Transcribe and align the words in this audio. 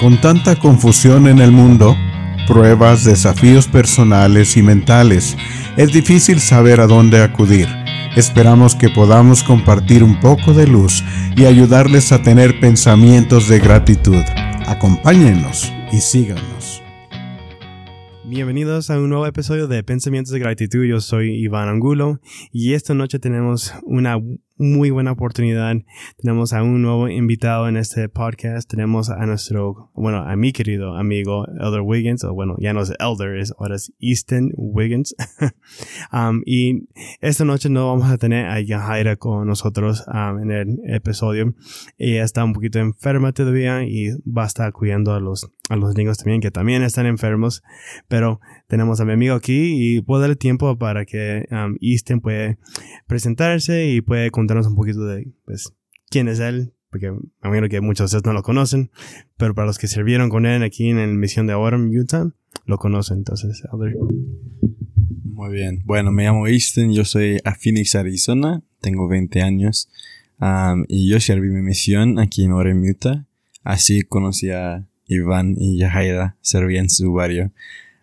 Con 0.00 0.20
tanta 0.20 0.56
confusión 0.56 1.26
en 1.26 1.38
el 1.38 1.52
mundo, 1.52 1.96
pruebas, 2.46 3.02
desafíos 3.04 3.66
personales 3.66 4.58
y 4.58 4.62
mentales, 4.62 5.38
es 5.78 5.90
difícil 5.90 6.38
saber 6.38 6.80
a 6.80 6.86
dónde 6.86 7.22
acudir. 7.22 7.66
Esperamos 8.14 8.74
que 8.74 8.90
podamos 8.90 9.42
compartir 9.42 10.04
un 10.04 10.20
poco 10.20 10.52
de 10.52 10.66
luz 10.66 11.02
y 11.34 11.46
ayudarles 11.46 12.12
a 12.12 12.22
tener 12.22 12.60
pensamientos 12.60 13.48
de 13.48 13.58
gratitud. 13.58 14.22
Acompáñenos 14.66 15.72
y 15.90 16.00
síganos. 16.00 16.82
Bienvenidos 18.24 18.90
a 18.90 18.98
un 18.98 19.08
nuevo 19.08 19.26
episodio 19.26 19.66
de 19.66 19.82
Pensamientos 19.82 20.32
de 20.32 20.40
Gratitud. 20.40 20.84
Yo 20.84 21.00
soy 21.00 21.30
Iván 21.42 21.70
Angulo 21.70 22.20
y 22.52 22.74
esta 22.74 22.92
noche 22.92 23.18
tenemos 23.18 23.72
una 23.82 24.18
muy 24.58 24.90
buena 24.90 25.12
oportunidad. 25.12 25.74
Tenemos 26.18 26.52
a 26.52 26.62
un 26.62 26.82
nuevo 26.82 27.08
invitado 27.08 27.68
en 27.68 27.76
este 27.76 28.08
podcast. 28.08 28.68
Tenemos 28.68 29.10
a 29.10 29.26
nuestro, 29.26 29.90
bueno, 29.94 30.18
a 30.18 30.34
mi 30.36 30.52
querido 30.52 30.96
amigo 30.96 31.46
Elder 31.60 31.82
Wiggins, 31.82 32.24
o 32.24 32.32
bueno, 32.32 32.56
ya 32.58 32.72
no 32.72 32.82
es 32.82 32.92
Elder, 32.98 33.36
es 33.36 33.52
ahora 33.58 33.76
es 33.76 33.92
Easton 34.00 34.52
Wiggins. 34.56 35.14
um, 36.12 36.42
y 36.46 36.88
esta 37.20 37.44
noche 37.44 37.68
no 37.68 37.88
vamos 37.88 38.10
a 38.10 38.18
tener 38.18 38.46
a 38.46 38.60
Yahaira 38.60 39.16
con 39.16 39.46
nosotros 39.46 40.04
um, 40.08 40.40
en 40.40 40.50
el 40.50 40.78
episodio. 40.86 41.54
Ella 41.98 42.24
está 42.24 42.44
un 42.44 42.52
poquito 42.52 42.78
enferma 42.78 43.32
todavía 43.32 43.84
y 43.84 44.10
va 44.24 44.44
a 44.44 44.46
estar 44.46 44.72
cuidando 44.72 45.12
a 45.12 45.20
los, 45.20 45.50
a 45.68 45.76
los 45.76 45.94
niños 45.94 46.18
también 46.18 46.40
que 46.40 46.50
también 46.50 46.82
están 46.82 47.06
enfermos. 47.06 47.62
Pero 48.08 48.40
tenemos 48.66 49.00
a 49.00 49.04
mi 49.04 49.12
amigo 49.12 49.34
aquí 49.34 49.96
y 49.96 50.00
puedo 50.02 50.20
darle 50.20 50.36
tiempo 50.36 50.76
para 50.78 51.04
que 51.04 51.46
um, 51.50 51.76
Easton 51.80 52.20
puede 52.20 52.58
presentarse 53.06 53.88
y 53.90 54.00
puede 54.00 54.30
contarnos 54.30 54.66
un 54.66 54.74
poquito 54.74 55.04
de 55.04 55.32
pues, 55.44 55.72
quién 56.10 56.28
es 56.28 56.40
él, 56.40 56.74
porque 56.90 57.10
me 57.10 57.18
imagino 57.44 57.68
que 57.68 57.80
muchos 57.80 58.10
de 58.10 58.16
ustedes 58.16 58.24
no 58.26 58.32
lo 58.32 58.42
conocen, 58.42 58.90
pero 59.36 59.54
para 59.54 59.66
los 59.66 59.78
que 59.78 59.86
sirvieron 59.86 60.30
con 60.30 60.46
él 60.46 60.62
aquí 60.62 60.88
en 60.88 60.98
la 60.98 61.06
misión 61.06 61.46
de 61.46 61.52
Autumn, 61.52 61.90
Utah, 61.96 62.32
lo 62.64 62.78
conocen. 62.78 63.18
Entonces, 63.18 63.62
ver. 63.78 63.94
Muy 65.24 65.52
bien. 65.52 65.82
Bueno, 65.84 66.10
me 66.12 66.24
llamo 66.24 66.46
Easton, 66.46 66.92
yo 66.92 67.04
soy 67.04 67.38
a 67.44 67.54
Phoenix, 67.54 67.94
Arizona, 67.94 68.62
tengo 68.80 69.06
20 69.08 69.42
años 69.42 69.88
um, 70.40 70.84
y 70.88 71.08
yo 71.08 71.20
serví 71.20 71.50
mi 71.50 71.62
misión 71.62 72.18
aquí 72.18 72.44
en 72.44 72.52
Orem, 72.52 72.82
Utah. 72.82 73.26
Así 73.62 74.02
conocí 74.02 74.50
a 74.50 74.86
Iván 75.06 75.56
y 75.58 75.78
Yahaira, 75.78 76.36
serví 76.40 76.78
en 76.78 76.88
su 76.88 77.12
barrio. 77.12 77.52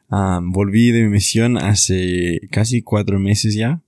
Um, 0.09 0.51
volví 0.51 0.91
de 0.91 1.03
mi 1.03 1.09
misión 1.09 1.57
hace 1.57 2.41
casi 2.51 2.81
cuatro 2.83 3.17
meses 3.19 3.55
ya 3.55 3.81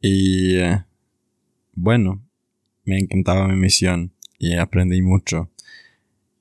y 0.00 0.58
uh, 0.58 0.84
bueno, 1.74 2.22
me 2.84 2.98
encantaba 2.98 3.48
mi 3.48 3.56
misión 3.56 4.12
y 4.38 4.54
aprendí 4.54 5.02
mucho. 5.02 5.50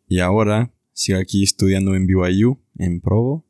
Y 0.08 0.20
ahora 0.20 0.72
sigo 0.94 1.20
aquí 1.20 1.44
estudiando 1.44 1.96
en 1.96 2.08
BYU, 2.08 2.60
en 2.78 3.02
Provo, 3.02 3.46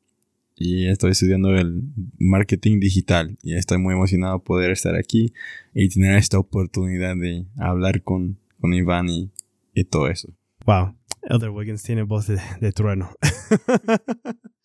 y 0.55 0.87
estoy 0.87 1.11
estudiando 1.11 1.55
el 1.55 1.83
marketing 2.19 2.79
digital. 2.79 3.37
Y 3.41 3.55
estoy 3.55 3.77
muy 3.77 3.93
emocionado 3.93 4.43
poder 4.43 4.71
estar 4.71 4.95
aquí 4.95 5.33
y 5.73 5.87
tener 5.89 6.17
esta 6.17 6.37
oportunidad 6.37 7.15
de 7.15 7.45
hablar 7.57 8.03
con, 8.03 8.37
con 8.59 8.73
Iván 8.73 9.07
y, 9.07 9.31
y 9.73 9.85
todo 9.85 10.09
eso. 10.09 10.29
Wow, 10.65 10.95
Elder 11.21 11.49
Wiggins 11.49 11.83
tiene 11.83 12.03
voz 12.03 12.27
de, 12.27 12.39
de 12.59 12.71
trueno. 12.71 13.09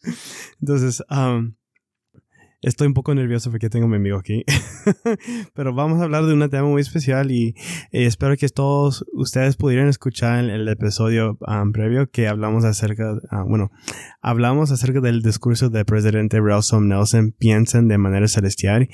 Entonces, 0.60 1.02
um, 1.10 1.54
Estoy 2.64 2.86
un 2.86 2.94
poco 2.94 3.14
nervioso 3.14 3.50
porque 3.50 3.68
tengo 3.68 3.84
a 3.84 3.88
mi 3.90 3.96
amigo 3.96 4.16
aquí. 4.16 4.42
Pero 5.54 5.74
vamos 5.74 6.00
a 6.00 6.04
hablar 6.04 6.24
de 6.24 6.32
un 6.32 6.48
tema 6.48 6.66
muy 6.66 6.80
especial 6.80 7.30
y, 7.30 7.54
eh, 7.92 8.06
espero 8.06 8.38
que 8.38 8.48
todos 8.48 9.04
ustedes 9.12 9.56
pudieran 9.56 9.88
escuchar 9.88 10.42
el, 10.42 10.66
episodio 10.66 11.36
um, 11.46 11.72
previo 11.72 12.08
que 12.10 12.26
hablamos 12.26 12.64
acerca, 12.64 13.12
uh, 13.12 13.46
bueno, 13.46 13.70
hablamos 14.22 14.70
acerca 14.70 15.02
del 15.02 15.20
discurso 15.20 15.68
del 15.68 15.84
presidente 15.84 16.40
Russell 16.40 16.88
Nelson, 16.88 17.34
piensen 17.38 17.86
de 17.86 17.98
manera 17.98 18.28
celestial. 18.28 18.88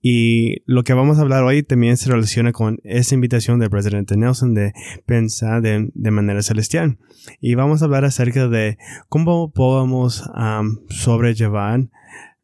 Y 0.00 0.62
lo 0.64 0.82
que 0.82 0.94
vamos 0.94 1.18
a 1.18 1.20
hablar 1.20 1.44
hoy 1.44 1.62
también 1.62 1.98
se 1.98 2.08
relaciona 2.10 2.52
con 2.52 2.78
esa 2.84 3.14
invitación 3.14 3.58
del 3.58 3.68
presidente 3.68 4.16
Nelson 4.16 4.54
de 4.54 4.72
pensar 5.04 5.60
de, 5.60 5.90
de 5.92 6.10
manera 6.10 6.40
celestial. 6.40 6.96
Y 7.38 7.54
vamos 7.54 7.82
a 7.82 7.84
hablar 7.84 8.06
acerca 8.06 8.48
de 8.48 8.78
cómo 9.10 9.52
podemos 9.52 10.26
um, 10.34 10.78
sobrellevar 10.88 11.90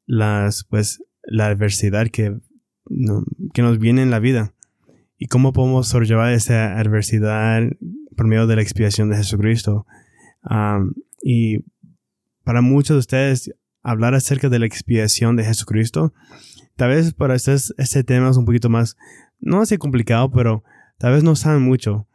las, 0.07 0.65
pues, 0.65 1.03
la 1.23 1.47
adversidad 1.47 2.09
que, 2.09 2.39
que 3.53 3.63
nos 3.63 3.79
viene 3.79 4.03
en 4.03 4.11
la 4.11 4.21
vida 4.21 4.55
y 5.19 5.27
cómo 5.27 5.53
podemos 5.53 5.89
sobrellevar 5.89 6.33
esa 6.33 6.79
adversidad 6.79 7.63
por 8.17 8.27
medio 8.27 8.47
de 8.47 8.57
la 8.57 8.63
expiación 8.63 9.11
de 9.11 9.17
Jesucristo. 9.17 9.87
y 11.23 11.59
para 12.45 12.61
muchos 12.61 12.95
de 12.95 12.99
ustedes, 13.01 13.55
hablar 13.83 14.15
acerca 14.15 14.49
de 14.49 14.59
la 14.59 14.67
expiación 14.67 15.37
de 15.37 15.45
Jesucristo, 15.45 16.13
tal 16.77 16.91
vez 16.91 17.13
para 17.13 17.35
ustedes 17.35 17.75
este 17.77 18.05
tema 18.05 18.31
es 18.31 18.37
un 18.37 18.45
poquito 18.45 18.69
más, 18.69 18.97
no 19.41 19.61
así 19.61 19.79
complicado, 19.79 20.31
pero 20.31 20.63
tal 20.99 21.13
vez 21.13 21.25
no 21.25 21.35
saben 21.35 21.63
mucho 21.63 22.07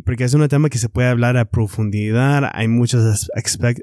porque 0.00 0.24
es 0.24 0.34
un 0.34 0.46
tema 0.48 0.68
que 0.68 0.78
se 0.78 0.88
puede 0.88 1.08
hablar 1.08 1.36
a 1.36 1.44
profundidad, 1.44 2.50
hay 2.52 2.68
muchos 2.68 3.28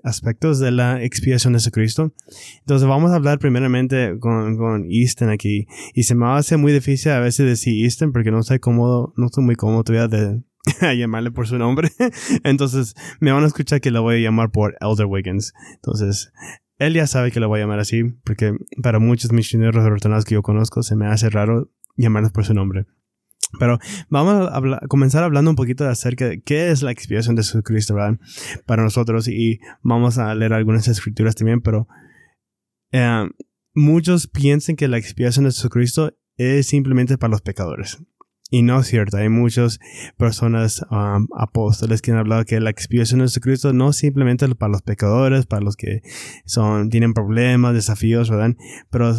aspectos 0.03 0.59
de 0.59 0.71
la 0.71 1.03
expiación 1.03 1.53
de 1.53 1.59
Jesucristo. 1.59 2.13
Entonces 2.59 2.87
vamos 2.87 3.11
a 3.11 3.15
hablar 3.15 3.39
primeramente 3.39 4.17
con, 4.19 4.57
con 4.57 4.85
Easton 4.89 5.29
aquí. 5.29 5.67
Y 5.93 6.03
se 6.03 6.15
me 6.15 6.25
hace 6.27 6.57
muy 6.57 6.71
difícil 6.71 7.11
a 7.11 7.19
veces 7.19 7.45
decir 7.45 7.83
Easton 7.83 8.11
porque 8.11 8.31
no 8.31 8.39
estoy 8.39 8.59
cómodo, 8.59 9.13
no 9.17 9.27
estoy 9.27 9.43
muy 9.43 9.55
cómodo 9.55 9.83
todavía 9.83 10.07
de 10.07 10.41
llamarle 10.97 11.31
por 11.31 11.47
su 11.47 11.57
nombre. 11.57 11.89
Entonces 12.43 12.95
me 13.19 13.31
van 13.31 13.43
a 13.43 13.47
escuchar 13.47 13.81
que 13.81 13.91
lo 13.91 14.01
voy 14.01 14.17
a 14.17 14.19
llamar 14.19 14.51
por 14.51 14.75
Elder 14.81 15.05
Wiggins. 15.05 15.53
Entonces, 15.75 16.31
él 16.77 16.93
ya 16.93 17.07
sabe 17.07 17.31
que 17.31 17.39
lo 17.39 17.47
voy 17.47 17.59
a 17.59 17.63
llamar 17.63 17.79
así, 17.79 18.03
porque 18.23 18.53
para 18.81 18.99
muchos 18.99 19.31
misioneros 19.31 19.83
ortodoxos 19.83 20.25
que 20.25 20.35
yo 20.35 20.41
conozco 20.41 20.81
se 20.81 20.95
me 20.95 21.07
hace 21.07 21.29
raro 21.29 21.69
llamarlos 21.97 22.31
por 22.31 22.45
su 22.45 22.53
nombre. 22.53 22.85
Pero 23.57 23.79
vamos 24.09 24.49
a 24.51 24.87
comenzar 24.87 25.23
hablando 25.23 25.49
un 25.49 25.55
poquito 25.55 25.87
acerca 25.87 26.27
de 26.27 26.41
qué 26.41 26.69
es 26.69 26.83
la 26.83 26.91
expiación 26.91 27.35
de 27.35 27.43
Jesucristo, 27.43 27.95
¿verdad? 27.95 28.19
Para 28.65 28.83
nosotros 28.83 29.27
y 29.27 29.59
vamos 29.81 30.17
a 30.17 30.35
leer 30.35 30.53
algunas 30.53 30.87
escrituras 30.87 31.35
también, 31.35 31.61
pero 31.61 31.87
eh, 32.91 33.27
muchos 33.73 34.27
piensan 34.27 34.75
que 34.75 34.87
la 34.87 34.97
expiación 34.97 35.45
de 35.45 35.51
Jesucristo 35.51 36.13
es 36.37 36.67
simplemente 36.67 37.17
para 37.17 37.31
los 37.31 37.41
pecadores. 37.41 37.99
Y 38.51 38.63
no 38.63 38.79
es 38.79 38.87
cierto, 38.87 39.17
hay 39.17 39.29
muchas 39.29 39.79
personas, 40.17 40.83
um, 40.89 41.27
apóstoles 41.37 42.01
que 42.01 42.11
han 42.11 42.17
hablado 42.17 42.45
que 42.45 42.59
la 42.59 42.71
expiación 42.71 43.19
de 43.19 43.25
Jesucristo 43.25 43.73
no 43.73 43.91
es 43.91 43.97
simplemente 43.97 44.47
para 44.55 44.71
los 44.71 44.81
pecadores, 44.81 45.45
para 45.45 45.61
los 45.61 45.75
que 45.75 46.01
son, 46.45 46.89
tienen 46.89 47.13
problemas, 47.13 47.75
desafíos, 47.75 48.31
¿verdad? 48.31 48.55
Pero 48.89 49.13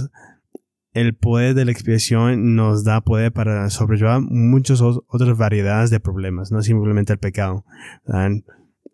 el 0.92 1.14
poder 1.14 1.54
de 1.54 1.64
la 1.64 1.70
expiación 1.70 2.56
nos 2.56 2.84
da 2.84 3.00
poder 3.00 3.32
para 3.32 3.70
sobrellevar 3.70 4.20
muchas 4.22 4.80
otras 4.80 5.36
variedades 5.36 5.90
de 5.90 6.00
problemas, 6.00 6.50
no 6.50 6.62
simplemente 6.62 7.12
el 7.12 7.18
pecado. 7.18 7.64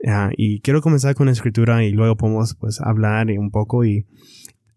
Ah, 0.07 0.31
y 0.37 0.61
quiero 0.61 0.83
comenzar 0.83 1.15
con 1.15 1.27
la 1.27 1.33
escritura 1.33 1.85
y 1.85 1.93
luego 1.93 2.17
podemos 2.17 2.55
pues 2.55 2.81
hablar 2.81 3.29
un 3.31 3.51
poco 3.51 3.85
y 3.85 4.07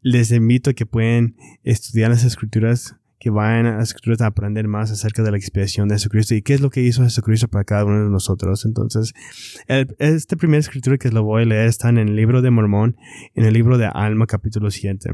les 0.01 0.31
invito 0.31 0.69
a 0.69 0.73
que 0.73 0.85
pueden 0.85 1.35
estudiar 1.63 2.09
las 2.09 2.23
escrituras, 2.23 2.95
que 3.19 3.29
vayan 3.29 3.65
a 3.65 3.77
las 3.77 3.89
escrituras 3.89 4.21
a 4.21 4.27
aprender 4.27 4.69
más 4.69 4.91
acerca 4.91 5.21
de 5.21 5.31
la 5.31 5.37
expiación 5.37 5.89
de 5.89 5.95
Jesucristo 5.95 6.35
y 6.35 6.41
qué 6.41 6.53
es 6.53 6.61
lo 6.61 6.69
que 6.69 6.81
hizo 6.81 7.03
Jesucristo 7.03 7.49
para 7.49 7.65
cada 7.65 7.83
uno 7.83 8.05
de 8.05 8.09
nosotros. 8.09 8.65
Entonces, 8.65 9.13
este 9.67 10.37
primer 10.37 10.61
escritura 10.61 10.97
que 10.97 11.11
lo 11.11 11.23
voy 11.23 11.43
a 11.43 11.45
leer 11.45 11.67
está 11.67 11.89
en 11.89 11.97
el 11.97 12.15
libro 12.15 12.41
de 12.41 12.49
Mormón, 12.49 12.95
en 13.35 13.43
el 13.43 13.53
libro 13.53 13.77
de 13.77 13.87
Alma 13.93 14.25
capítulo 14.25 14.71
7. 14.71 15.09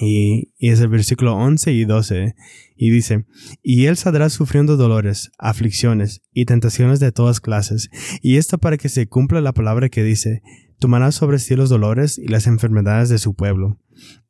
Y, 0.00 0.52
es 0.58 0.80
el 0.80 0.88
versículo 0.88 1.34
11 1.34 1.72
y 1.72 1.84
12. 1.84 2.34
Y 2.76 2.90
dice, 2.90 3.26
y 3.62 3.86
él 3.86 3.96
saldrá 3.96 4.28
sufriendo 4.28 4.76
dolores, 4.76 5.30
aflicciones 5.38 6.22
y 6.32 6.44
tentaciones 6.44 7.00
de 7.00 7.12
todas 7.12 7.40
clases. 7.40 7.90
Y 8.22 8.36
esto 8.36 8.58
para 8.58 8.76
que 8.76 8.88
se 8.88 9.08
cumpla 9.08 9.40
la 9.40 9.52
palabra 9.52 9.88
que 9.88 10.04
dice, 10.04 10.42
tomará 10.78 11.10
sobre 11.10 11.38
sí 11.38 11.56
los 11.56 11.70
dolores 11.70 12.18
y 12.18 12.28
las 12.28 12.46
enfermedades 12.46 13.08
de 13.08 13.18
su 13.18 13.34
pueblo. 13.34 13.80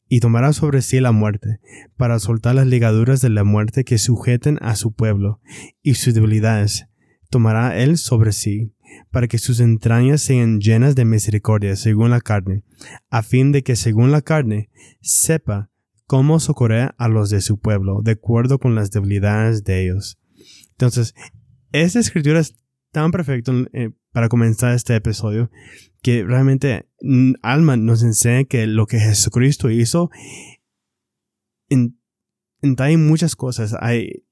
Y 0.09 0.21
tomará 0.21 0.55
sobre 0.55 0.81
sí 0.81 1.01
la 1.01 1.13
muerte, 1.13 1.61
para 1.99 2.19
soltar 2.19 2.55
las 2.55 2.67
ligaduras 2.67 3.21
de 3.21 3.29
la 3.29 3.45
muerte 3.45 3.85
que 3.85 3.99
sujeten 3.99 4.59
a 4.63 4.75
su 4.75 4.95
pueblo, 4.95 5.43
y 5.83 5.95
sus 5.95 6.15
debilidades. 6.15 6.87
Tomará 7.29 7.79
él 7.79 7.99
sobre 7.99 8.33
sí 8.33 8.73
para 9.11 9.29
que 9.29 9.39
sus 9.39 9.61
entrañas 9.61 10.23
sean 10.23 10.61
llenas 10.61 10.95
de 10.95 11.05
misericordia 11.05 11.77
según 11.77 12.11
la 12.11 12.21
carne, 12.21 12.65
a 13.11 13.23
fin 13.23 13.53
de 13.53 13.63
que 13.63 13.77
según 13.77 14.11
la 14.11 14.23
carne 14.23 14.71
sepa 15.01 15.71
cómo 16.07 16.41
socorrer 16.41 16.95
a 16.99 17.09
los 17.09 17.31
de 17.31 17.41
su 17.41 17.59
pueblo, 17.61 18.01
de 18.03 18.13
acuerdo 18.13 18.59
con 18.59 18.75
las 18.75 18.91
debilidades 18.91 19.65
de 19.65 19.85
ellos. 19.85 20.19
Entonces, 20.71 21.15
esta 21.73 21.99
escritura 21.99 22.41
es 22.41 22.55
tan 22.93 23.11
perfecta 23.11 23.53
eh, 23.73 23.91
para 24.13 24.29
comenzar 24.29 24.75
este 24.75 24.97
episodio 24.97 25.51
que 26.03 26.25
realmente 26.25 26.89
mm, 27.03 27.35
Alma 27.43 27.77
nos 27.77 28.03
enseña 28.03 28.45
que 28.45 28.67
lo 28.67 28.87
que 28.87 28.99
Jesucristo 28.99 29.71
hizo 29.71 30.11
en, 31.69 31.99
en 32.63 33.07
muchas 33.07 33.37
cosas. 33.37 33.77
Hay, 33.81 34.25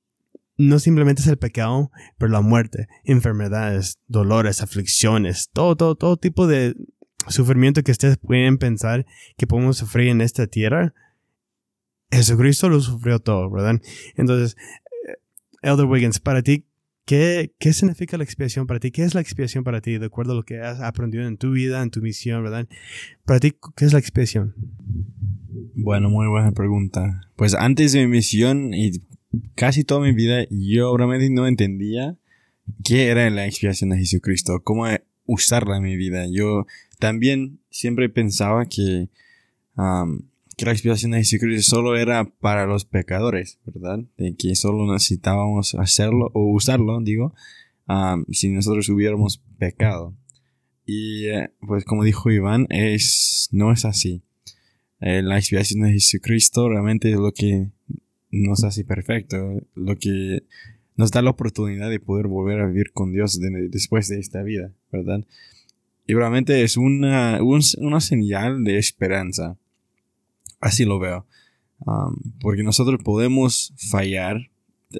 no 0.57 0.79
simplemente 0.79 1.23
es 1.23 1.29
el 1.29 1.39
pecado, 1.39 1.91
pero 2.19 2.33
la 2.33 2.41
muerte, 2.41 2.89
enfermedades, 3.05 3.99
dolores, 4.09 4.63
aflicciones, 4.63 5.51
todo, 5.53 5.77
todo, 5.77 5.95
todo 5.97 6.17
tipo 6.17 6.47
de 6.47 6.75
sufrimiento 7.29 7.83
que 7.83 7.93
ustedes 7.93 8.17
pueden 8.19 8.59
pensar 8.59 9.07
que 9.37 9.47
podemos 9.47 9.77
sufrir 9.77 10.09
en 10.09 10.21
esta 10.21 10.47
tierra. 10.47 10.95
Jesucristo 12.11 12.69
lo 12.69 12.81
sufrió 12.81 13.19
todo, 13.19 13.51
¿verdad? 13.51 13.81
Entonces, 14.15 14.57
eh, 15.09 15.17
Elder 15.63 15.87
Wiggins, 15.87 16.21
para 16.21 16.43
ti, 16.43 16.67
¿qué, 17.05 17.55
¿qué 17.59 17.73
significa 17.73 18.17
la 18.17 18.25
expiación 18.25 18.67
para 18.67 18.81
ti? 18.81 18.93
¿Qué 18.93 19.03
es 19.03 19.15
la 19.15 19.21
expiación 19.21 19.65
para 19.65 19.81
ti, 19.81 19.99
de 19.99 20.07
acuerdo 20.07 20.33
a 20.33 20.37
lo 20.37 20.45
que 20.45 20.61
has 20.61 20.81
aprendido 20.81 21.27
en 21.27 21.37
tu 21.37 21.51
vida, 21.51 21.83
en 21.83 21.91
tu 21.91 22.01
misión, 22.01 22.43
¿verdad? 22.43 22.69
Para 23.25 23.41
ti, 23.41 23.55
¿qué 23.77 23.85
es 23.85 23.93
la 23.93 23.99
expiación? 23.99 24.55
Bueno, 25.75 26.09
muy 26.09 26.29
buena 26.29 26.53
pregunta. 26.53 27.29
Pues 27.37 27.55
antes 27.55 27.93
de 27.93 28.07
mi 28.07 28.13
misión 28.13 28.73
y 28.73 28.93
casi 29.55 29.85
toda 29.85 30.01
mi 30.01 30.13
vida 30.13 30.47
yo 30.51 30.97
realmente 30.97 31.31
no 31.31 31.47
entendía 31.47 32.17
qué 32.85 33.09
era 33.09 33.29
la 33.31 33.47
expiación 33.47 33.91
de 33.91 33.99
Jesucristo, 33.99 34.61
cómo 34.63 34.87
usarla 35.27 35.77
en 35.77 35.83
mi 35.83 35.97
vida. 35.97 36.27
Yo 36.31 36.67
también 36.99 37.61
siempre 37.71 38.09
pensaba 38.09 38.67
que, 38.67 39.09
que 40.57 40.65
la 40.65 40.73
expiación 40.73 41.13
de 41.13 41.19
Jesucristo 41.19 41.77
solo 41.77 41.97
era 41.97 42.25
para 42.25 42.67
los 42.67 42.85
pecadores, 42.85 43.59
¿verdad? 43.67 44.01
De 44.17 44.35
que 44.37 44.55
solo 44.55 44.91
necesitábamos 44.93 45.75
hacerlo 45.75 46.31
o 46.35 46.53
usarlo, 46.53 47.01
digo, 47.01 47.35
si 48.31 48.51
nosotros 48.51 48.89
hubiéramos 48.89 49.43
pecado. 49.59 50.15
Y 50.85 51.27
eh, 51.27 51.51
pues 51.67 51.85
como 51.85 52.05
dijo 52.05 52.31
Iván, 52.31 52.67
es, 52.71 53.49
no 53.51 53.73
es 53.73 53.85
así. 53.85 54.23
Eh, 55.01 55.21
la 55.23 55.37
expiación 55.37 55.83
de 55.83 55.93
Jesucristo 55.93 56.69
realmente 56.69 57.11
es 57.11 57.19
lo 57.19 57.33
que 57.33 57.71
nos 58.43 58.65
hace 58.65 58.85
perfecto, 58.85 59.63
lo 59.75 59.97
que 59.97 60.45
nos 60.97 61.11
da 61.11 61.23
la 61.23 61.31
oportunidad 61.31 61.91
de 61.91 62.01
poder 62.01 62.27
volver 62.27 62.61
a 62.61 62.67
vivir 62.67 62.93
con 62.93 63.13
Dios 63.13 63.39
después 63.71 64.09
de 64.09 64.19
esta 64.19 64.43
vida, 64.43 64.73
¿verdad? 64.91 65.25
Y 66.07 66.15
realmente 66.15 66.63
es 66.63 66.77
una, 66.77 67.41
una 67.43 68.01
señal 68.01 68.65
de 68.65 68.79
esperanza. 68.79 69.59
Así 70.61 70.85
lo 70.85 70.99
veo. 70.99 71.27
Porque 72.41 72.63
nosotros 72.63 73.01
podemos 73.03 73.75
fallar 73.77 74.51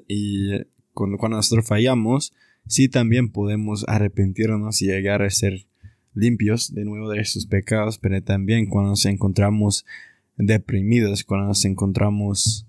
y 0.07 0.63
cuando, 0.93 1.17
cuando 1.17 1.37
nosotros 1.37 1.65
fallamos, 1.65 2.33
sí 2.67 2.89
también 2.89 3.29
podemos 3.29 3.85
arrepentirnos 3.87 4.81
y 4.81 4.87
llegar 4.87 5.21
a 5.21 5.29
ser 5.29 5.65
limpios 6.13 6.73
de 6.73 6.85
nuevo 6.85 7.09
de 7.09 7.21
esos 7.21 7.45
pecados, 7.45 7.97
pero 7.97 8.21
también 8.21 8.67
cuando 8.67 8.91
nos 8.91 9.05
encontramos 9.05 9.85
deprimidos, 10.35 11.23
cuando 11.23 11.47
nos 11.47 11.65
encontramos 11.65 12.66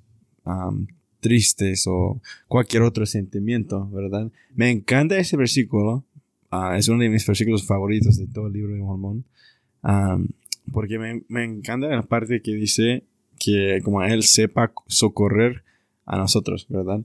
tristes 1.21 1.87
o 1.87 2.21
cualquier 2.47 2.83
otro 2.83 3.06
sentimiento, 3.06 3.89
¿verdad? 3.91 4.31
Me 4.55 4.71
encanta 4.71 5.19
ese 5.19 5.37
versículo, 5.37 6.05
ah, 6.50 6.77
es 6.79 6.89
uno 6.89 7.03
de 7.03 7.09
mis 7.09 7.27
versículos 7.27 7.67
favoritos 7.67 8.17
de 8.17 8.27
todo 8.27 8.47
el 8.47 8.53
libro 8.53 8.75
de 8.75 8.81
Mormón, 8.81 9.25
porque 10.73 10.99
me, 10.99 11.45
encanta 11.45 11.89
la 11.89 12.03
parte 12.03 12.43
que 12.43 12.53
dice 12.53 13.05
que 13.39 13.81
como 13.83 14.03
Él 14.03 14.23
sepa 14.23 14.73
socorrer 14.87 15.65
a 16.05 16.17
nosotros, 16.17 16.67
¿verdad? 16.69 17.00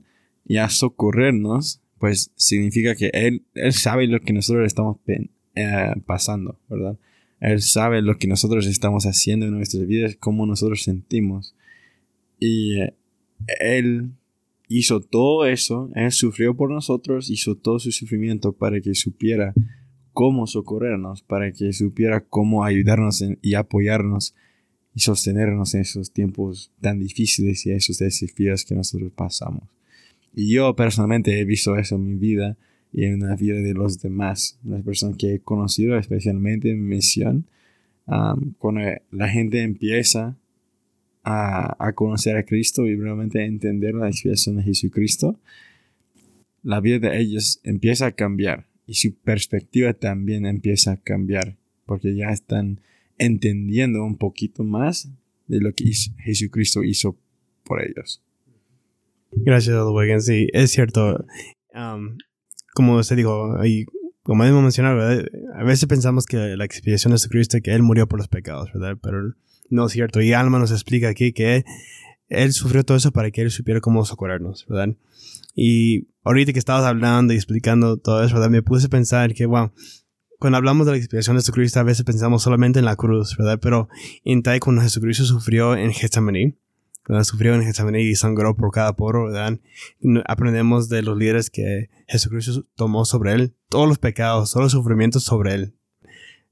Y 0.46 0.58
a 0.58 0.68
socorrernos, 0.68 1.80
pues 1.98 2.32
significa 2.36 2.94
que 2.94 3.10
Él, 3.12 3.44
él 3.54 3.72
sabe 3.72 4.06
lo 4.06 4.20
que 4.20 4.32
nosotros 4.32 4.66
estamos 4.66 4.98
eh, 5.06 5.94
pasando, 6.06 6.58
¿verdad? 6.68 6.98
Él 7.40 7.60
sabe 7.62 8.00
lo 8.02 8.16
que 8.18 8.26
nosotros 8.26 8.66
estamos 8.66 9.04
haciendo 9.04 9.46
en 9.46 9.52
nuestras 9.52 9.86
vidas, 9.86 10.16
cómo 10.18 10.46
nosotros 10.46 10.82
sentimos. 10.82 11.54
Y 12.40 12.80
él 13.60 14.12
hizo 14.68 15.00
todo 15.00 15.46
eso, 15.46 15.90
Él 15.94 16.10
sufrió 16.12 16.56
por 16.56 16.70
nosotros, 16.70 17.30
hizo 17.30 17.56
todo 17.56 17.78
su 17.78 17.92
sufrimiento 17.92 18.52
para 18.52 18.80
que 18.80 18.94
supiera 18.94 19.54
cómo 20.12 20.46
socorrernos, 20.46 21.22
para 21.22 21.52
que 21.52 21.72
supiera 21.72 22.20
cómo 22.20 22.64
ayudarnos 22.64 23.24
y 23.42 23.54
apoyarnos 23.54 24.34
y 24.94 25.00
sostenernos 25.00 25.74
en 25.74 25.80
esos 25.80 26.12
tiempos 26.12 26.70
tan 26.80 27.00
difíciles 27.00 27.66
y 27.66 27.72
esos 27.72 27.98
desafíos 27.98 28.64
que 28.64 28.74
nosotros 28.74 29.12
pasamos. 29.14 29.64
Y 30.34 30.52
yo 30.52 30.74
personalmente 30.74 31.38
he 31.38 31.44
visto 31.44 31.76
eso 31.76 31.96
en 31.96 32.06
mi 32.06 32.14
vida 32.14 32.56
y 32.92 33.04
en 33.04 33.20
la 33.20 33.34
vida 33.34 33.56
de 33.56 33.74
los 33.74 34.00
demás, 34.00 34.58
las 34.64 34.82
personas 34.82 35.16
que 35.16 35.34
he 35.34 35.40
conocido, 35.40 35.98
especialmente 35.98 36.70
en 36.70 36.86
mi 36.86 36.96
misión. 36.96 37.46
cuando 38.58 38.82
la 39.10 39.28
gente 39.28 39.62
empieza 39.62 40.36
a, 41.24 41.92
conocer 41.94 42.36
a 42.36 42.44
Cristo 42.44 42.86
y 42.86 42.96
realmente 42.96 43.40
a 43.40 43.46
entender 43.46 43.94
la 43.94 44.08
expiación 44.08 44.56
de 44.56 44.62
Jesucristo, 44.62 45.40
la 46.62 46.80
vida 46.80 47.10
de 47.10 47.20
ellos 47.20 47.60
empieza 47.64 48.06
a 48.06 48.12
cambiar 48.12 48.66
y 48.86 48.94
su 48.94 49.14
perspectiva 49.14 49.94
también 49.94 50.46
empieza 50.46 50.92
a 50.92 50.96
cambiar 50.98 51.56
porque 51.86 52.14
ya 52.14 52.28
están 52.28 52.80
entendiendo 53.18 54.04
un 54.04 54.16
poquito 54.16 54.64
más 54.64 55.08
de 55.46 55.60
lo 55.60 55.72
que 55.74 55.90
Jesucristo 56.18 56.82
hizo 56.82 57.16
por 57.64 57.82
ellos. 57.82 58.22
Gracias, 59.32 59.76
Wigan. 59.86 60.20
Sí, 60.20 60.48
es 60.52 60.70
cierto. 60.70 61.24
Como 62.74 63.02
se 63.02 63.16
dijo, 63.16 63.64
y 63.64 63.86
como 64.22 64.44
hemos 64.44 64.62
mencionado, 64.62 65.22
a 65.54 65.64
veces 65.64 65.86
pensamos 65.86 66.26
que 66.26 66.36
la 66.56 66.64
expiación 66.64 67.12
de 67.12 67.16
Jesucristo, 67.16 67.58
que 67.62 67.72
Él 67.72 67.82
murió 67.82 68.06
por 68.06 68.18
los 68.18 68.28
pecados, 68.28 68.70
¿verdad? 68.72 68.96
Pero 69.02 69.34
no 69.70 69.86
es 69.86 69.92
cierto. 69.92 70.20
Y 70.20 70.32
Alma 70.32 70.58
nos 70.58 70.70
explica 70.70 71.08
aquí 71.08 71.32
que 71.32 71.64
él, 72.28 72.52
sufrió 72.52 72.84
todo 72.84 72.96
eso 72.96 73.12
para 73.12 73.30
que 73.30 73.42
él 73.42 73.50
supiera 73.50 73.80
cómo 73.80 74.04
socorrernos, 74.04 74.66
¿verdad? 74.68 74.96
Y 75.54 76.08
ahorita 76.24 76.52
que 76.52 76.58
estabas 76.58 76.84
hablando 76.84 77.32
y 77.32 77.36
explicando 77.36 77.96
todo 77.96 78.24
eso, 78.24 78.34
¿verdad? 78.34 78.50
Me 78.50 78.62
puse 78.62 78.86
a 78.86 78.90
pensar 78.90 79.34
que, 79.34 79.46
wow, 79.46 79.70
cuando 80.38 80.58
hablamos 80.58 80.86
de 80.86 80.92
la 80.92 80.98
expiación 80.98 81.36
de 81.36 81.42
Jesucristo, 81.42 81.80
a 81.80 81.84
veces 81.84 82.04
pensamos 82.04 82.42
solamente 82.42 82.78
en 82.78 82.84
la 82.84 82.96
cruz, 82.96 83.36
¿verdad? 83.36 83.58
Pero 83.60 83.88
en 84.24 84.42
tal 84.42 84.60
cuando 84.60 84.82
Jesucristo 84.82 85.24
sufrió 85.24 85.76
en 85.76 85.92
Getsemaní, 85.92 86.56
¿verdad? 87.08 87.24
Sufrió 87.24 87.54
en 87.54 87.62
Getsemaní 87.62 88.02
y 88.02 88.16
sangró 88.16 88.56
por 88.56 88.70
cada 88.70 88.94
poro, 88.94 89.26
¿verdad? 89.26 89.58
Aprendemos 90.26 90.88
de 90.88 91.02
los 91.02 91.16
líderes 91.16 91.50
que 91.50 91.88
Jesucristo 92.08 92.66
tomó 92.74 93.04
sobre 93.04 93.32
él 93.32 93.54
todos 93.68 93.88
los 93.88 93.98
pecados, 93.98 94.52
todos 94.52 94.64
los 94.64 94.72
sufrimientos 94.72 95.24
sobre 95.24 95.54
él. 95.54 95.74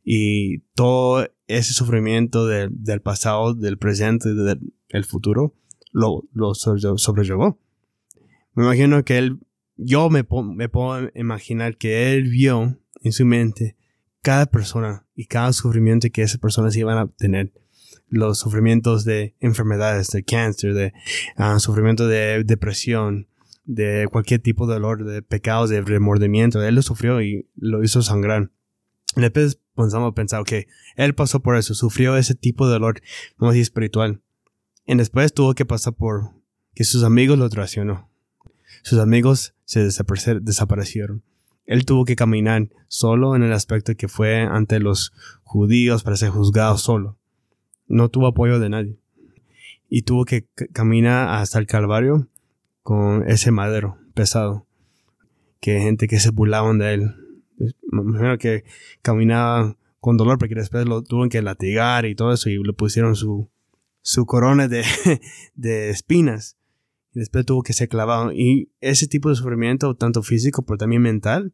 Y 0.04 0.60
todo 0.74 1.28
ese 1.46 1.72
sufrimiento 1.74 2.46
del 2.46 3.00
pasado, 3.02 3.54
del 3.54 3.78
presente, 3.78 4.30
del 4.30 5.04
futuro, 5.04 5.54
lo, 5.92 6.24
lo 6.32 6.54
sobrellevó. 6.54 7.58
Me 8.54 8.64
imagino 8.64 9.04
que 9.04 9.18
él, 9.18 9.38
yo 9.76 10.10
me, 10.10 10.26
me 10.54 10.68
puedo 10.68 11.10
imaginar 11.14 11.76
que 11.76 12.14
él 12.14 12.24
vio 12.24 12.78
en 13.02 13.12
su 13.12 13.24
mente 13.24 13.76
cada 14.22 14.46
persona 14.46 15.06
y 15.14 15.26
cada 15.26 15.52
sufrimiento 15.52 16.08
que 16.12 16.22
esas 16.22 16.38
personas 16.38 16.76
iban 16.76 16.98
a 16.98 17.08
tener. 17.08 17.52
Los 18.08 18.38
sufrimientos 18.40 19.04
de 19.04 19.34
enfermedades, 19.40 20.08
de 20.08 20.22
cáncer, 20.22 20.74
de 20.74 20.92
uh, 21.38 21.58
sufrimiento 21.58 22.06
de 22.06 22.44
depresión, 22.44 23.26
de 23.64 24.06
cualquier 24.10 24.40
tipo 24.40 24.66
de 24.66 24.74
dolor, 24.74 25.04
de 25.04 25.22
pecados, 25.22 25.70
de 25.70 25.80
remordimiento. 25.80 26.62
Él 26.62 26.74
lo 26.74 26.82
sufrió 26.82 27.22
y 27.22 27.48
lo 27.56 27.82
hizo 27.82 28.02
sangrar. 28.02 28.50
Después 29.16 29.61
pensamos 29.74 30.14
pensar, 30.14 30.44
que 30.44 30.66
él 30.96 31.14
pasó 31.14 31.40
por 31.40 31.56
eso, 31.56 31.74
sufrió 31.74 32.16
ese 32.16 32.34
tipo 32.34 32.66
de 32.66 32.74
dolor, 32.74 33.00
vamos 33.38 33.56
a 33.56 33.58
espiritual. 33.58 34.20
Y 34.86 34.96
después 34.96 35.32
tuvo 35.32 35.54
que 35.54 35.64
pasar 35.64 35.94
por 35.94 36.30
que 36.74 36.84
sus 36.84 37.04
amigos 37.04 37.38
lo 37.38 37.48
traicionó. 37.48 38.10
Sus 38.82 38.98
amigos 38.98 39.54
se 39.64 39.84
desaparecieron. 39.84 41.22
Él 41.66 41.84
tuvo 41.84 42.04
que 42.04 42.16
caminar 42.16 42.68
solo 42.88 43.36
en 43.36 43.42
el 43.42 43.52
aspecto 43.52 43.94
que 43.94 44.08
fue 44.08 44.40
ante 44.40 44.80
los 44.80 45.12
judíos 45.42 46.02
para 46.02 46.16
ser 46.16 46.30
juzgado 46.30 46.76
solo. 46.76 47.18
No 47.86 48.08
tuvo 48.08 48.28
apoyo 48.28 48.58
de 48.58 48.68
nadie. 48.68 48.98
Y 49.88 50.02
tuvo 50.02 50.24
que 50.24 50.46
caminar 50.72 51.28
hasta 51.40 51.58
el 51.58 51.66
Calvario 51.66 52.28
con 52.82 53.28
ese 53.28 53.50
madero 53.50 53.98
pesado. 54.14 54.66
Que 55.60 55.80
gente 55.80 56.08
que 56.08 56.18
se 56.18 56.30
burlaban 56.30 56.78
de 56.78 56.94
él, 56.94 57.14
me 57.90 58.02
imagino 58.02 58.38
que 58.38 58.64
caminaba 59.02 59.76
con 60.00 60.16
dolor 60.16 60.38
porque 60.38 60.54
después 60.54 60.86
lo 60.86 61.02
tuvieron 61.02 61.28
que 61.28 61.42
latigar 61.42 62.06
y 62.06 62.14
todo 62.14 62.32
eso 62.32 62.50
y 62.50 62.62
le 62.62 62.72
pusieron 62.72 63.14
su, 63.14 63.48
su 64.00 64.26
corona 64.26 64.68
de, 64.68 64.84
de 65.54 65.90
espinas. 65.90 66.56
Y 67.14 67.20
después 67.20 67.44
tuvo 67.44 67.62
que 67.62 67.72
ser 67.72 67.88
clavado. 67.88 68.32
Y 68.32 68.70
ese 68.80 69.06
tipo 69.06 69.28
de 69.28 69.36
sufrimiento 69.36 69.94
tanto 69.94 70.22
físico 70.22 70.64
pero 70.64 70.78
también 70.78 71.02
mental 71.02 71.52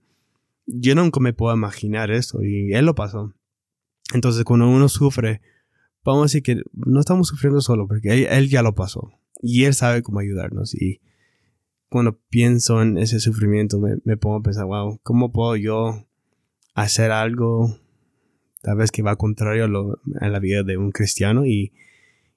yo 0.67 0.95
nunca 0.95 1.19
me 1.21 1.33
puedo 1.33 1.55
imaginar 1.55 2.11
eso. 2.11 2.43
Y 2.43 2.73
él 2.73 2.87
lo 2.87 2.95
pasó. 2.95 3.35
Entonces 4.15 4.45
cuando 4.45 4.69
uno 4.69 4.89
sufre 4.89 5.41
vamos 6.05 6.23
a 6.23 6.25
decir 6.27 6.43
que 6.43 6.63
no 6.73 7.01
estamos 7.01 7.29
sufriendo 7.29 7.61
solo 7.61 7.87
porque 7.87 8.09
él, 8.11 8.27
él 8.31 8.49
ya 8.49 8.63
lo 8.63 8.75
pasó. 8.75 9.13
Y 9.43 9.65
él 9.65 9.75
sabe 9.75 10.03
cómo 10.03 10.21
ayudarnos. 10.21 10.75
Y 10.75 11.01
cuando 11.89 12.19
pienso 12.29 12.83
en 12.83 12.99
ese 12.99 13.21
sufrimiento 13.21 13.79
me, 13.79 13.97
me 14.05 14.17
pongo 14.17 14.37
a 14.37 14.43
pensar, 14.43 14.67
wow, 14.67 14.99
¿cómo 15.03 15.33
puedo 15.33 15.57
yo 15.57 16.07
hacer 16.75 17.11
algo 17.11 17.79
tal 18.63 18.77
vez 18.77 18.91
que 18.91 19.03
va 19.03 19.17
contrario 19.17 19.65
a, 19.65 19.69
lo, 19.69 20.01
la 20.05 20.39
vida 20.39 20.63
de 20.63 20.77
un 20.77 20.91
cristiano? 20.91 21.47
Y, 21.47 21.73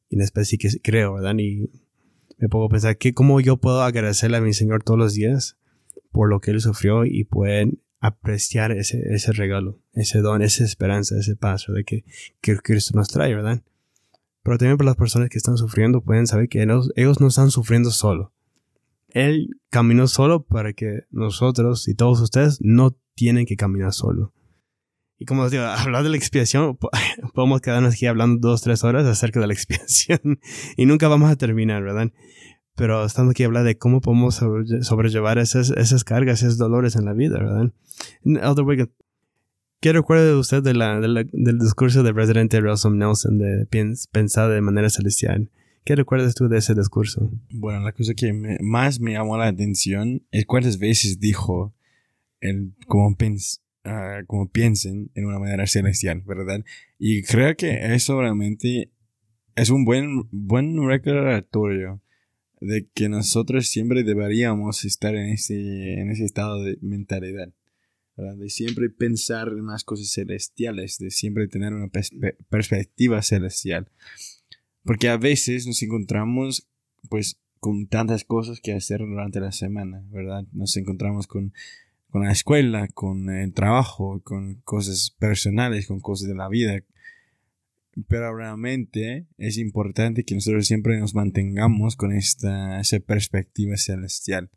y 0.10 0.15
en 0.15 0.22
especie 0.22 0.58
que 0.58 0.70
creo, 0.81 1.15
¿verdad? 1.15 1.36
Y 1.38 1.70
me 2.38 2.50
pongo 2.50 2.65
a 2.65 2.70
pensar 2.70 2.98
cómo 3.13 3.39
yo 3.39 3.58
puedo 3.58 3.81
agradecerle 3.81 4.38
a 4.38 4.41
mi 4.41 4.53
Señor 4.53 4.84
todos 4.84 5.00
los 5.00 5.13
días 5.13 5.58
por 6.12 6.29
lo 6.29 6.39
que 6.39 6.51
Él 6.51 6.62
sufrió 6.62 7.05
y 7.05 7.24
pueden 7.24 7.81
apreciar 8.00 8.72
ese, 8.72 9.01
ese 9.13 9.31
regalo, 9.31 9.79
ese 9.93 10.20
don, 10.20 10.41
esa 10.41 10.63
esperanza, 10.63 11.15
ese 11.17 11.36
paso 11.36 11.72
de 11.72 11.84
que, 11.84 12.03
que 12.41 12.58
Cristo 12.58 12.98
nos 12.98 13.10
trae, 13.10 13.36
¿verdad? 13.36 13.62
Pero 14.43 14.58
también 14.58 14.77
para 14.77 14.89
las 14.89 14.98
personas 14.98 15.29
que 15.29 15.38
están 15.38 15.58
sufriendo 15.58 16.01
pueden 16.01 16.25
saber 16.25 16.50
que 16.50 16.63
ellos, 16.63 16.91
ellos 16.96 17.22
no 17.22 17.27
están 17.27 17.51
sufriendo 17.51 17.91
solo. 17.91 18.34
Él 19.13 19.50
caminó 19.70 20.08
solo 20.08 20.44
para 20.44 20.74
que 20.74 21.01
nosotros 21.10 21.88
y 21.88 21.96
todos 21.96 22.22
ustedes 22.22 22.60
no 22.62 22.98
tienen 23.15 23.46
que 23.46 23.56
caminar 23.56 23.94
solo. 23.94 24.34
Y 25.18 25.25
como 25.25 25.44
os 25.44 25.51
digo, 25.51 25.63
hablar 25.77 26.03
de 26.03 26.10
la 26.10 26.18
expiación, 26.18 26.77
podemos 27.34 27.62
quedarnos 27.62 27.94
aquí 27.94 28.08
hablando 28.08 28.48
dos, 28.48 28.62
tres 28.62 28.84
horas 28.84 29.06
acerca 29.06 29.39
de 29.39 29.48
la 29.48 29.53
expiación 29.58 30.39
y 30.77 30.86
nunca 30.86 31.08
vamos 31.08 31.30
a 31.30 31.36
terminar, 31.36 31.84
¿verdad? 31.84 32.12
Pero 32.75 33.06
estamos 33.06 33.32
aquí 33.32 33.44
a 33.44 33.46
hablar 33.46 33.63
de 33.63 33.77
cómo 33.77 34.01
podemos 34.01 34.41
sobrellevar 34.82 35.38
esas, 35.38 35.72
esas 35.72 36.03
cargas, 36.03 36.41
esos 36.41 36.58
dolores 36.58 36.96
en 36.96 37.06
la 37.06 37.13
vida, 37.13 37.38
¿verdad? 37.38 37.74
Elder 38.24 38.89
¿qué 39.82 39.94
recuerda 39.94 40.38
usted 40.38 40.63
de 40.63 40.74
la, 40.74 41.00
del 41.00 41.60
discurso 41.60 42.01
del 42.01 42.15
presidente 42.15 42.60
Russell 42.62 42.98
Nelson 42.98 43.38
de 43.38 43.68
pensar 44.12 44.50
de 44.50 44.62
manera 44.62 44.89
celestial? 44.89 45.51
¿Qué 45.83 45.95
recuerdas 45.95 46.35
tú 46.35 46.47
de 46.47 46.59
ese 46.59 46.75
discurso? 46.75 47.31
Bueno, 47.50 47.79
la 47.79 47.91
cosa 47.91 48.13
que 48.13 48.31
más 48.61 49.00
me 49.00 49.13
llamó 49.13 49.38
la 49.38 49.47
atención 49.47 50.23
es 50.31 50.45
cuántas 50.45 50.77
veces 50.77 51.19
dijo 51.19 51.73
el 52.39 52.73
como, 52.88 53.09
uh, 53.09 54.25
como 54.27 54.50
piensen 54.50 55.09
en 55.15 55.25
una 55.25 55.39
manera 55.39 55.65
celestial, 55.65 56.21
¿verdad? 56.21 56.63
Y 57.00 57.23
creo 57.23 57.55
que 57.55 57.93
eso 57.95 58.19
realmente 58.21 58.91
es 59.55 59.69
un 59.69 59.83
buen, 59.83 60.27
buen 60.31 60.88
recordatorio 60.88 62.01
de 62.59 62.88
que 62.93 63.09
nosotros 63.09 63.67
siempre 63.67 64.03
deberíamos 64.03 64.85
estar 64.85 65.15
en 65.15 65.29
ese, 65.29 65.93
en 65.93 66.11
ese 66.11 66.25
estado 66.25 66.63
de 66.63 66.77
mentalidad. 66.81 67.51
¿verdad? 68.15 68.35
De 68.35 68.50
siempre 68.50 68.89
pensar 68.89 69.47
en 69.47 69.65
las 69.65 69.83
cosas 69.83 70.11
celestiales, 70.11 71.00
de 71.00 71.09
siempre 71.09 71.47
tener 71.47 71.73
una 71.73 71.89
perspectiva 72.50 73.21
celestial. 73.23 73.89
Porque 74.83 75.09
a 75.09 75.17
veces 75.17 75.67
nos 75.67 75.81
encontramos 75.81 76.67
pues 77.09 77.39
con 77.59 77.88
tantas 77.88 78.23
cosas 78.23 78.59
que 78.59 78.73
hacer 78.73 79.00
durante 79.00 79.39
la 79.39 79.51
semana, 79.51 80.03
¿verdad? 80.09 80.45
Nos 80.51 80.75
encontramos 80.77 81.27
con 81.27 81.53
con 82.11 82.25
la 82.25 82.31
escuela, 82.33 82.89
con 82.89 83.29
el 83.29 83.53
trabajo, 83.53 84.21
con 84.23 84.55
cosas 84.65 85.15
personales, 85.17 85.88
con 85.88 86.01
cosas 86.01 86.27
de 86.27 86.35
la 86.35 86.50
vida. 86.50 86.83
Pero 88.07 88.35
realmente 88.35 89.27
es 89.38 89.57
importante 89.57 90.23
que 90.25 90.35
nosotros 90.35 90.67
siempre 90.67 91.00
nos 91.00 91.15
mantengamos 91.15 91.95
con 91.95 92.11
esta 92.11 92.81
esa 92.81 93.00
perspectiva 93.00 93.77
celestial. 93.77 94.50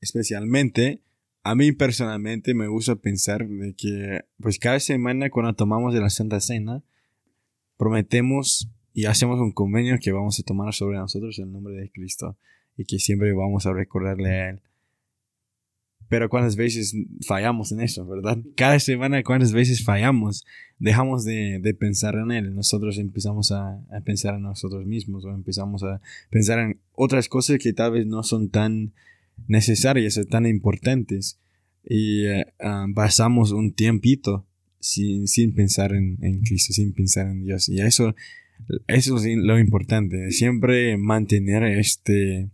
especialmente, 0.00 1.02
a 1.42 1.54
mí 1.54 1.72
personalmente 1.72 2.54
me 2.54 2.68
gusta 2.68 2.96
pensar 2.96 3.46
de 3.46 3.74
que, 3.74 4.24
pues 4.38 4.58
cada 4.58 4.80
semana 4.80 5.28
cuando 5.28 5.54
tomamos 5.54 5.92
de 5.92 6.00
la 6.00 6.08
Santa 6.08 6.40
Cena, 6.40 6.82
prometemos 7.76 8.70
y 8.92 9.06
hacemos 9.06 9.40
un 9.40 9.52
convenio 9.52 9.98
que 10.00 10.12
vamos 10.12 10.38
a 10.38 10.42
tomar 10.42 10.72
sobre 10.72 10.98
nosotros 10.98 11.38
el 11.38 11.52
nombre 11.52 11.74
de 11.74 11.90
Cristo 11.90 12.36
y 12.76 12.84
que 12.84 12.98
siempre 12.98 13.32
vamos 13.32 13.66
a 13.66 13.72
recordarle 13.72 14.30
a 14.30 14.50
Él. 14.50 14.60
Pero 16.08 16.28
cuántas 16.28 16.54
veces 16.54 16.94
fallamos 17.26 17.72
en 17.72 17.80
eso, 17.80 18.06
¿verdad? 18.06 18.38
Cada 18.56 18.78
semana 18.78 19.22
cuántas 19.22 19.52
veces 19.52 19.82
fallamos, 19.82 20.44
dejamos 20.78 21.24
de, 21.24 21.58
de 21.60 21.74
pensar 21.74 22.14
en 22.16 22.30
Él. 22.30 22.54
Nosotros 22.54 22.98
empezamos 22.98 23.52
a, 23.52 23.80
a, 23.90 24.00
pensar 24.04 24.34
en 24.34 24.42
nosotros 24.42 24.86
mismos 24.86 25.24
o 25.24 25.30
empezamos 25.30 25.82
a 25.82 26.00
pensar 26.30 26.58
en 26.58 26.78
otras 26.92 27.28
cosas 27.28 27.58
que 27.58 27.72
tal 27.72 27.92
vez 27.92 28.06
no 28.06 28.22
son 28.22 28.50
tan 28.50 28.92
necesarias 29.48 30.18
o 30.18 30.24
tan 30.24 30.46
importantes. 30.46 31.40
Y 31.84 32.26
uh, 32.28 32.94
pasamos 32.94 33.50
un 33.52 33.72
tiempito 33.72 34.46
sin, 34.84 35.28
sin 35.28 35.54
pensar 35.54 35.94
en, 35.94 36.18
en, 36.20 36.42
Cristo, 36.42 36.74
sin 36.74 36.92
pensar 36.92 37.26
en 37.26 37.42
Dios. 37.42 37.70
Y 37.70 37.80
eso, 37.80 38.14
eso 38.86 39.16
es 39.16 39.36
lo 39.38 39.58
importante, 39.58 40.30
siempre 40.30 40.98
mantener 40.98 41.62
este, 41.64 42.50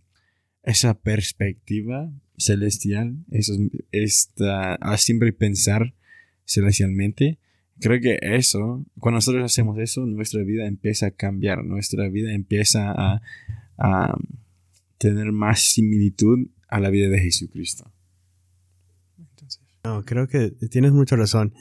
esa 0.62 0.94
perspectiva 0.94 2.08
celestial, 2.38 3.16
eso 3.32 3.54
es 3.90 4.32
a 4.38 4.96
siempre 4.96 5.32
pensar 5.32 5.92
celestialmente. 6.46 7.38
Creo 7.80 8.00
que 8.00 8.18
eso, 8.22 8.87
cuando 9.00 9.16
nosotros 9.16 9.44
hacemos 9.44 9.76
eso, 9.78 10.06
nuestra 10.06 10.44
vida 10.44 10.68
empieza 10.68 11.06
a 11.06 11.10
cambiar, 11.10 11.64
nuestra 11.64 12.08
vida 12.08 12.32
empieza 12.32 12.92
a, 12.92 13.22
a 13.76 14.16
tener 14.99 15.32
más 15.32 15.62
similitud 15.62 16.46
a 16.68 16.78
la 16.78 16.90
vida 16.90 17.08
de 17.08 17.18
Jesucristo. 17.18 17.90
No, 19.82 20.04
creo 20.04 20.28
que 20.28 20.50
tienes 20.70 20.92
mucha 20.92 21.16
razón 21.16 21.54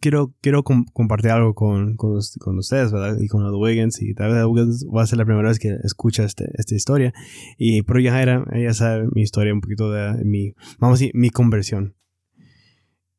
quiero, 0.00 0.34
quiero 0.40 0.62
compartir 0.62 1.30
algo 1.30 1.54
con, 1.54 1.96
con, 1.96 2.20
con, 2.38 2.58
ustedes, 2.58 2.92
¿verdad? 2.92 3.18
Y 3.20 3.28
con 3.28 3.42
los 3.42 3.54
Wiggins. 3.54 4.00
Y 4.02 4.14
tal 4.14 4.32
vez 4.32 4.44
Wiggins 4.44 4.86
va 4.86 5.02
a 5.02 5.06
ser 5.06 5.18
la 5.18 5.24
primera 5.24 5.48
vez 5.48 5.58
que 5.58 5.76
escucha 5.82 6.24
este, 6.24 6.50
esta 6.54 6.74
historia. 6.74 7.12
Y, 7.56 7.82
pero 7.82 8.00
ya 8.00 8.20
era, 8.20 8.44
ella 8.52 8.74
sabe 8.74 9.08
mi 9.12 9.22
historia, 9.22 9.52
un 9.52 9.60
poquito 9.60 9.90
de 9.90 10.24
mi, 10.24 10.54
vamos 10.78 10.98
a 10.98 11.00
decir, 11.00 11.12
mi 11.14 11.30
conversión. 11.30 11.94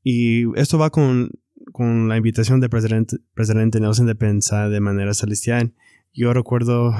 Y 0.03 0.45
esto 0.59 0.77
va 0.77 0.89
con, 0.89 1.31
con 1.71 2.07
la 2.07 2.17
invitación 2.17 2.59
del 2.59 2.69
presidente, 2.69 3.17
presidente 3.33 3.79
Nelson 3.79 4.05
de 4.05 4.15
pensar 4.15 4.69
de 4.69 4.79
manera 4.79 5.13
celestial. 5.13 5.73
Yo 6.13 6.33
recuerdo 6.33 6.93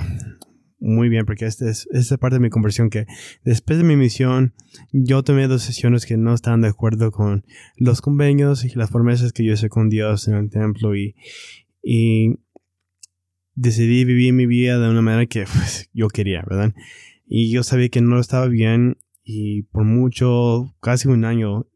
muy 0.80 1.10
bien, 1.10 1.26
porque 1.26 1.46
esta 1.46 1.70
es, 1.70 1.88
esta 1.92 2.18
parte 2.18 2.36
de 2.36 2.40
mi 2.40 2.50
conversión 2.50 2.90
que 2.90 3.06
después 3.44 3.78
de 3.78 3.84
mi 3.84 3.96
misión 3.96 4.54
yo 4.92 5.24
tomé 5.24 5.48
dos 5.48 5.62
sesiones 5.62 6.06
que 6.06 6.18
no 6.18 6.34
estaban 6.34 6.62
de 6.62 6.70
acuerdo 6.70 7.12
con 7.12 7.46
los 7.78 8.02
convenios 8.02 8.64
y 8.64 8.70
las 8.76 8.90
promesas 8.90 9.34
que 9.34 9.44
yo 9.44 9.54
hice 9.54 9.70
con 9.70 9.90
Dios 9.90 10.28
en 10.28 10.36
el 10.36 10.50
templo 10.50 10.96
y, 10.96 11.16
y 11.84 12.36
decidí 13.56 14.06
vivir 14.06 14.34
mi 14.34 14.46
vida 14.46 14.80
de 14.80 14.90
una 14.90 15.02
manera 15.02 15.26
que 15.26 15.44
pues, 15.44 15.90
yo 15.94 16.08
quería, 16.08 16.44
¿verdad? 16.50 16.74
Y 17.28 17.52
yo 17.52 17.64
sabía 17.64 17.90
que 17.90 18.02
no 18.02 18.20
estaba 18.20 18.48
bien 18.48 18.98
y 19.24 19.64
por 19.64 19.84
mucho, 19.84 20.76
casi 20.80 21.08
un 21.08 21.26
año, 21.26 21.68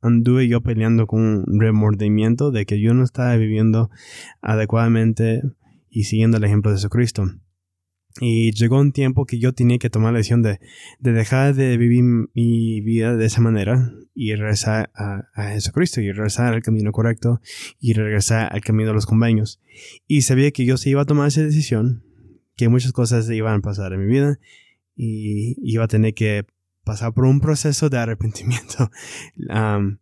anduve 0.00 0.48
yo 0.48 0.60
peleando 0.60 1.06
con 1.06 1.20
un 1.20 1.60
remordimiento 1.60 2.50
de 2.50 2.66
que 2.66 2.80
yo 2.80 2.92
no 2.92 3.04
estaba 3.04 3.36
viviendo 3.36 3.90
adecuadamente 4.40 5.42
y 5.88 6.04
siguiendo 6.04 6.36
el 6.36 6.44
ejemplo 6.44 6.70
de 6.70 6.78
Jesucristo. 6.78 7.24
Y 8.20 8.52
llegó 8.52 8.78
un 8.78 8.92
tiempo 8.92 9.26
que 9.26 9.38
yo 9.38 9.52
tenía 9.52 9.78
que 9.78 9.90
tomar 9.90 10.12
la 10.12 10.18
decisión 10.18 10.42
de, 10.42 10.60
de 11.00 11.12
dejar 11.12 11.54
de 11.54 11.76
vivir 11.76 12.02
mi 12.34 12.80
vida 12.80 13.16
de 13.16 13.26
esa 13.26 13.40
manera 13.40 13.92
y 14.14 14.34
regresar 14.34 14.90
a, 14.94 15.24
Jesucristo 15.52 16.00
y 16.00 16.12
regresar 16.12 16.52
al 16.52 16.62
camino 16.62 16.92
correcto 16.92 17.40
y 17.80 17.94
regresar 17.94 18.52
al 18.52 18.60
camino 18.60 18.88
de 18.88 18.94
los 18.94 19.06
convenios. 19.06 19.60
Y 20.06 20.22
sabía 20.22 20.50
que 20.50 20.64
yo 20.64 20.76
se 20.76 20.90
iba 20.90 21.02
a 21.02 21.06
tomar 21.06 21.28
esa 21.28 21.42
decisión, 21.42 22.04
que 22.56 22.68
muchas 22.68 22.92
cosas 22.92 23.28
iban 23.30 23.58
a 23.58 23.62
pasar 23.62 23.92
en 23.92 24.00
mi 24.00 24.12
vida 24.12 24.38
y 24.94 25.56
iba 25.62 25.84
a 25.84 25.88
tener 25.88 26.14
que 26.14 26.44
pasar 26.84 27.14
por 27.14 27.24
un 27.24 27.40
proceso 27.40 27.88
de 27.88 27.98
arrepentimiento. 27.98 28.90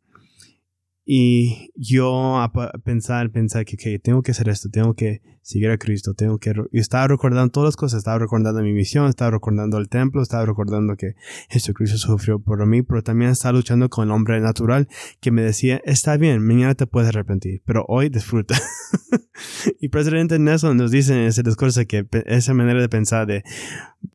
y 1.13 1.73
yo 1.75 2.39
a 2.39 2.53
pensar, 2.85 3.33
pensar 3.33 3.65
que 3.65 3.99
tengo 3.99 4.23
que 4.23 4.31
hacer 4.31 4.49
esto, 4.49 4.69
tengo 4.71 4.95
que 4.95 5.23
seguir 5.43 5.69
a 5.71 5.77
Cristo, 5.77 6.15
tengo 6.15 6.39
que... 6.39 6.55
Y 6.71 6.79
estaba 6.79 7.09
recordando 7.09 7.51
todas 7.51 7.67
las 7.67 7.77
cosas, 7.77 7.99
estaba 7.99 8.21
recordando 8.21 8.63
mi 8.63 8.73
misión, 8.73 9.09
estaba 9.09 9.33
recordando 9.33 9.79
el 9.79 9.89
templo, 9.89 10.23
estaba 10.23 10.47
recordando 10.47 10.95
que 10.95 11.17
Jesucristo 11.49 11.99
sufrió 11.99 12.39
por 12.39 12.65
mí, 12.65 12.83
pero 12.83 13.03
también 13.03 13.33
estaba 13.33 13.55
luchando 13.55 13.89
con 13.89 14.07
el 14.07 14.13
hombre 14.13 14.41
natural 14.41 14.87
que 15.19 15.33
me 15.33 15.43
decía, 15.43 15.83
está 15.85 16.17
bien, 16.17 16.47
mañana 16.47 16.77
te 16.77 16.87
puedes 16.87 17.09
arrepentir, 17.09 17.61
pero 17.65 17.85
hoy 17.89 18.09
disfruta. 18.09 18.55
y 19.81 19.89
presidente 19.89 20.39
Nelson 20.39 20.77
nos 20.77 20.93
dice 20.93 21.15
en 21.15 21.27
ese 21.27 21.43
discurso 21.43 21.85
que 21.89 22.07
esa 22.27 22.55
manera 22.55 22.81
de 22.81 22.89
pensar 22.89 23.27
de 23.27 23.43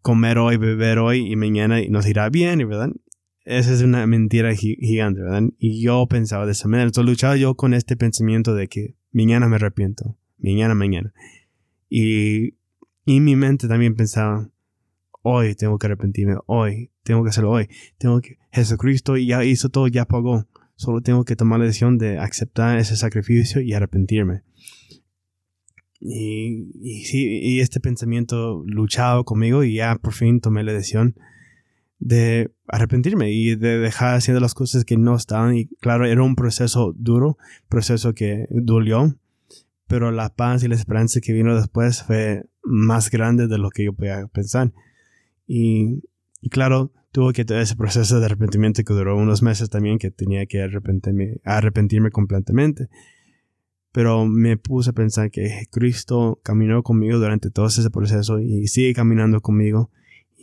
comer 0.01 0.37
hoy, 0.37 0.55
beber 0.55 0.99
hoy 0.99 1.29
y 1.29 1.35
mañana 1.35 1.77
nos 1.89 2.07
irá 2.07 2.29
bien, 2.29 2.65
¿verdad? 2.69 2.91
Esa 3.45 3.73
es 3.73 3.83
una 3.83 4.07
mentira 4.07 4.55
gigante, 4.55 5.21
¿verdad? 5.21 5.43
Y 5.59 5.83
yo 5.83 6.07
pensaba 6.07 6.47
de 6.47 6.53
esa 6.53 6.67
manera. 6.67 6.87
Entonces 6.87 7.07
luchaba 7.07 7.37
yo 7.37 7.53
con 7.55 7.75
este 7.75 7.95
pensamiento 7.95 8.55
de 8.55 8.67
que 8.67 8.95
mañana 9.11 9.47
me 9.47 9.57
arrepiento. 9.57 10.17
Mañana, 10.39 10.73
mañana. 10.73 11.13
Y, 11.87 12.55
y 13.05 13.19
mi 13.19 13.35
mente 13.35 13.67
también 13.67 13.95
pensaba, 13.95 14.49
hoy 15.21 15.53
tengo 15.53 15.77
que 15.77 15.85
arrepentirme. 15.85 16.37
Hoy 16.47 16.89
tengo 17.03 17.23
que 17.23 17.29
hacerlo 17.29 17.51
hoy. 17.51 17.69
Tengo 17.99 18.19
que, 18.19 18.39
Jesucristo 18.51 19.15
ya 19.15 19.43
hizo 19.43 19.69
todo, 19.69 19.87
ya 19.87 20.05
pagó. 20.05 20.47
Solo 20.75 21.01
tengo 21.01 21.23
que 21.23 21.35
tomar 21.35 21.59
la 21.59 21.65
decisión 21.65 21.99
de 21.99 22.17
aceptar 22.17 22.79
ese 22.79 22.95
sacrificio 22.95 23.61
y 23.61 23.73
arrepentirme. 23.73 24.41
Y, 25.99 26.71
y, 26.81 27.05
sí, 27.05 27.41
y 27.43 27.59
este 27.59 27.79
pensamiento 27.79 28.63
luchaba 28.65 29.23
conmigo 29.23 29.63
y 29.63 29.75
ya 29.75 29.95
por 29.97 30.13
fin 30.13 30.41
tomé 30.41 30.63
la 30.63 30.73
decisión 30.73 31.15
de 31.99 32.51
arrepentirme 32.67 33.31
y 33.31 33.55
de 33.55 33.79
dejar 33.79 34.15
haciendo 34.15 34.41
las 34.41 34.53
cosas 34.53 34.85
que 34.85 34.97
no 34.97 35.15
estaban. 35.15 35.55
Y 35.55 35.67
claro, 35.79 36.05
era 36.05 36.23
un 36.23 36.35
proceso 36.35 36.93
duro, 36.97 37.37
proceso 37.69 38.13
que 38.13 38.47
dolió, 38.49 39.15
pero 39.87 40.11
la 40.11 40.29
paz 40.33 40.63
y 40.63 40.67
la 40.67 40.75
esperanza 40.75 41.21
que 41.21 41.33
vino 41.33 41.55
después 41.55 42.03
fue 42.03 42.45
más 42.63 43.09
grande 43.09 43.47
de 43.47 43.57
lo 43.57 43.69
que 43.69 43.85
yo 43.85 43.93
podía 43.93 44.27
pensar. 44.27 44.73
Y, 45.47 46.01
claro, 46.49 46.91
tuvo 47.11 47.31
que 47.31 47.45
tener 47.45 47.63
ese 47.63 47.75
proceso 47.75 48.19
de 48.19 48.25
arrepentimiento 48.25 48.83
que 48.83 48.93
duró 48.93 49.15
unos 49.15 49.41
meses 49.41 49.69
también, 49.69 49.99
que 49.99 50.11
tenía 50.11 50.45
que 50.47 50.61
arrepentirme, 50.63 51.37
arrepentirme 51.43 52.09
completamente. 52.09 52.89
Pero 53.91 54.25
me 54.25 54.57
puse 54.57 54.89
a 54.89 54.93
pensar 54.93 55.31
que 55.31 55.67
Cristo 55.71 56.41
caminó 56.43 56.83
conmigo 56.83 57.17
durante 57.17 57.49
todo 57.49 57.67
ese 57.67 57.89
proceso 57.89 58.39
y 58.39 58.67
sigue 58.67 58.93
caminando 58.93 59.39
conmigo 59.39 59.91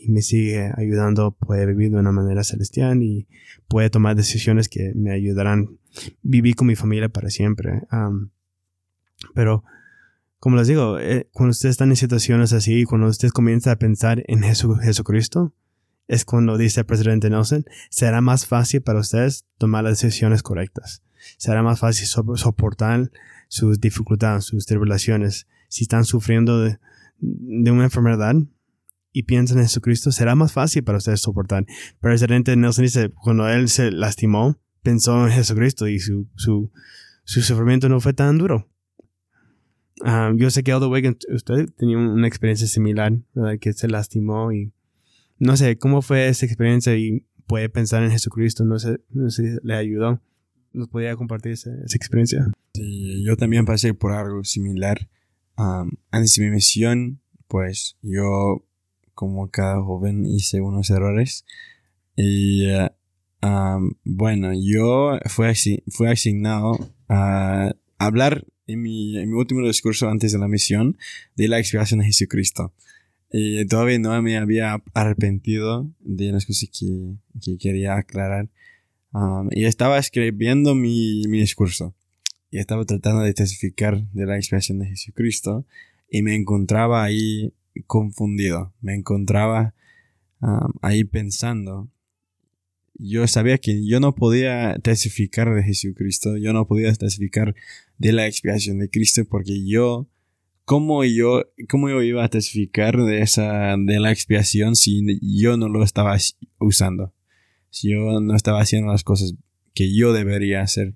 y 0.05 0.11
me 0.11 0.21
sigue 0.21 0.71
ayudando, 0.75 1.31
puede 1.31 1.65
vivir 1.65 1.91
de 1.91 1.97
una 1.97 2.11
manera 2.11 2.43
celestial 2.43 3.01
y 3.01 3.27
puede 3.67 3.89
tomar 3.89 4.15
decisiones 4.15 4.67
que 4.67 4.91
me 4.95 5.11
ayudarán 5.11 5.77
vivir 6.21 6.55
con 6.55 6.67
mi 6.67 6.75
familia 6.75 7.07
para 7.07 7.29
siempre. 7.29 7.83
pero, 9.33 9.63
como 10.39 10.57
les 10.57 10.67
digo, 10.67 10.99
eh, 10.99 11.29
cuando 11.31 11.51
ustedes 11.51 11.73
están 11.73 11.89
en 11.89 11.95
situaciones 11.95 12.51
así, 12.51 12.83
cuando 12.83 13.07
ustedes 13.07 13.31
comienzan 13.31 13.73
a 13.73 13.75
pensar 13.77 14.23
en 14.27 14.43
Jesucristo, 14.43 15.53
es 16.09 16.25
cuando 16.25 16.57
dice 16.57 16.81
el 16.81 16.85
presidente 16.85 17.29
Nelson, 17.29 17.65
será 17.89 18.19
más 18.19 18.45
fácil 18.45 18.81
para 18.81 18.99
ustedes 18.99 19.45
tomar 19.57 19.85
las 19.85 20.01
decisiones 20.01 20.43
correctas. 20.43 21.01
Será 21.37 21.63
más 21.63 21.79
fácil 21.79 22.07
soportar 22.07 23.09
sus 23.47 23.79
dificultades, 23.79 24.43
sus 24.43 24.65
tribulaciones. 24.65 25.47
Si 25.69 25.83
están 25.85 26.03
sufriendo 26.03 26.59
de, 26.59 26.77
de 27.19 27.71
una 27.71 27.85
enfermedad, 27.85 28.35
y 29.13 29.23
piensan 29.23 29.59
en 29.59 29.65
Jesucristo, 29.65 30.11
será 30.11 30.35
más 30.35 30.51
fácil 30.51 30.83
para 30.83 30.97
ustedes 30.97 31.21
soportar. 31.21 31.65
Pero 32.01 32.13
el 32.13 32.19
gerente 32.19 32.55
Nelson 32.55 32.83
dice, 32.83 33.09
cuando 33.09 33.47
él 33.47 33.69
se 33.69 33.91
lastimó, 33.91 34.59
pensó 34.81 35.25
en 35.25 35.31
Jesucristo 35.31 35.87
y 35.87 35.99
su, 35.99 36.27
su, 36.35 36.71
su 37.23 37.41
sufrimiento 37.41 37.87
no 37.87 38.01
fue 38.01 38.13
tan 38.13 38.37
duro. 38.37 38.67
Ah, 40.03 40.33
yo 40.35 40.49
sé 40.49 40.63
que 40.63 40.71
Aldo 40.71 40.89
Wiggins, 40.89 41.25
usted 41.33 41.69
tenía 41.77 41.97
una 41.97 42.27
experiencia 42.27 42.67
similar, 42.67 43.13
¿verdad? 43.33 43.59
Que 43.59 43.71
se 43.73 43.87
lastimó 43.87 44.51
y 44.51 44.73
no 45.37 45.55
sé, 45.55 45.77
¿cómo 45.77 46.01
fue 46.01 46.27
esa 46.27 46.45
experiencia? 46.45 46.95
Y 46.97 47.25
puede 47.45 47.69
pensar 47.69 48.03
en 48.03 48.11
Jesucristo, 48.11 48.65
no 48.65 48.79
sé, 48.79 48.99
no 49.09 49.29
sé 49.29 49.43
si 49.43 49.57
le 49.63 49.75
ayudó. 49.75 50.21
¿Nos 50.73 50.87
podía 50.87 51.15
compartir 51.15 51.51
esa, 51.51 51.69
experiencia? 51.93 52.51
Sí, 52.73 53.23
yo 53.23 53.37
también 53.37 53.65
pasé 53.65 53.93
por 53.93 54.11
algo 54.11 54.43
similar. 54.43 55.07
antes 55.55 56.35
de 56.35 56.45
mi 56.45 56.49
misión, 56.49 57.21
pues 57.47 57.97
yo 58.01 58.65
como 59.13 59.49
cada 59.49 59.81
joven 59.81 60.25
hice 60.25 60.61
unos 60.61 60.89
errores. 60.89 61.45
Y 62.15 62.65
eh, 62.69 62.89
bueno, 64.03 64.51
yo 64.53 65.19
fui, 65.25 66.07
asignado 66.07 66.77
a 67.09 67.73
hablar 67.97 68.45
en 68.67 68.81
mi, 68.81 69.17
en 69.17 69.29
mi, 69.29 69.35
último 69.35 69.65
discurso 69.67 70.09
antes 70.09 70.31
de 70.31 70.39
la 70.39 70.47
misión 70.47 70.97
de 71.35 71.47
la 71.47 71.59
expiación 71.59 71.99
de 71.99 72.07
Jesucristo. 72.07 72.73
Y 73.31 73.65
todavía 73.65 73.97
no 73.99 74.21
me 74.21 74.37
había 74.37 74.81
arrepentido 74.93 75.89
de 75.99 76.31
las 76.31 76.45
cosas 76.45 76.69
que, 76.71 77.15
que 77.41 77.57
quería 77.57 77.97
aclarar. 77.97 78.49
y 79.51 79.65
estaba 79.65 79.97
escribiendo 79.97 80.75
mi, 80.75 81.23
mi 81.27 81.39
discurso. 81.39 81.95
Y 82.51 82.59
estaba 82.59 82.85
tratando 82.85 83.21
de 83.23 83.33
testificar 83.33 84.05
de 84.11 84.25
la 84.27 84.37
expiación 84.37 84.79
de 84.79 84.87
Jesucristo. 84.87 85.65
Y 86.09 86.21
me 86.21 86.35
encontraba 86.35 87.03
ahí 87.03 87.53
confundido, 87.87 88.73
me 88.81 88.93
encontraba 88.93 89.73
ahí 90.81 91.03
pensando. 91.03 91.89
Yo 92.95 93.27
sabía 93.27 93.57
que 93.57 93.85
yo 93.85 93.99
no 93.99 94.15
podía 94.15 94.75
testificar 94.79 95.53
de 95.53 95.63
Jesucristo, 95.63 96.37
yo 96.37 96.53
no 96.53 96.67
podía 96.67 96.93
testificar 96.93 97.55
de 97.97 98.11
la 98.11 98.27
expiación 98.27 98.79
de 98.79 98.89
Cristo 98.89 99.23
porque 99.29 99.65
yo, 99.65 100.07
¿cómo 100.65 101.03
yo, 101.03 101.43
cómo 101.69 101.89
yo 101.89 102.01
iba 102.01 102.23
a 102.23 102.29
testificar 102.29 102.97
de 102.97 103.21
esa, 103.21 103.75
de 103.77 103.99
la 103.99 104.11
expiación 104.11 104.75
si 104.75 105.01
yo 105.21 105.57
no 105.57 105.69
lo 105.69 105.83
estaba 105.83 106.17
usando? 106.59 107.13
Si 107.69 107.91
yo 107.91 108.19
no 108.19 108.35
estaba 108.35 108.61
haciendo 108.61 108.91
las 108.91 109.03
cosas 109.03 109.33
que 109.73 109.93
yo 109.95 110.13
debería 110.13 110.61
hacer. 110.61 110.95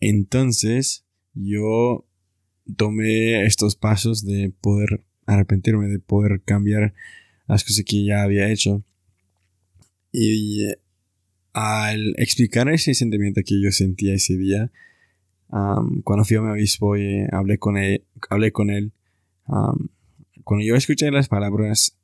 entonces, 0.00 1.06
yo 1.32 2.07
tomé 2.76 3.44
estos 3.44 3.76
pasos 3.76 4.24
de 4.24 4.52
poder 4.60 5.02
arrepentirme, 5.26 5.88
de 5.88 5.98
poder 5.98 6.40
cambiar 6.42 6.94
las 7.46 7.64
cosas 7.64 7.84
que 7.86 8.04
ya 8.04 8.22
había 8.22 8.50
hecho. 8.50 8.82
Y 10.12 10.66
al 11.52 12.14
explicar 12.16 12.68
ese 12.68 12.94
sentimiento 12.94 13.40
que 13.44 13.60
yo 13.60 13.72
sentía 13.72 14.14
ese 14.14 14.36
día, 14.36 14.70
cuando 16.04 16.24
fui 16.24 16.36
a 16.36 16.42
mi 16.42 16.50
obispo 16.50 16.96
y 16.96 17.26
hablé 17.32 17.58
con 17.58 17.76
él, 17.76 18.04
hablé 18.28 18.52
con 18.52 18.70
él 18.70 18.92
cuando 20.44 20.64
yo 20.64 20.76
escuché 20.76 21.10
las 21.10 21.28
palabras 21.28 21.96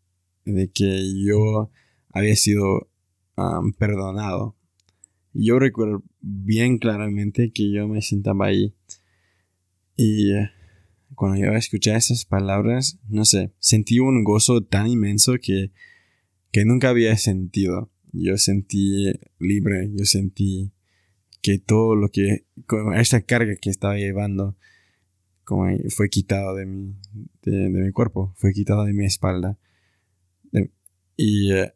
de 0.44 0.68
que 0.68 1.22
yo 1.22 1.70
había 2.10 2.36
sido 2.36 2.88
perdonado, 3.78 4.54
yo 5.32 5.58
recuerdo 5.58 6.02
bien 6.20 6.78
claramente 6.78 7.52
que 7.52 7.70
yo 7.70 7.88
me 7.88 8.02
sentaba 8.02 8.46
ahí 8.46 8.72
y 9.96 10.32
eh, 10.32 10.50
cuando 11.14 11.38
yo 11.38 11.52
escuché 11.52 11.94
esas 11.94 12.24
palabras, 12.24 12.98
no 13.08 13.24
sé, 13.24 13.52
sentí 13.58 13.98
un 13.98 14.24
gozo 14.24 14.62
tan 14.62 14.86
inmenso 14.86 15.34
que, 15.40 15.70
que 16.52 16.64
nunca 16.64 16.90
había 16.90 17.16
sentido. 17.16 17.90
Yo 18.12 18.36
sentí 18.38 19.12
libre, 19.38 19.90
yo 19.92 20.04
sentí 20.04 20.72
que 21.42 21.58
todo 21.58 21.94
lo 21.94 22.08
que, 22.08 22.46
esta 22.96 23.20
carga 23.22 23.56
que 23.56 23.70
estaba 23.70 23.96
llevando, 23.96 24.56
fue 25.90 26.08
quitado 26.08 26.54
de 26.54 26.64
mi, 26.64 26.94
de, 27.42 27.68
mi 27.68 27.92
cuerpo, 27.92 28.32
fue 28.36 28.52
quitado 28.52 28.84
de 28.84 28.94
mi 28.94 29.04
espalda. 29.04 29.58
y 31.16 31.52
eh, 31.52 31.72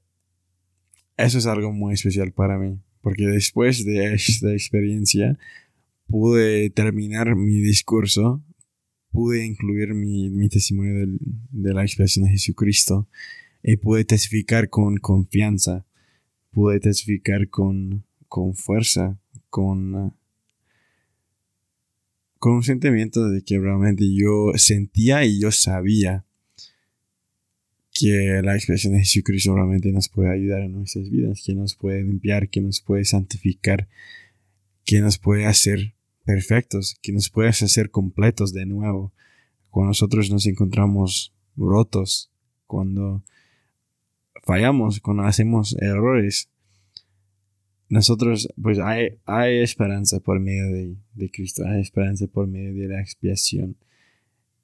eso 1.17 1.39
es 1.39 1.47
algo 1.47 1.73
muy 1.73 1.95
especial 1.95 2.33
para 2.33 2.59
mí, 2.59 2.81
porque 3.03 3.27
después 3.27 3.85
de 3.85 4.15
esta 4.15 4.53
experiencia, 4.53 5.39
pude 6.09 6.71
terminar 6.71 7.37
mi 7.37 7.61
discurso, 7.61 8.43
pude 9.11 9.45
incluir 9.45 9.95
mi, 9.95 10.49
testimonio 10.49 11.19
de 11.51 11.75
la 11.75 11.83
expresión 11.83 12.27
de 12.27 12.33
Jesucristo 12.33 13.09
y 13.63 13.77
pude 13.77 14.05
testificar 14.05 14.69
con 14.69 14.99
confianza, 14.99 15.87
pude 16.51 16.81
testificar 16.81 17.49
con, 17.49 18.05
con 18.29 18.55
fuerza, 18.55 19.19
con, 19.51 20.15
con 22.39 22.53
un 22.53 22.63
sentimiento 22.63 23.29
de 23.29 23.43
que 23.43 23.59
realmente 23.59 24.05
yo 24.15 24.53
sentía 24.57 25.25
y 25.25 25.41
yo 25.41 25.51
sabía 25.51 26.25
que 27.93 28.41
la 28.45 28.55
expresión 28.55 28.93
de 28.93 29.01
Jesucristo 29.01 29.55
realmente 29.55 29.91
nos 29.91 30.09
puede 30.09 30.31
ayudar 30.31 30.61
en 30.61 30.73
nuestras 30.73 31.11
vidas, 31.11 31.43
que 31.45 31.55
nos 31.55 31.75
puede 31.75 32.03
limpiar, 32.03 32.49
que 32.49 32.61
nos 32.61 32.81
puede 32.81 33.05
santificar, 33.05 33.89
que 34.85 35.01
nos 35.01 35.19
puede 35.19 35.47
hacer 35.47 35.95
perfectos, 36.29 36.95
que 37.01 37.11
nos 37.11 37.31
puedes 37.31 37.63
hacer 37.63 37.91
completos 37.91 38.53
de 38.53 38.67
nuevo. 38.67 39.15
Cuando 39.71 39.89
nosotros 39.89 40.31
nos 40.31 40.45
encontramos 40.45 41.35
rotos, 41.57 42.31
cuando 42.67 43.23
fallamos, 44.43 45.01
cuando 45.01 45.23
hacemos 45.23 45.75
errores, 45.81 46.51
nosotros, 47.89 48.47
pues 48.61 48.79
hay, 48.79 49.19
hay 49.25 49.61
esperanza 49.61 50.21
por 50.21 50.39
medio 50.39 50.97
de, 51.15 51.31
Cristo, 51.31 51.63
hay 51.67 51.81
esperanza 51.81 52.27
por 52.27 52.47
medio 52.47 52.75
de 52.75 52.89
la 52.89 53.01
expiación. 53.01 53.79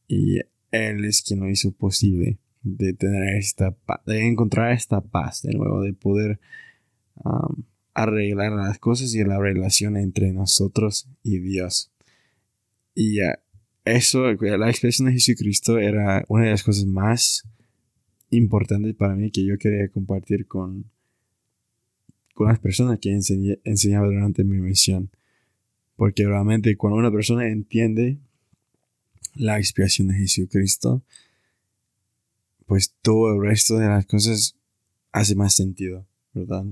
Y 0.06 0.40
Él 0.70 1.02
es 1.06 1.22
quien 1.22 1.40
lo 1.40 1.48
hizo 1.48 1.72
posible 1.72 2.36
de 2.62 2.92
tener 2.92 3.36
esta 3.36 3.74
de 4.04 4.26
encontrar 4.26 4.72
esta 4.72 5.00
paz 5.00 5.40
de 5.40 5.54
nuevo, 5.54 5.80
de 5.80 5.94
poder 5.94 6.38
um, 7.24 7.64
arreglar 7.94 8.52
las 8.52 8.78
cosas 8.78 9.14
y 9.14 9.24
la 9.24 9.38
relación 9.38 9.96
entre 9.96 10.32
nosotros 10.32 11.08
y 11.22 11.38
Dios. 11.38 11.90
Y 12.94 13.18
eso, 13.84 14.32
la 14.32 14.70
expresión 14.70 15.06
de 15.06 15.14
Jesucristo 15.14 15.78
era 15.78 16.24
una 16.28 16.44
de 16.44 16.50
las 16.50 16.62
cosas 16.62 16.84
más 16.84 17.44
importantes 18.30 18.94
para 18.94 19.14
mí 19.14 19.30
que 19.30 19.44
yo 19.44 19.56
quería 19.58 19.88
compartir 19.88 20.46
con, 20.46 20.90
con 22.34 22.48
las 22.48 22.58
personas 22.58 22.98
que 22.98 23.12
enseñé, 23.12 23.60
enseñaba 23.64 24.06
durante 24.06 24.44
mi 24.44 24.58
misión. 24.58 25.10
Porque 25.96 26.26
realmente 26.26 26.76
cuando 26.76 26.98
una 26.98 27.12
persona 27.12 27.48
entiende 27.48 28.18
la 29.34 29.58
expiación 29.58 30.08
de 30.08 30.14
Jesucristo, 30.14 31.02
pues 32.66 32.94
todo 33.02 33.34
el 33.34 33.42
resto 33.42 33.76
de 33.78 33.86
las 33.86 34.06
cosas 34.06 34.56
hace 35.12 35.36
más 35.36 35.54
sentido, 35.54 36.06
¿verdad? 36.32 36.64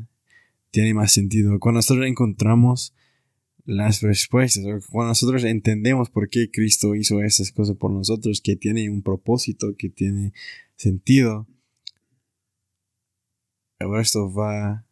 Tiene 0.72 0.94
más 0.94 1.12
sentido. 1.12 1.60
Cuando 1.60 1.78
nosotros 1.78 2.06
encontramos 2.06 2.94
las 3.64 4.00
respuestas, 4.00 4.64
cuando 4.90 5.10
nosotros 5.10 5.44
entendemos 5.44 6.10
por 6.10 6.28
qué 6.28 6.50
Cristo 6.50 6.96
hizo 6.96 7.22
esas 7.22 7.52
cosas 7.52 7.76
por 7.76 7.92
nosotros, 7.92 8.40
que 8.40 8.56
tiene 8.56 8.90
un 8.90 9.02
propósito, 9.02 9.76
que 9.76 9.88
tiene 9.88 10.32
sentido, 10.74 11.46
el 13.78 13.90
resto 13.92 14.32
va 14.32 14.84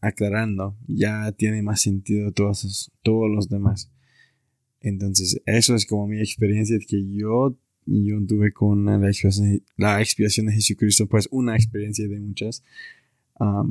aclarando, 0.00 0.76
ya 0.86 1.32
tiene 1.32 1.62
más 1.62 1.80
sentido 1.80 2.32
todos, 2.32 2.92
todos 3.02 3.30
los 3.30 3.48
demás. 3.48 3.90
Entonces, 4.80 5.40
eso 5.46 5.74
es 5.74 5.86
como 5.86 6.06
mi 6.06 6.18
experiencia, 6.18 6.78
que 6.86 7.02
yo 7.10 7.56
yo 7.90 8.18
tuve 8.26 8.52
con 8.52 8.84
la 8.84 9.08
expiación, 9.08 9.62
la 9.76 10.00
expiación 10.00 10.46
de 10.46 10.52
Jesucristo, 10.52 11.06
pues 11.06 11.26
una 11.30 11.56
experiencia 11.56 12.06
de 12.06 12.20
muchas, 12.20 12.62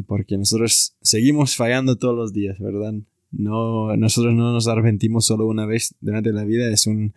porque 0.07 0.37
nosotros 0.37 0.95
seguimos 1.01 1.55
fallando 1.55 1.97
todos 1.97 2.15
los 2.15 2.33
días, 2.33 2.59
¿verdad? 2.59 2.93
No, 3.31 3.95
nosotros 3.97 4.33
no 4.33 4.53
nos 4.53 4.67
arrepentimos 4.67 5.25
solo 5.25 5.45
una 5.45 5.65
vez 5.65 5.93
durante 5.99 6.31
la 6.31 6.45
vida, 6.45 6.69
es 6.69 6.87
un, 6.87 7.13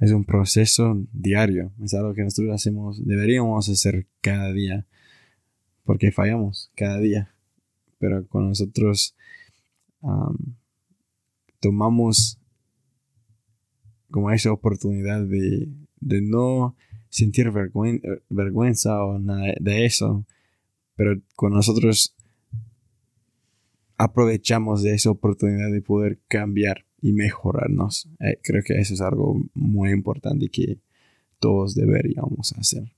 es 0.00 0.12
un 0.12 0.24
proceso 0.24 1.02
diario, 1.12 1.72
es 1.82 1.94
algo 1.94 2.14
que 2.14 2.22
nosotros 2.22 2.54
hacemos, 2.54 3.04
deberíamos 3.04 3.68
hacer 3.68 4.06
cada 4.20 4.52
día, 4.52 4.86
porque 5.84 6.12
fallamos 6.12 6.70
cada 6.76 7.00
día, 7.00 7.34
pero 7.98 8.26
con 8.28 8.48
nosotros 8.48 9.16
tomamos 11.60 12.38
como 14.10 14.30
esa 14.30 14.52
oportunidad 14.52 15.24
de, 15.24 15.68
de 16.00 16.22
no 16.22 16.76
sentir 17.08 17.50
vergüenza 18.30 19.04
o 19.04 19.18
nada 19.18 19.54
de 19.58 19.84
eso, 19.84 20.24
pero 20.98 21.14
con 21.36 21.52
nosotros 21.52 22.16
aprovechamos 23.96 24.82
de 24.82 24.94
esa 24.94 25.10
oportunidad 25.10 25.70
de 25.70 25.80
poder 25.80 26.18
cambiar 26.26 26.86
y 27.00 27.12
mejorarnos. 27.12 28.08
Eh, 28.18 28.40
creo 28.42 28.62
que 28.66 28.74
eso 28.80 28.94
es 28.94 29.00
algo 29.00 29.40
muy 29.54 29.92
importante 29.92 30.48
que 30.48 30.80
todos 31.38 31.76
deberíamos 31.76 32.52
hacer. 32.58 32.92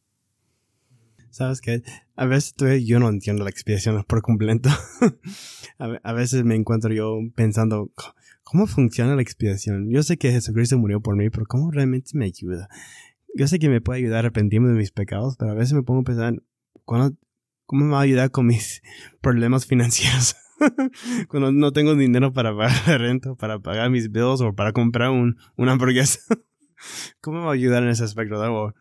¿Sabes 1.29 1.61
qué? 1.61 1.83
A 2.17 2.25
veces 2.25 2.55
yo 2.87 2.99
no 3.01 3.11
entiendo 3.11 3.45
la 3.45 3.51
expiación 3.51 4.03
por 4.05 4.23
completo. 4.23 4.71
a, 5.79 6.13
veces 6.15 6.43
me 6.45 6.55
encuentro 6.55 6.95
yo 6.95 7.19
pensando, 7.35 7.93
¿cómo 8.45 8.67
funciona 8.67 9.15
la 9.15 9.21
expiación? 9.23 9.91
Yo 9.91 10.03
sé 10.03 10.17
que 10.17 10.33
Jesucristo 10.33 10.79
murió 10.79 11.03
por 11.03 11.17
mí, 11.17 11.29
pero 11.29 11.45
¿cómo 11.45 11.71
realmente 11.71 12.13
me 12.15 12.25
ayuda? 12.25 12.71
Yo 13.35 13.47
sé 13.47 13.59
que 13.59 13.69
me 13.69 13.83
puede 13.83 13.99
ayudar 13.99 14.17
a 14.17 14.19
arrepentirme 14.21 14.69
de 14.69 14.79
mis 14.79 14.91
pecados, 14.91 15.37
pero 15.39 15.51
a 15.51 15.55
veces 15.55 15.75
me 15.75 15.83
pongo 15.83 16.01
a 16.01 16.05
pensar, 16.05 16.43
¿cómo 17.71 17.85
me 17.85 17.93
va 17.93 17.99
a 18.01 18.03
ayudar 18.03 18.33
con 18.33 18.47
mis 18.47 18.83
problemas 19.21 19.65
financieros? 19.65 20.35
Cuando 21.29 21.53
no 21.53 21.73
tengo 21.73 21.95
dinero 21.95 22.33
para 22.33 22.53
pagar 22.53 22.73
la 22.89 22.99
renta, 22.99 23.37
para 23.37 23.61
pagar 23.61 23.91
mis 23.91 24.11
bills 24.11 24.41
o 24.41 24.53
para 24.53 24.73
comprar 24.73 25.11
un, 25.11 25.37
una 25.57 25.71
hamburguesa. 25.71 26.19
¿Cómo 27.21 27.39
me 27.39 27.45
va 27.45 27.53
a 27.53 27.55
ayudar 27.55 27.85
en 27.85 27.91
ese 27.91 28.03
aspecto? 28.03 28.41
O 28.41 28.75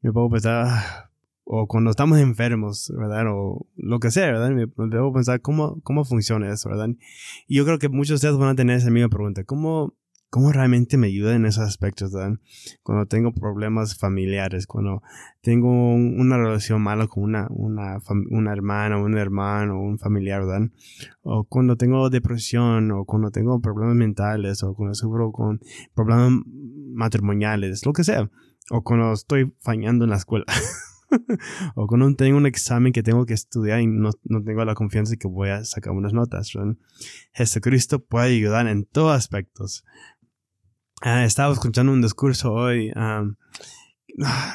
me 0.00 0.10
puedo 0.10 0.30
pensar, 0.30 1.10
o 1.44 1.66
cuando 1.66 1.90
estamos 1.90 2.18
enfermos, 2.18 2.90
¿verdad? 2.96 3.26
O 3.28 3.66
lo 3.76 4.00
que 4.00 4.10
sea, 4.10 4.28
¿verdad? 4.28 4.48
Me, 4.52 4.64
me 4.64 5.12
pensar 5.12 5.42
cómo, 5.42 5.78
cómo 5.82 6.06
funciona 6.06 6.50
eso, 6.50 6.70
¿verdad? 6.70 6.88
Y 7.46 7.56
yo 7.56 7.66
creo 7.66 7.78
que 7.78 7.90
muchos 7.90 8.08
de 8.08 8.14
ustedes 8.14 8.38
van 8.38 8.48
a 8.48 8.54
tener 8.54 8.78
esa 8.78 8.90
misma 8.90 9.10
pregunta. 9.10 9.44
¿Cómo, 9.44 9.92
cómo 10.30 10.52
realmente 10.52 10.96
me 10.96 11.08
ayuda 11.08 11.34
en 11.34 11.44
esos 11.44 11.64
aspectos, 11.64 12.12
¿verdad? 12.12 12.38
Cuando 12.84 13.06
tengo 13.06 13.32
problemas 13.32 13.98
familiares, 13.98 14.66
cuando 14.66 15.02
tengo 15.42 15.68
una 15.68 16.38
relación 16.38 16.80
mala 16.80 17.08
con 17.08 17.24
una, 17.24 17.48
una, 17.50 17.98
una 18.30 18.52
hermana, 18.52 18.96
un 18.96 19.18
hermano, 19.18 19.80
un 19.80 19.98
familiar, 19.98 20.46
¿verdad? 20.46 20.68
O 21.22 21.44
cuando 21.44 21.76
tengo 21.76 22.08
depresión, 22.10 22.92
o 22.92 23.04
cuando 23.04 23.30
tengo 23.32 23.60
problemas 23.60 23.96
mentales, 23.96 24.62
o 24.62 24.74
cuando 24.74 24.94
sufro 24.94 25.32
con 25.32 25.60
problemas 25.94 26.42
matrimoniales, 26.46 27.84
lo 27.84 27.92
que 27.92 28.04
sea. 28.04 28.30
O 28.70 28.82
cuando 28.82 29.12
estoy 29.12 29.52
fallando 29.58 30.04
en 30.04 30.10
la 30.10 30.16
escuela. 30.16 30.44
o 31.74 31.88
cuando 31.88 32.14
tengo 32.14 32.36
un 32.36 32.46
examen 32.46 32.92
que 32.92 33.02
tengo 33.02 33.26
que 33.26 33.34
estudiar 33.34 33.80
y 33.80 33.88
no, 33.88 34.10
no 34.22 34.44
tengo 34.44 34.64
la 34.64 34.76
confianza 34.76 35.10
de 35.10 35.18
que 35.18 35.26
voy 35.26 35.48
a 35.48 35.64
sacar 35.64 35.92
unas 35.92 36.12
notas. 36.12 36.52
¿verdad? 36.54 36.76
Jesucristo 37.32 37.98
puede 38.04 38.36
ayudar 38.36 38.68
en 38.68 38.84
todos 38.84 39.16
aspectos. 39.16 39.84
Ah, 41.00 41.24
estaba 41.24 41.52
escuchando 41.52 41.92
un 41.92 42.02
discurso 42.02 42.52
hoy. 42.52 42.92
Ah, 42.94 43.24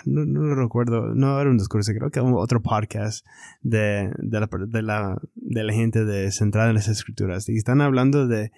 no, 0.05 0.25
no, 0.25 0.41
lo 0.41 0.55
recuerdo. 0.55 1.15
No 1.15 1.41
era 1.41 1.49
un 1.49 1.57
discurso, 1.57 1.91
creo 1.93 2.11
que 2.11 2.19
otro 2.19 2.61
podcast 2.61 3.25
de, 3.61 4.11
de, 4.19 4.39
la, 4.39 4.47
de, 4.67 4.81
la, 4.83 5.21
de 5.33 5.63
la 5.63 5.73
gente 5.73 6.05
de 6.05 6.31
centrada 6.31 6.69
en 6.69 6.75
las 6.75 6.87
escrituras. 6.87 7.49
Y 7.49 7.57
están 7.57 7.81
hablando 7.81 8.27
de 8.27 8.51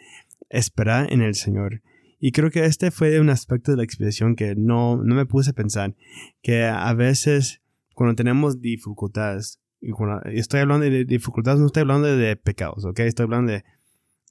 esperar 0.49 1.11
en 1.13 1.21
el 1.21 1.35
Señor. 1.35 1.81
Y 2.19 2.33
creo 2.33 2.51
que 2.51 2.65
este 2.65 2.91
fue 2.91 3.21
un 3.21 3.29
aspecto 3.29 3.71
de 3.71 3.77
la 3.77 3.83
expresión 3.83 4.35
que 4.35 4.55
no, 4.55 4.97
no 4.97 5.15
me 5.15 5.25
puse 5.25 5.51
a 5.51 5.53
pensar. 5.53 5.95
Que 6.41 6.65
a 6.65 6.93
veces 6.93 7.61
cuando 7.93 8.15
tenemos 8.15 8.59
dificultades, 8.59 9.61
y 9.79 9.91
cuando 9.91 10.21
estoy 10.29 10.59
hablando 10.59 10.89
de 10.89 11.05
dificultades, 11.05 11.59
no 11.61 11.67
estoy 11.67 11.81
hablando 11.81 12.07
de 12.07 12.35
pecados, 12.35 12.83
¿ok? 12.83 12.99
Estoy 12.99 13.23
hablando 13.23 13.53
de 13.53 13.63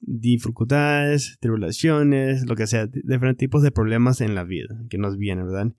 dificultades, 0.01 1.37
tribulaciones, 1.39 2.45
lo 2.47 2.55
que 2.55 2.67
sea, 2.67 2.87
diferentes 2.87 3.37
tipos 3.37 3.63
de 3.63 3.71
problemas 3.71 4.21
en 4.21 4.35
la 4.35 4.43
vida 4.43 4.75
que 4.89 4.97
nos 4.97 5.17
vienen, 5.17 5.47
¿verdad? 5.47 5.73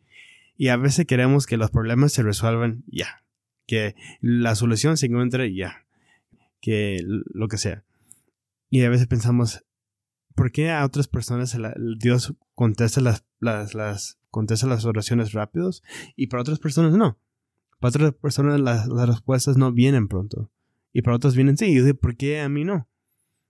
Y 0.57 0.69
a 0.69 0.77
veces 0.77 1.07
queremos 1.07 1.47
que 1.47 1.57
los 1.57 1.71
problemas 1.71 2.13
se 2.13 2.23
resuelvan 2.23 2.83
ya, 2.89 3.23
que 3.67 3.95
la 4.21 4.55
solución 4.55 4.97
se 4.97 5.07
encuentre 5.07 5.55
ya, 5.55 5.87
que 6.61 7.01
lo 7.05 7.49
que 7.49 7.59
sea. 7.59 7.85
Y 8.69 8.83
a 8.83 8.91
veces 8.91 9.07
pensamos, 9.07 9.65
¿por 10.35 10.51
qué 10.51 10.71
a 10.71 10.85
otras 10.85 11.07
personas 11.07 11.57
Dios 11.99 12.35
contesta 12.55 13.01
las, 13.01 13.25
las, 13.41 14.19
contesta 14.31 14.67
las 14.67 14.85
oraciones 14.85 15.33
rápidos 15.33 15.83
y 16.17 16.27
para 16.27 16.43
otras 16.43 16.59
personas 16.59 16.95
no? 16.95 17.19
Para 17.79 17.91
otras 17.91 18.15
personas 18.15 18.61
las, 18.61 18.89
las 18.89 19.09
respuestas 19.09 19.57
no 19.57 19.73
vienen 19.73 20.09
pronto. 20.09 20.51
Y 20.93 21.03
para 21.03 21.17
otras 21.17 21.37
vienen 21.37 21.57
sí. 21.57 21.67
Y 21.67 21.77
yo 21.77 21.95
¿por 21.95 22.17
qué 22.17 22.41
a 22.41 22.49
mí 22.49 22.65
no? 22.65 22.89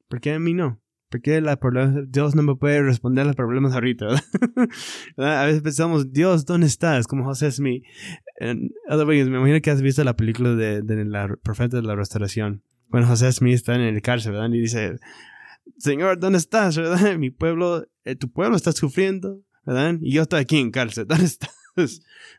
¿Por 0.08 0.20
qué 0.20 0.32
a 0.32 0.38
mí 0.38 0.54
no? 0.54 0.80
¿Por 1.10 1.22
qué 1.22 1.40
la 1.40 1.58
Dios 2.06 2.34
no 2.34 2.42
me 2.42 2.54
puede 2.54 2.82
responder 2.82 3.22
a 3.22 3.26
los 3.28 3.36
problemas 3.36 3.72
ahorita? 3.72 4.06
a 5.16 5.44
veces 5.46 5.62
pensamos, 5.62 6.12
Dios, 6.12 6.44
¿dónde 6.44 6.66
estás? 6.66 7.06
Como 7.06 7.24
José 7.24 7.50
Smith. 7.50 7.84
me 8.40 8.68
imagino 8.88 9.60
que 9.62 9.70
has 9.70 9.80
visto 9.80 10.04
la 10.04 10.16
película 10.16 10.54
de, 10.54 10.82
de 10.82 11.04
la 11.06 11.34
profeta 11.42 11.78
de 11.78 11.82
la 11.82 11.94
restauración. 11.94 12.62
Bueno, 12.88 13.06
José 13.06 13.32
Smith 13.32 13.54
está 13.54 13.74
en 13.74 13.82
el 13.82 14.02
cárcel, 14.02 14.32
¿verdad? 14.32 14.50
Y 14.50 14.60
dice, 14.60 14.96
Señor, 15.78 16.18
¿dónde 16.18 16.38
estás? 16.38 16.76
¿Verdad? 16.76 17.16
Mi 17.16 17.30
pueblo, 17.30 17.86
eh, 18.04 18.16
tu 18.16 18.30
pueblo 18.30 18.56
está 18.56 18.72
sufriendo, 18.72 19.42
¿verdad? 19.64 19.96
Y 20.00 20.12
yo 20.12 20.22
estoy 20.22 20.40
aquí 20.40 20.58
en 20.58 20.70
cárcel, 20.70 21.06
¿dónde 21.08 21.26
estás? 21.26 21.54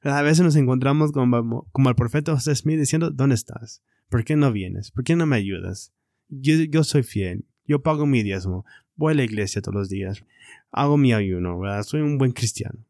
A 0.04 0.22
veces 0.22 0.44
nos 0.44 0.56
encontramos 0.58 1.12
como, 1.12 1.68
como 1.72 1.90
el 1.90 1.96
profeta 1.96 2.34
José 2.34 2.56
Smith 2.56 2.80
diciendo, 2.80 3.10
¿dónde 3.10 3.36
estás? 3.36 3.82
¿Por 4.10 4.26
qué 4.26 4.36
no 4.36 4.52
vienes? 4.52 4.92
¿Por 4.92 5.04
qué 5.04 5.16
no 5.16 5.26
me 5.26 5.38
ayudas? 5.38 5.94
Yo, 6.28 6.56
yo 6.56 6.84
soy 6.84 7.04
fiel. 7.04 7.46
Yo 7.70 7.84
pago 7.84 8.08
mi 8.08 8.24
diezmo, 8.24 8.66
voy 8.96 9.14
a 9.14 9.18
la 9.18 9.24
iglesia 9.24 9.62
todos 9.62 9.76
los 9.76 9.90
días, 9.90 10.26
hago 10.72 10.98
mi 10.98 11.14
ayuno, 11.14 11.60
¿verdad? 11.60 11.84
Soy 11.84 12.02
un 12.02 12.18
buen 12.18 12.32
cristiano. 12.32 12.84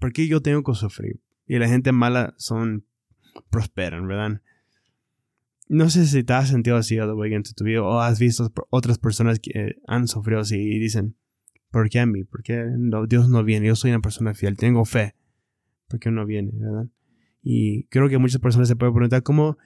¿Por 0.00 0.12
qué 0.12 0.26
yo 0.26 0.42
tengo 0.42 0.64
que 0.64 0.74
sufrir? 0.74 1.20
Y 1.46 1.56
la 1.60 1.68
gente 1.68 1.92
mala 1.92 2.34
son, 2.36 2.84
prosperan, 3.48 4.08
¿verdad? 4.08 4.42
No 5.68 5.88
sé 5.88 6.04
si 6.04 6.24
te 6.24 6.32
has 6.32 6.48
sentido 6.48 6.76
así 6.76 6.96
en 6.96 7.42
tu 7.44 7.62
vida 7.62 7.84
o 7.84 8.00
has 8.00 8.18
visto 8.18 8.52
otras 8.70 8.98
personas 8.98 9.38
que 9.38 9.76
han 9.86 10.08
sufrido 10.08 10.40
así 10.40 10.56
y 10.56 10.80
dicen, 10.80 11.14
¿por 11.70 11.88
qué 11.88 12.00
a 12.00 12.06
mí? 12.06 12.24
¿Por 12.24 12.42
qué 12.42 12.66
Dios 13.08 13.28
no 13.28 13.44
viene? 13.44 13.68
Yo 13.68 13.76
soy 13.76 13.92
una 13.92 14.00
persona 14.00 14.34
fiel, 14.34 14.56
tengo 14.56 14.84
fe. 14.84 15.14
¿Por 15.86 16.00
qué 16.00 16.10
no 16.10 16.26
viene? 16.26 16.50
¿verdad? 16.54 16.88
Y 17.40 17.84
creo 17.84 18.08
que 18.08 18.18
muchas 18.18 18.40
personas 18.40 18.66
se 18.66 18.74
pueden 18.74 18.94
preguntar 18.94 19.22
cómo, 19.22 19.58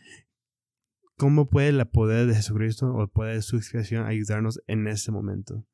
¿Cómo 1.16 1.48
puede 1.48 1.68
el 1.68 1.87
poder 1.87 2.27
de 2.27 2.35
Jesucristo 2.35 2.94
o 2.94 3.07
puede 3.07 3.42
su 3.42 3.57
expiación 3.57 4.07
ayudarnos 4.07 4.61
en 4.66 4.87
este 4.88 5.12
momento? 5.12 5.64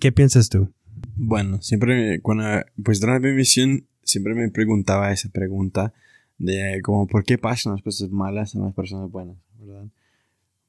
¿Qué 0.00 0.12
piensas 0.12 0.48
tú? 0.48 0.72
Bueno, 1.16 1.62
siempre, 1.62 2.20
cuando, 2.20 2.44
durante 2.76 3.28
mi 3.28 3.34
misión, 3.34 3.86
siempre 4.02 4.34
me 4.34 4.50
preguntaba 4.50 5.12
esa 5.12 5.28
pregunta 5.28 5.92
de 6.38 6.80
como, 6.82 7.06
¿por 7.06 7.24
qué 7.24 7.38
pasan 7.38 7.74
las 7.74 7.82
cosas 7.82 8.10
malas 8.10 8.54
en 8.54 8.62
las 8.62 8.74
personas 8.74 9.10
buenas? 9.10 9.36
¿verdad? 9.58 9.86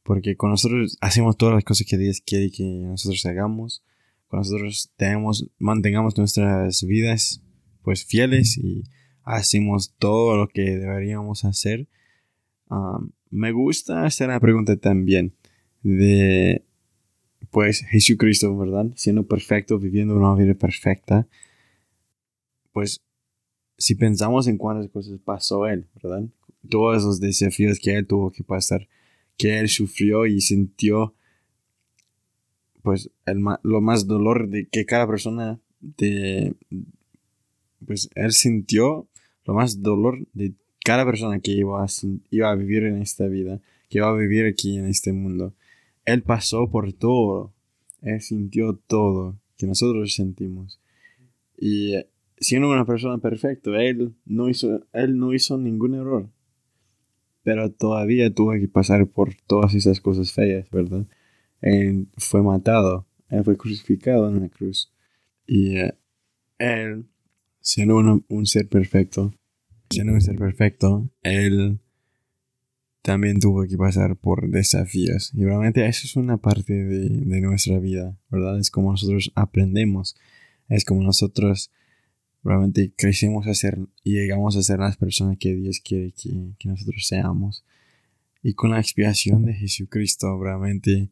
Porque 0.03 0.35
con 0.35 0.51
nosotros 0.51 0.97
hacemos 1.01 1.37
todas 1.37 1.55
las 1.55 1.63
cosas 1.63 1.87
que 1.87 1.97
Dios 1.97 2.21
quiere 2.21 2.51
que 2.51 2.63
nosotros 2.63 3.25
hagamos, 3.25 3.83
con 4.27 4.39
nosotros 4.39 4.91
tenemos, 4.97 5.49
mantengamos 5.57 6.17
nuestras 6.17 6.83
vidas 6.83 7.41
pues 7.81 8.05
fieles 8.05 8.57
y 8.57 8.83
hacemos 9.23 9.95
todo 9.97 10.37
lo 10.37 10.47
que 10.47 10.77
deberíamos 10.77 11.45
hacer. 11.45 11.87
Um, 12.69 13.11
me 13.35 13.51
gusta 13.51 14.05
hacer 14.05 14.29
la 14.29 14.39
pregunta 14.39 14.77
también 14.77 15.33
de, 15.83 16.63
pues, 17.51 17.81
Jesucristo, 17.89 18.57
¿verdad? 18.57 18.87
Siendo 18.95 19.27
perfecto, 19.27 19.77
viviendo 19.77 20.15
una 20.15 20.33
vida 20.35 20.53
perfecta. 20.53 21.27
Pues, 22.71 23.01
si 23.77 23.95
pensamos 23.95 24.47
en 24.47 24.57
cuántas 24.57 24.89
cosas 24.89 25.19
pasó 25.19 25.67
Él, 25.67 25.85
¿verdad? 26.01 26.23
Todos 26.69 26.97
esos 26.97 27.19
desafíos 27.19 27.79
que 27.79 27.93
Él 27.93 28.07
tuvo 28.07 28.31
que 28.31 28.43
pasar, 28.43 28.87
que 29.37 29.59
Él 29.59 29.67
sufrió 29.67 30.25
y 30.25 30.39
sintió, 30.39 31.13
pues, 32.83 33.11
el, 33.25 33.43
lo 33.63 33.81
más 33.81 34.07
dolor 34.07 34.47
de 34.47 34.67
que 34.69 34.85
cada 34.85 35.07
persona 35.07 35.59
de, 35.81 36.55
pues, 37.85 38.09
Él 38.15 38.31
sintió 38.31 39.09
lo 39.43 39.53
más 39.53 39.81
dolor 39.81 40.25
de 40.33 40.53
cada 40.85 41.03
persona 41.03 41.39
que 41.39 41.51
iba 41.51 41.83
a, 41.83 41.87
iba 42.29 42.51
a 42.51 42.55
vivir 42.55 42.83
en 42.83 43.01
esta 43.01 43.27
vida, 43.27 43.59
que 43.89 43.97
iba 43.97 44.07
a 44.07 44.13
vivir 44.13 44.45
aquí 44.45 44.77
en 44.77 44.85
este 44.85 45.13
mundo, 45.13 45.55
Él 46.05 46.21
pasó 46.21 46.69
por 46.69 46.93
todo. 46.93 47.53
Él 48.03 48.21
sintió 48.21 48.75
todo 48.75 49.35
que 49.57 49.65
nosotros 49.65 50.13
sentimos. 50.13 50.79
Y 51.57 51.95
siendo 52.37 52.69
una 52.69 52.85
persona 52.85 53.17
perfecta, 53.17 53.71
él 53.81 54.13
no 54.25 54.47
hizo, 54.47 54.85
él 54.93 55.17
no 55.17 55.33
hizo 55.33 55.57
ningún 55.57 55.95
error. 55.95 56.29
Pero 57.41 57.71
todavía 57.71 58.31
tuvo 58.31 58.51
que 58.51 58.67
pasar 58.67 59.07
por 59.07 59.33
todas 59.47 59.73
esas 59.73 59.99
cosas 59.99 60.33
feas, 60.33 60.69
¿verdad? 60.69 61.07
Él 61.61 62.09
fue 62.15 62.43
matado, 62.43 63.07
él 63.29 63.43
fue 63.43 63.57
crucificado 63.57 64.29
en 64.29 64.39
la 64.39 64.49
cruz. 64.49 64.93
Y 65.47 65.77
eh, 65.77 65.95
él, 66.59 67.07
siendo 67.59 68.23
un 68.27 68.45
ser 68.45 68.69
perfecto, 68.69 69.33
siendo 69.89 70.19
ser 70.19 70.35
perfecto, 70.37 71.09
él 71.21 71.79
también 73.01 73.39
tuvo 73.39 73.65
que 73.67 73.77
pasar 73.77 74.15
por 74.15 74.49
desafíos. 74.49 75.31
Y 75.35 75.43
realmente 75.43 75.85
eso 75.85 76.01
es 76.05 76.15
una 76.15 76.37
parte 76.37 76.73
de, 76.73 77.09
de 77.09 77.41
nuestra 77.41 77.79
vida, 77.79 78.17
¿verdad? 78.29 78.59
Es 78.59 78.71
como 78.71 78.91
nosotros 78.91 79.31
aprendemos, 79.35 80.15
es 80.69 80.85
como 80.85 81.03
nosotros 81.03 81.71
realmente 82.45 82.93
crecemos 82.95 83.47
a 83.47 83.55
ser 83.55 83.79
y 84.03 84.13
llegamos 84.13 84.55
a 84.55 84.61
ser 84.61 84.79
las 84.79 84.97
personas 84.97 85.37
que 85.39 85.55
Dios 85.55 85.81
quiere 85.83 86.11
que, 86.11 86.53
que 86.59 86.69
nosotros 86.69 87.05
seamos. 87.07 87.65
Y 88.43 88.53
con 88.53 88.69
la 88.69 88.79
expiación 88.79 89.43
de 89.45 89.55
Jesucristo, 89.55 90.39
realmente, 90.41 91.09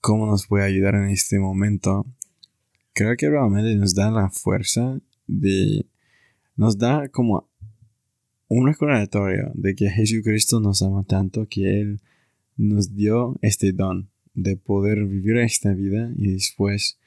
cómo 0.00 0.26
nos 0.26 0.46
puede 0.46 0.64
ayudar 0.64 0.94
en 0.94 1.10
este 1.10 1.38
momento, 1.38 2.06
creo 2.94 3.14
que 3.16 3.28
realmente 3.28 3.74
nos 3.76 3.94
da 3.94 4.10
la 4.10 4.30
fuerza 4.30 4.98
de, 5.26 5.84
nos 6.56 6.78
da 6.78 7.08
como 7.08 7.50
un 8.48 8.66
recordatorio 8.66 9.50
de 9.54 9.74
que 9.74 9.90
Jesucristo 9.90 10.60
nos 10.60 10.82
ama 10.82 11.04
tanto 11.04 11.46
que 11.48 11.80
Él 11.80 12.00
nos 12.56 12.94
dio 12.94 13.38
este 13.42 13.72
don 13.72 14.10
de 14.34 14.56
poder 14.56 15.04
vivir 15.06 15.38
esta 15.38 15.72
vida 15.72 16.12
y 16.16 16.32
después, 16.32 16.98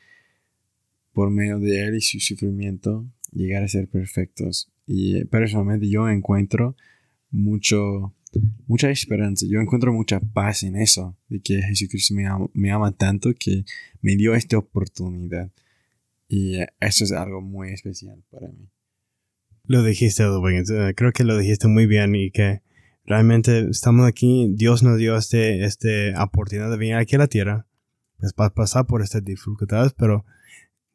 por 1.14 1.30
medio 1.30 1.60
de 1.60 1.86
Él 1.86 1.96
y 1.96 2.02
su 2.02 2.20
sufrimiento, 2.20 3.06
llegar 3.32 3.64
a 3.64 3.68
ser 3.68 3.88
perfectos. 3.88 4.72
Y 4.86 5.26
personalmente 5.26 5.90
yo 5.90 6.10
encuentro 6.10 6.76
mucho, 7.30 8.16
mucha 8.68 8.90
esperanza, 8.90 9.46
yo 9.48 9.60
encuentro 9.60 9.94
mucha 9.94 10.20
paz 10.20 10.64
en 10.64 10.78
eso, 10.78 11.18
de 11.28 11.42
que 11.42 11.62
Jesucristo 11.62 12.14
me 12.14 12.26
ama, 12.26 12.48
me 12.54 12.72
ama 12.72 12.92
tanto 12.92 13.34
que 13.38 13.66
me 14.02 14.16
dio 14.16 14.34
esta 14.34 14.58
oportunidad. 14.58 15.52
Y 16.30 16.58
eso 16.80 17.04
es 17.04 17.12
algo 17.12 17.42
muy 17.42 17.72
especial 17.72 18.24
para 18.30 18.48
mí. 18.48 18.70
Lo 19.68 19.84
dijiste, 19.84 20.24
eh, 20.24 20.94
Creo 20.96 21.12
que 21.12 21.26
lo 21.26 21.38
dijiste 21.38 21.68
muy 21.68 21.88
bien 21.88 22.16
y 22.16 22.32
que 22.32 22.62
realmente 23.06 23.70
estamos 23.70 24.08
aquí. 24.08 24.50
Dios 24.56 24.82
nos 24.82 24.98
dio 24.98 25.18
este, 25.18 25.66
este 25.66 26.18
oportunidad 26.18 26.72
de 26.72 26.78
venir 26.78 26.96
aquí 26.96 27.16
a 27.16 27.20
la 27.20 27.28
tierra, 27.28 27.68
pues 28.18 28.32
para 28.32 28.54
pasar 28.54 28.86
por 28.86 29.02
estas 29.02 29.26
dificultades, 29.26 29.94
pero 29.94 30.26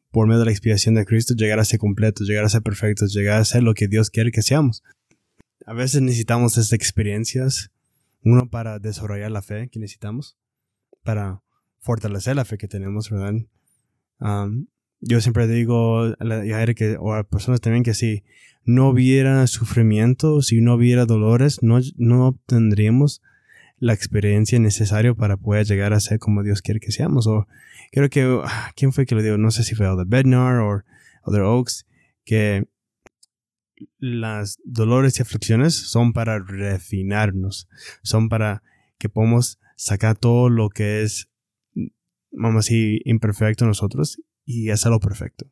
por 0.09 0.27
medio 0.27 0.39
de 0.39 0.45
la 0.45 0.51
expiación 0.51 0.95
de 0.95 1.05
Cristo 1.05 1.35
llegar 1.35 1.59
a 1.59 1.65
ser 1.65 1.79
completos, 1.79 2.27
llegar 2.27 2.45
a 2.45 2.49
ser 2.49 2.63
perfectos, 2.63 3.13
llegar 3.13 3.39
a 3.39 3.45
ser 3.45 3.61
lo 3.61 3.75
que 3.75 3.87
Dios 3.87 4.09
quiere 4.09 4.31
que 4.31 4.41
seamos. 4.41 4.83
A 5.67 5.73
veces 5.73 6.01
necesitamos 6.01 6.57
estas 6.57 6.73
experiencias, 6.73 7.71
uno 8.23 8.49
para 8.49 8.79
desarrollar 8.79 9.29
la 9.29 9.43
fe 9.43 9.69
que 9.69 9.79
necesitamos, 9.79 10.35
para 11.03 11.43
fortalecer 11.79 12.35
la 12.35 12.45
fe 12.45 12.57
que 12.57 12.67
tenemos, 12.67 13.11
¿verdad? 13.11 13.33
Yo 15.05 15.19
siempre 15.19 15.47
digo 15.47 15.99
a 16.01 16.15
o 16.99 17.13
a 17.13 17.23
personas 17.23 17.61
también 17.61 17.83
que 17.83 17.93
si 17.93 18.23
no 18.63 18.89
hubiera 18.89 19.45
sufrimiento, 19.47 20.41
si 20.41 20.61
no 20.61 20.75
hubiera 20.75 21.05
dolores, 21.05 21.61
no, 21.61 21.79
no 21.97 22.27
obtendríamos 22.27 23.21
la 23.77 23.93
experiencia 23.93 24.57
necesaria 24.59 25.13
para 25.13 25.35
poder 25.35 25.65
llegar 25.65 25.91
a 25.91 25.99
ser 25.99 26.19
como 26.19 26.41
Dios 26.41 26.61
quiere 26.61 26.79
que 26.79 26.93
seamos. 26.93 27.27
O 27.27 27.47
creo 27.91 28.09
que, 28.09 28.41
ah, 28.45 28.71
¿quién 28.75 28.93
fue 28.93 29.05
que 29.05 29.15
lo 29.15 29.21
dijo? 29.21 29.37
No 29.37 29.51
sé 29.51 29.63
si 29.63 29.75
fue 29.75 29.87
Elder 29.87 30.05
Bednar 30.07 30.59
o 30.59 30.83
Elder 31.27 31.41
Oaks, 31.41 31.85
que 32.23 32.65
las 33.99 34.59
dolores 34.63 35.19
y 35.19 35.21
aflicciones 35.21 35.73
son 35.73 36.13
para 36.13 36.39
refinarnos, 36.39 37.67
son 38.03 38.29
para 38.29 38.63
que 38.97 39.09
podamos 39.09 39.59
sacar 39.75 40.17
todo 40.17 40.49
lo 40.49 40.69
que 40.69 41.01
es, 41.03 41.29
vamos 42.31 42.55
a 42.55 42.69
decir, 42.69 43.01
imperfecto 43.03 43.65
nosotros 43.65 44.21
y 44.45 44.69
hacerlo 44.69 44.99
perfecto. 44.99 45.47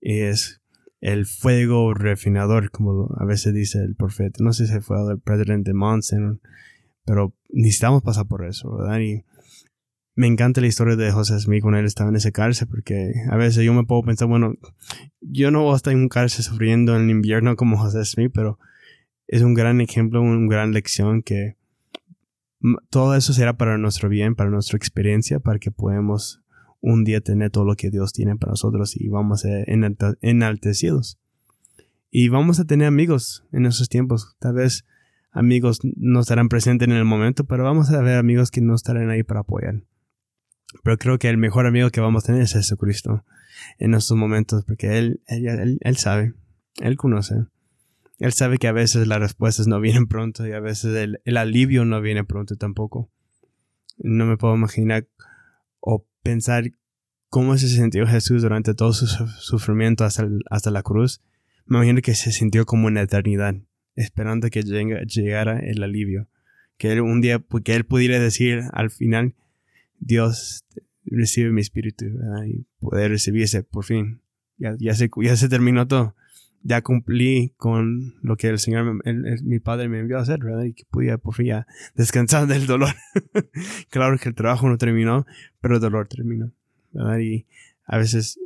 Es 0.00 0.60
el 1.00 1.26
fuego 1.26 1.94
refinador, 1.94 2.70
como 2.70 3.14
a 3.18 3.24
veces 3.24 3.54
dice 3.54 3.78
el 3.78 3.94
profeta. 3.94 4.42
No 4.42 4.52
sé 4.52 4.66
si 4.66 4.80
fue 4.80 4.96
el 5.10 5.20
presidente 5.20 5.72
Monson, 5.72 6.40
pero 7.04 7.34
necesitamos 7.50 8.02
pasar 8.02 8.26
por 8.26 8.44
eso, 8.44 8.76
¿verdad? 8.76 9.00
Y 9.00 9.24
me 10.14 10.26
encanta 10.26 10.60
la 10.60 10.66
historia 10.66 10.96
de 10.96 11.12
José 11.12 11.38
Smith 11.38 11.62
cuando 11.62 11.78
él 11.78 11.86
estaba 11.86 12.10
en 12.10 12.16
ese 12.16 12.32
cárcel, 12.32 12.66
porque 12.68 13.12
a 13.30 13.36
veces 13.36 13.64
yo 13.64 13.72
me 13.72 13.84
puedo 13.84 14.02
pensar, 14.02 14.26
bueno, 14.26 14.54
yo 15.20 15.50
no 15.50 15.62
voy 15.62 15.74
a 15.74 15.76
estar 15.76 15.92
en 15.92 16.00
un 16.00 16.08
cárcel 16.08 16.44
sufriendo 16.44 16.96
en 16.96 17.04
el 17.04 17.10
invierno 17.10 17.54
como 17.54 17.78
José 17.78 18.04
Smith, 18.04 18.32
pero 18.34 18.58
es 19.28 19.42
un 19.42 19.54
gran 19.54 19.80
ejemplo, 19.80 20.20
una 20.20 20.48
gran 20.48 20.72
lección 20.72 21.22
que 21.22 21.56
todo 22.90 23.14
eso 23.14 23.32
será 23.32 23.56
para 23.56 23.78
nuestro 23.78 24.08
bien, 24.08 24.34
para 24.34 24.50
nuestra 24.50 24.76
experiencia, 24.76 25.38
para 25.38 25.60
que 25.60 25.70
podamos 25.70 26.42
un 26.80 27.04
día 27.04 27.20
tener 27.20 27.50
todo 27.50 27.64
lo 27.64 27.74
que 27.74 27.90
Dios 27.90 28.12
tiene 28.12 28.36
para 28.36 28.52
nosotros 28.52 28.96
y 28.96 29.08
vamos 29.08 29.44
a 29.44 29.48
ser 29.48 29.66
enaltecidos. 30.20 31.18
Y 32.10 32.28
vamos 32.28 32.60
a 32.60 32.64
tener 32.64 32.86
amigos 32.86 33.44
en 33.52 33.66
esos 33.66 33.88
tiempos. 33.88 34.36
Tal 34.38 34.54
vez 34.54 34.84
amigos 35.30 35.80
no 35.82 36.20
estarán 36.20 36.48
presentes 36.48 36.88
en 36.88 36.94
el 36.94 37.04
momento, 37.04 37.44
pero 37.44 37.64
vamos 37.64 37.90
a 37.90 38.00
ver 38.00 38.16
amigos 38.16 38.50
que 38.50 38.60
no 38.60 38.74
estarán 38.74 39.10
ahí 39.10 39.22
para 39.22 39.40
apoyar. 39.40 39.82
Pero 40.82 40.98
creo 40.98 41.18
que 41.18 41.28
el 41.28 41.38
mejor 41.38 41.66
amigo 41.66 41.90
que 41.90 42.00
vamos 42.00 42.24
a 42.24 42.26
tener 42.26 42.42
es 42.42 42.52
Jesucristo 42.52 43.24
en 43.78 43.94
estos 43.94 44.16
momentos, 44.16 44.64
porque 44.64 44.98
Él, 44.98 45.22
él, 45.26 45.78
él, 45.80 45.96
sabe, 45.96 46.34
Él 46.76 46.96
conoce. 46.96 47.46
Él 48.18 48.32
sabe 48.32 48.58
que 48.58 48.68
a 48.68 48.72
veces 48.72 49.06
las 49.06 49.20
respuestas 49.20 49.66
no 49.66 49.80
vienen 49.80 50.08
pronto 50.08 50.46
y 50.46 50.52
a 50.52 50.60
veces 50.60 50.94
el, 51.24 51.36
alivio 51.36 51.84
no 51.84 52.00
viene 52.00 52.24
pronto 52.24 52.56
tampoco. 52.56 53.10
No 53.98 54.26
me 54.26 54.36
puedo 54.36 54.54
imaginar 54.54 55.06
pensar 56.22 56.72
cómo 57.28 57.56
se 57.58 57.68
sintió 57.68 58.06
Jesús 58.06 58.42
durante 58.42 58.74
todo 58.74 58.92
su 58.92 59.06
sufrimiento 59.06 60.04
hasta, 60.04 60.28
hasta 60.50 60.70
la 60.70 60.82
cruz. 60.82 61.20
Me 61.66 61.78
imagino 61.78 62.00
que 62.00 62.14
se 62.14 62.32
sintió 62.32 62.64
como 62.64 62.88
en 62.88 62.96
eternidad, 62.96 63.54
esperando 63.94 64.48
que 64.48 64.62
llegara 64.62 65.58
el 65.60 65.82
alivio. 65.82 66.28
Que 66.76 66.92
él 66.92 67.00
un 67.00 67.20
día, 67.20 67.44
que 67.64 67.74
él 67.74 67.84
pudiera 67.84 68.18
decir 68.18 68.62
al 68.72 68.90
final, 68.90 69.34
Dios 69.98 70.64
recibe 71.04 71.50
mi 71.50 71.60
espíritu 71.60 72.06
y 72.46 72.66
poder 72.80 73.10
recibirse 73.10 73.62
por 73.62 73.84
fin. 73.84 74.22
Ya, 74.56 74.94
se, 74.94 75.10
ya 75.22 75.36
se 75.36 75.48
terminó 75.48 75.86
todo. 75.86 76.14
Ya 76.62 76.82
cumplí 76.82 77.54
con 77.56 78.16
lo 78.22 78.36
que 78.36 78.48
el 78.48 78.58
Señor, 78.58 79.00
mi 79.42 79.60
Padre 79.60 79.88
me 79.88 80.00
envió 80.00 80.18
a 80.18 80.22
hacer, 80.22 80.40
¿verdad? 80.40 80.64
Y 80.64 80.74
que 80.74 80.84
pudiera 80.90 81.18
por 81.18 81.34
fin 81.34 81.46
ya 81.46 81.66
descansar 81.94 82.46
del 82.46 82.66
dolor. 82.66 82.94
claro 83.90 84.18
que 84.18 84.28
el 84.28 84.34
trabajo 84.34 84.68
no 84.68 84.76
terminó, 84.76 85.24
pero 85.60 85.76
el 85.76 85.80
dolor 85.80 86.08
terminó, 86.08 86.52
¿verdad? 86.92 87.18
Y 87.18 87.46
a 87.84 87.96
veces, 87.96 88.38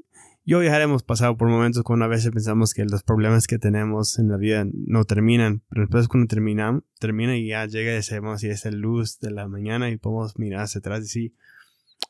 yo 0.44 0.62
ya 0.62 0.80
hemos 0.80 1.02
pasado 1.02 1.36
por 1.36 1.48
momentos 1.48 1.82
cuando 1.82 2.04
a 2.04 2.08
veces 2.08 2.30
pensamos 2.32 2.74
que 2.74 2.84
los 2.84 3.02
problemas 3.02 3.46
que 3.46 3.58
tenemos 3.58 4.18
en 4.18 4.28
la 4.28 4.36
vida 4.36 4.66
no 4.72 5.04
terminan, 5.04 5.62
pero 5.68 5.82
después 5.82 6.06
cuando 6.08 6.28
terminan, 6.28 6.84
termina 6.98 7.36
y 7.36 7.48
ya 7.48 7.66
llega 7.66 7.92
ese, 7.92 8.20
vamos 8.20 8.44
esa 8.44 8.70
luz 8.70 9.18
de 9.20 9.30
la 9.30 9.48
mañana 9.48 9.90
y 9.90 9.96
podemos 9.96 10.38
mirar 10.38 10.62
hacia 10.62 10.80
atrás 10.80 10.98
y 10.98 11.02
decir, 11.02 11.34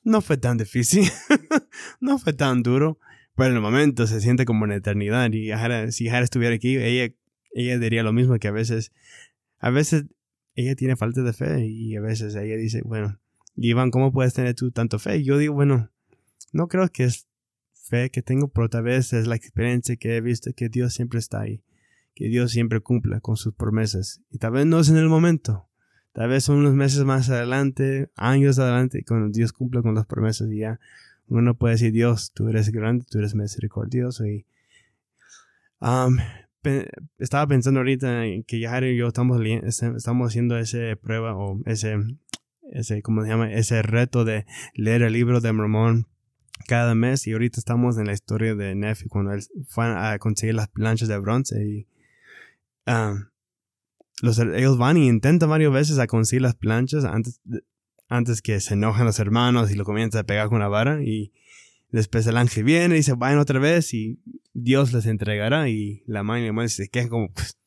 no 0.04 0.20
fue 0.20 0.36
tan 0.36 0.58
difícil, 0.58 1.04
no 2.00 2.18
fue 2.18 2.32
tan 2.32 2.62
duro, 2.62 2.98
pero 3.36 3.50
en 3.50 3.56
el 3.56 3.62
momento 3.62 4.06
se 4.06 4.20
siente 4.20 4.44
como 4.44 4.64
una 4.64 4.76
eternidad 4.76 5.30
y 5.32 5.50
si 5.92 6.08
Jara 6.08 6.24
estuviera 6.24 6.54
aquí, 6.54 6.76
ella, 6.76 7.14
ella 7.52 7.78
diría 7.78 8.02
lo 8.02 8.12
mismo 8.12 8.38
que 8.38 8.48
a 8.48 8.52
veces, 8.52 8.92
a 9.58 9.70
veces 9.70 10.06
ella 10.54 10.74
tiene 10.74 10.96
falta 10.96 11.22
de 11.22 11.32
fe 11.32 11.66
y 11.66 11.96
a 11.96 12.00
veces 12.00 12.34
ella 12.34 12.56
dice, 12.56 12.82
bueno, 12.82 13.18
Iván, 13.56 13.90
¿cómo 13.90 14.12
puedes 14.12 14.34
tener 14.34 14.54
tú 14.54 14.70
tanto 14.70 14.98
fe? 14.98 15.18
Y 15.18 15.24
yo 15.24 15.38
digo, 15.38 15.54
bueno, 15.54 15.90
no 16.52 16.68
creo 16.68 16.88
que 16.88 17.04
es 17.04 17.28
fe 17.72 18.10
que 18.10 18.22
tengo, 18.22 18.48
pero 18.48 18.68
tal 18.68 18.84
vez 18.84 19.12
es 19.12 19.26
la 19.26 19.36
experiencia 19.36 19.96
que 19.96 20.16
he 20.16 20.20
visto 20.20 20.52
que 20.54 20.68
Dios 20.68 20.94
siempre 20.94 21.18
está 21.18 21.40
ahí, 21.40 21.62
que 22.14 22.28
Dios 22.28 22.52
siempre 22.52 22.80
cumple 22.80 23.20
con 23.20 23.36
sus 23.36 23.54
promesas 23.54 24.20
y 24.30 24.38
tal 24.38 24.52
vez 24.52 24.66
no 24.66 24.80
es 24.80 24.88
en 24.88 24.96
el 24.96 25.08
momento, 25.08 25.68
Tal 26.12 26.28
vez 26.28 26.44
son 26.44 26.58
unos 26.58 26.74
meses 26.74 27.04
más 27.04 27.30
adelante, 27.30 28.10
años 28.16 28.58
adelante, 28.58 29.02
cuando 29.06 29.30
Dios 29.30 29.52
cumple 29.52 29.80
con 29.80 29.94
las 29.94 30.06
promesas 30.06 30.50
y 30.50 30.58
ya 30.58 30.78
uno 31.38 31.54
puede 31.54 31.74
decir, 31.74 31.92
Dios, 31.92 32.32
tú 32.32 32.48
eres 32.48 32.70
grande, 32.70 33.04
tú 33.08 33.18
eres 33.18 33.34
misericordioso. 33.34 34.26
Y 34.26 34.46
um, 35.80 36.18
estaba 37.18 37.46
pensando 37.46 37.80
ahorita 37.80 38.24
que 38.46 38.60
ya 38.60 38.78
y 38.80 38.96
yo 38.96 39.08
estamos, 39.08 39.40
estamos 39.44 40.28
haciendo 40.28 40.58
esa 40.58 40.78
prueba 41.00 41.36
o 41.36 41.60
ese, 41.66 41.96
ese, 42.70 43.02
¿cómo 43.02 43.22
se 43.22 43.28
llama? 43.28 43.52
Ese 43.52 43.82
reto 43.82 44.24
de 44.24 44.46
leer 44.74 45.02
el 45.02 45.12
libro 45.12 45.40
de 45.40 45.52
Mormón 45.52 46.06
cada 46.68 46.94
mes 46.94 47.26
y 47.26 47.32
ahorita 47.32 47.58
estamos 47.58 47.98
en 47.98 48.06
la 48.06 48.12
historia 48.12 48.54
de 48.54 48.74
Nefi 48.74 49.08
cuando 49.08 49.32
él 49.32 49.42
fue 49.66 49.86
a 49.86 50.18
conseguir 50.18 50.54
las 50.54 50.68
planchas 50.68 51.08
de 51.08 51.18
bronce 51.18 51.64
y 51.64 51.86
um, 52.86 53.26
ellos 54.54 54.78
van 54.78 54.96
y 54.96 55.08
intentan 55.08 55.50
varias 55.50 55.72
veces 55.72 55.98
a 55.98 56.06
conseguir 56.06 56.42
las 56.42 56.54
planchas 56.54 57.04
antes, 57.04 57.40
antes 58.12 58.42
que 58.42 58.60
se 58.60 58.74
enojan 58.74 59.06
los 59.06 59.18
hermanos 59.18 59.70
y 59.70 59.74
lo 59.74 59.84
comienzan 59.84 60.20
a 60.20 60.24
pegar 60.24 60.48
con 60.48 60.60
la 60.60 60.68
vara 60.68 61.02
y 61.02 61.32
después 61.88 62.26
el 62.26 62.36
ángel 62.36 62.64
viene 62.64 62.98
y 62.98 63.02
se 63.02 63.14
vayan 63.14 63.38
otra 63.38 63.58
vez 63.58 63.94
y 63.94 64.20
Dios 64.52 64.92
les 64.92 65.06
entregará 65.06 65.68
y 65.70 66.02
la 66.06 66.22
mano 66.22 66.42
y 66.42 66.46
la 66.46 66.52
mano 66.52 66.68
se 66.68 66.88
quedan 66.88 67.08
como, 67.08 67.32
pues, 67.32 67.58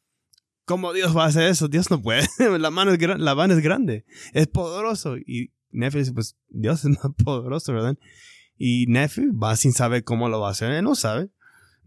¿cómo 0.65 0.93
Dios 0.93 1.17
va 1.17 1.23
a 1.23 1.27
hacer 1.27 1.49
eso? 1.49 1.67
Dios 1.67 1.89
no 1.89 1.99
puede. 1.99 2.27
la 2.59 2.69
mano 2.69 2.91
es, 2.91 3.01
la 3.01 3.45
es 3.45 3.59
grande, 3.59 4.05
es 4.33 4.47
poderoso. 4.47 5.17
Y 5.17 5.51
Nefi 5.71 5.99
dice, 5.99 6.13
pues 6.13 6.37
Dios 6.49 6.85
es 6.85 6.91
más 6.91 7.13
poderoso, 7.23 7.73
¿verdad? 7.73 7.97
Y 8.55 8.85
Nefi 8.87 9.27
va 9.31 9.55
sin 9.55 9.73
saber 9.73 10.03
cómo 10.03 10.29
lo 10.29 10.39
va 10.39 10.49
a 10.49 10.51
hacer, 10.51 10.83
no 10.83 10.95
sabe. 10.95 11.29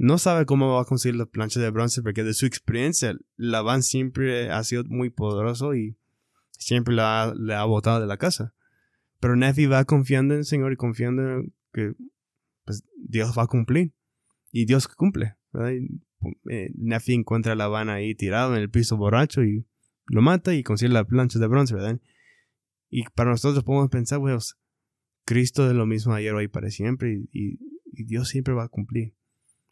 No 0.01 0.19
sabe 0.19 0.47
cómo 0.47 0.75
va 0.75 0.83
a 0.83 0.85
conseguir 0.85 1.17
las 1.17 1.27
planchas 1.27 1.61
de 1.61 1.71
bronce 1.71 2.03
porque 2.03 2.23
de 2.23 2.33
su 2.33 2.47
experiencia, 2.47 3.17
Labán 3.37 3.83
siempre 3.83 4.49
ha 4.51 4.63
sido 4.63 4.85
muy 4.85 5.11
poderoso 5.11 5.75
y 5.75 5.97
siempre 6.59 6.95
le 6.95 7.03
ha, 7.03 7.65
botado 7.65 8.01
de 8.01 8.07
la 8.07 8.19
casa. 8.19 8.55
Pero 9.21 9.37
Nefi 9.37 9.67
va 9.67 9.85
confiando 9.85 10.35
en 10.35 10.41
el 10.41 10.47
Señor 10.47 10.73
y 10.73 10.77
confiando 10.77 11.23
en 11.23 11.55
que 11.73 11.95
pues, 12.65 12.85
Dios 12.97 13.37
va 13.37 13.45
a 13.45 13.47
cumplir. 13.47 13.93
Y 14.53 14.67
Dios 14.67 14.87
cumple. 14.89 15.37
¿verdad? 15.53 15.73
Eh, 16.51 16.71
Nefi 16.75 17.15
encuentra 17.15 17.53
a 17.53 17.57
Labán 17.57 17.89
ahí 17.89 18.15
tirado 18.15 18.55
en 18.55 18.61
el 18.61 18.71
piso 18.71 18.97
borracho 18.97 19.43
y 19.43 19.65
lo 20.07 20.23
mata 20.23 20.55
y 20.55 20.63
consigue 20.63 20.93
las 20.93 21.07
planchas 21.07 21.41
de 21.41 21.47
bronce, 21.47 21.75
¿verdad? 21.75 22.01
Y 22.91 23.05
para 23.15 23.31
nosotros 23.31 23.65
podemos 23.65 23.91
pensar, 23.91 24.19
pues, 24.21 24.57
Cristo 25.25 25.69
es 25.69 25.77
lo 25.77 25.87
mismo 25.87 26.15
ayer, 26.15 26.35
hoy, 26.35 26.49
para 26.49 26.71
siempre 26.71 27.23
y, 27.33 27.59
Dios 27.91 28.29
siempre 28.29 28.55
va 28.55 28.65
a 28.65 28.69
cumplir. 28.69 29.15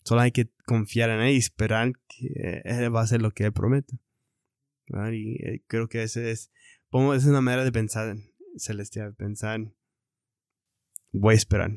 Solo 0.03 0.21
hay 0.21 0.33
que 0.33 0.51
confiar 0.67 1.11
en 1.11 1.21
Él 1.21 1.35
y 1.35 1.39
esperar 1.39 1.93
que 2.09 2.63
Él 2.65 2.95
va 2.95 3.01
a 3.01 3.05
hacer 3.05 3.23
lo 3.23 3.31
que 3.31 3.45
Él 3.45 3.53
promete. 3.53 4.01
Y 5.13 5.43
eh, 5.45 5.63
creo 5.67 5.89
que 5.89 6.03
ese 6.03 6.31
es, 6.31 6.51
es 7.15 7.25
una 7.27 7.41
manera 7.41 7.65
de 7.65 7.73
pensar 7.73 8.17
celestial, 8.57 9.15
pensar, 9.15 9.73
voy 11.13 11.35
a 11.35 11.37
esperar, 11.37 11.73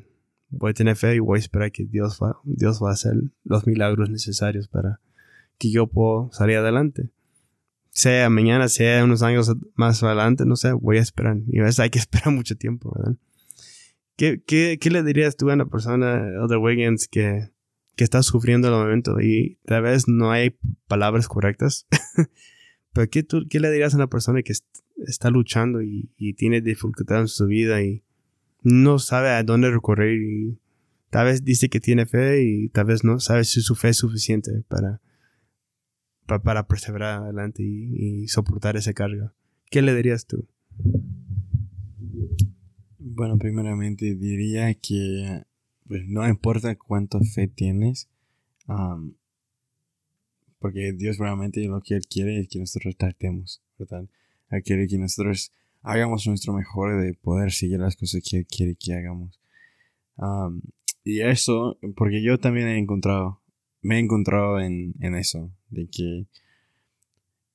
voy 0.49 0.71
a 0.71 0.73
tener 0.73 0.95
fe 0.95 1.15
y 1.15 1.19
voy 1.19 1.37
a 1.37 1.41
esperar 1.41 1.71
que 1.71 1.85
Dios 1.85 2.19
va, 2.21 2.39
Dios 2.43 2.81
va 2.83 2.89
a 2.89 2.93
hacer 2.93 3.13
los 3.43 3.67
milagros 3.67 4.09
necesarios 4.09 4.67
para 4.67 5.01
que 5.57 5.71
yo 5.71 5.87
pueda 5.87 6.31
salir 6.31 6.57
adelante 6.57 7.11
sea 7.91 8.29
mañana, 8.29 8.69
sea 8.69 9.03
unos 9.03 9.21
años 9.23 9.51
más 9.75 10.01
adelante, 10.03 10.45
no 10.45 10.55
sé, 10.55 10.71
voy 10.71 10.97
a 10.97 11.01
esperar. 11.01 11.37
Y 11.47 11.59
a 11.59 11.63
veces 11.63 11.79
hay 11.79 11.89
que 11.89 11.99
esperar 11.99 12.33
mucho 12.33 12.55
tiempo, 12.55 12.93
¿verdad? 12.95 13.17
¿Qué, 14.15 14.43
qué, 14.45 14.77
qué 14.81 14.89
le 14.89 15.03
dirías 15.03 15.37
tú 15.37 15.49
a 15.49 15.53
una 15.53 15.65
persona, 15.65 16.27
Elder 16.43 16.57
Wiggins, 16.57 17.07
que, 17.07 17.51
que 17.95 18.03
está 18.03 18.21
sufriendo 18.21 18.67
el 18.67 18.73
momento 18.73 19.21
y 19.21 19.59
tal 19.65 19.83
vez 19.83 20.07
no 20.07 20.31
hay 20.31 20.57
palabras 20.87 21.27
correctas? 21.27 21.87
Pero 22.93 23.09
¿qué, 23.09 23.23
tú, 23.23 23.45
¿qué 23.49 23.59
le 23.59 23.71
dirías 23.71 23.93
a 23.93 23.97
una 23.97 24.07
persona 24.07 24.41
que 24.41 24.53
está 25.07 25.29
luchando 25.29 25.81
y, 25.81 26.09
tiene 26.37 26.61
dificultad 26.61 27.21
en 27.21 27.27
su 27.27 27.47
vida 27.47 27.81
y 27.81 28.03
no 28.61 28.99
sabe 28.99 29.29
a 29.29 29.43
dónde 29.43 29.71
recorrer 29.71 30.19
tal 31.09 31.25
vez 31.25 31.43
dice 31.43 31.69
que 31.69 31.79
tiene 31.79 32.05
fe 32.05 32.43
y 32.43 32.69
tal 32.69 32.85
vez 32.85 33.03
no 33.03 33.19
sabe 33.19 33.43
si 33.43 33.61
su 33.61 33.75
fe 33.75 33.89
es 33.89 33.97
suficiente 33.97 34.63
para 34.67 35.01
para 36.43 36.67
perseverar 36.67 37.23
adelante 37.23 37.63
y, 37.63 38.27
soportar 38.27 38.77
ese 38.77 38.93
cargo. 38.93 39.31
¿Qué 39.71 39.81
le 39.81 39.95
dirías 39.95 40.27
tú? 40.27 40.47
Bueno, 42.99 43.39
primeramente 43.39 44.13
diría 44.13 44.73
que 44.75 45.43
pues, 45.87 46.07
no 46.07 46.27
importa 46.27 46.75
cuánta 46.75 47.19
fe 47.19 47.47
tienes, 47.47 48.07
porque 50.59 50.93
Dios 50.93 51.17
realmente 51.17 51.65
lo 51.65 51.81
que 51.81 51.95
Él 51.95 52.05
quiere 52.07 52.39
es 52.39 52.47
que 52.47 52.59
nosotros 52.59 52.95
tratemos, 52.95 53.61
¿verdad? 53.79 54.05
Quiere 54.63 54.87
que 54.87 54.97
nosotros 54.97 55.51
hagamos 55.81 56.25
nuestro 56.27 56.53
mejor 56.53 57.01
de 57.01 57.13
poder 57.13 57.51
seguir 57.51 57.79
las 57.79 57.95
cosas 57.95 58.21
que 58.27 58.45
quiere 58.45 58.75
que 58.75 58.93
hagamos. 58.93 59.39
y 61.03 61.21
eso, 61.21 61.77
porque 61.95 62.21
yo 62.21 62.39
también 62.39 62.67
he 62.67 62.77
encontrado 62.77 63.39
me 63.81 63.97
he 63.97 63.99
encontrado 63.99 64.59
en, 64.59 64.93
eso, 65.15 65.51
de 65.69 65.87
que 65.87 66.27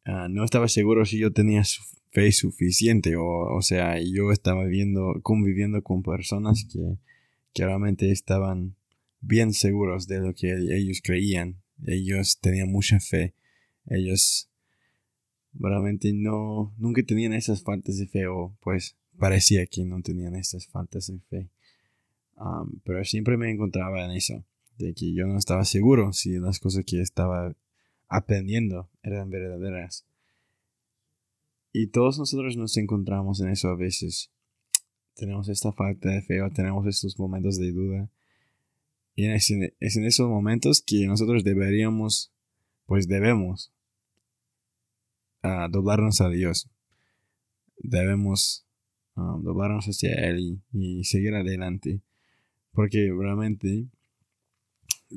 ah, 0.04 0.28
no 0.30 0.44
estaba 0.44 0.68
seguro 0.68 1.04
si 1.04 1.18
yo 1.18 1.32
tenía 1.32 1.62
fe 2.10 2.32
suficiente, 2.32 3.16
o, 3.16 3.24
o 3.24 3.62
sea, 3.62 3.98
yo 4.00 4.30
estaba 4.32 4.64
viendo, 4.64 5.20
conviviendo 5.22 5.82
con 5.82 6.02
personas 6.02 6.66
que, 6.72 6.98
que 7.52 7.64
realmente 7.64 8.10
estaban 8.10 8.76
bien 9.20 9.52
seguros 9.52 10.06
de 10.06 10.20
lo 10.20 10.34
que 10.34 10.52
ellos 10.52 11.00
creían, 11.02 11.62
ellos 11.86 12.38
tenían 12.40 12.70
mucha 12.70 13.00
fe, 13.00 13.34
ellos 13.86 14.48
realmente 15.58 16.12
no, 16.12 16.74
nunca 16.78 17.02
tenían 17.02 17.32
esas 17.32 17.62
faltas 17.62 17.98
de 17.98 18.06
fe, 18.06 18.26
o 18.26 18.56
pues 18.60 18.96
parecía 19.18 19.66
que 19.66 19.84
no 19.84 20.00
tenían 20.02 20.34
esas 20.34 20.66
faltas 20.66 21.06
de 21.06 21.18
fe. 21.20 21.48
pero 22.84 23.04
siempre 23.04 23.36
me 23.36 23.50
encontraba 23.50 24.04
en 24.04 24.12
eso 24.12 24.44
de 24.78 24.94
que 24.94 25.12
yo 25.12 25.26
no 25.26 25.38
estaba 25.38 25.64
seguro 25.64 26.12
si 26.12 26.38
las 26.38 26.58
cosas 26.58 26.84
que 26.84 27.00
estaba 27.00 27.54
aprendiendo 28.08 28.88
eran 29.02 29.30
verdaderas. 29.30 30.04
Y 31.72 31.88
todos 31.88 32.18
nosotros 32.18 32.56
nos 32.56 32.76
encontramos 32.76 33.40
en 33.40 33.48
eso 33.48 33.68
a 33.68 33.74
veces. 33.74 34.30
Tenemos 35.14 35.48
esta 35.48 35.72
falta 35.72 36.08
de 36.08 36.22
fe 36.22 36.40
o 36.40 36.50
tenemos 36.50 36.86
estos 36.86 37.18
momentos 37.18 37.58
de 37.58 37.72
duda. 37.72 38.10
Y 39.16 39.26
es 39.26 39.50
en, 39.50 39.72
esos 39.80 40.28
momentos 40.28 40.82
que 40.82 41.06
nosotros 41.06 41.42
deberíamos, 41.42 42.32
pues 42.86 43.08
debemos, 43.08 43.72
doblarnos 45.70 46.20
a 46.20 46.28
Dios. 46.28 46.68
Debemos 47.78 48.66
ah, 49.16 49.36
doblarnos 49.42 49.86
hacia 49.86 50.12
Él 50.14 50.62
y 50.72 51.04
seguir 51.04 51.34
adelante. 51.34 52.00
Porque 52.72 53.12
realmente 53.16 53.88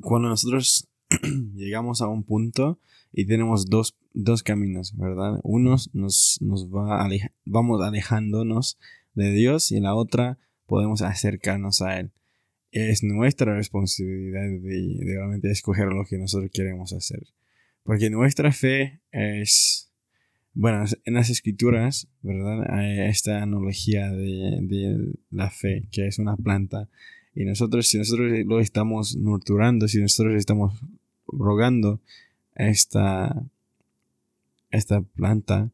cuando 0.01 0.29
nosotros 0.29 0.87
llegamos 1.53 2.01
a 2.01 2.07
un 2.07 2.23
punto 2.23 2.79
y 3.11 3.25
tenemos 3.25 3.65
dos, 3.65 3.95
caminos, 4.43 4.95
¿verdad? 4.97 5.39
Unos 5.43 5.93
nos, 5.93 6.37
nos 6.41 6.67
va 6.67 7.07
vamos 7.45 7.81
alejándonos 7.81 8.77
de 9.13 9.31
Dios 9.31 9.71
y 9.71 9.79
la 9.79 9.95
otra 9.95 10.37
podemos 10.65 11.01
acercarnos 11.01 11.81
a 11.81 11.99
Él. 11.99 12.11
Es 12.71 13.01
nuestra 13.03 13.55
responsabilidad 13.55 14.41
de, 14.41 14.99
realmente 15.01 15.49
escoger 15.49 15.87
lo 15.87 16.05
que 16.05 16.17
nosotros 16.17 16.51
queremos 16.53 16.93
hacer. 16.93 17.23
Porque 17.83 18.09
nuestra 18.09 18.51
fe 18.51 19.01
es, 19.11 19.86
bueno, 20.59 20.85
en 21.05 21.13
las 21.13 21.29
escrituras, 21.29 22.07
¿verdad? 22.21 22.65
Hay 22.69 22.99
esta 23.07 23.43
analogía 23.43 24.11
de, 24.11 24.59
de 24.61 25.13
la 25.31 25.49
fe, 25.49 25.87
que 25.91 26.07
es 26.07 26.19
una 26.19 26.35
planta 26.35 26.89
y 27.37 27.45
nosotros, 27.45 27.87
si 27.87 27.99
nosotros 27.99 28.31
lo 28.47 28.59
estamos 28.59 29.15
nurturando, 29.15 29.87
si 29.87 30.01
nosotros 30.01 30.33
estamos 30.33 30.73
rogando 31.27 32.01
esta, 32.55 33.43
esta 34.71 35.01
planta, 35.01 35.69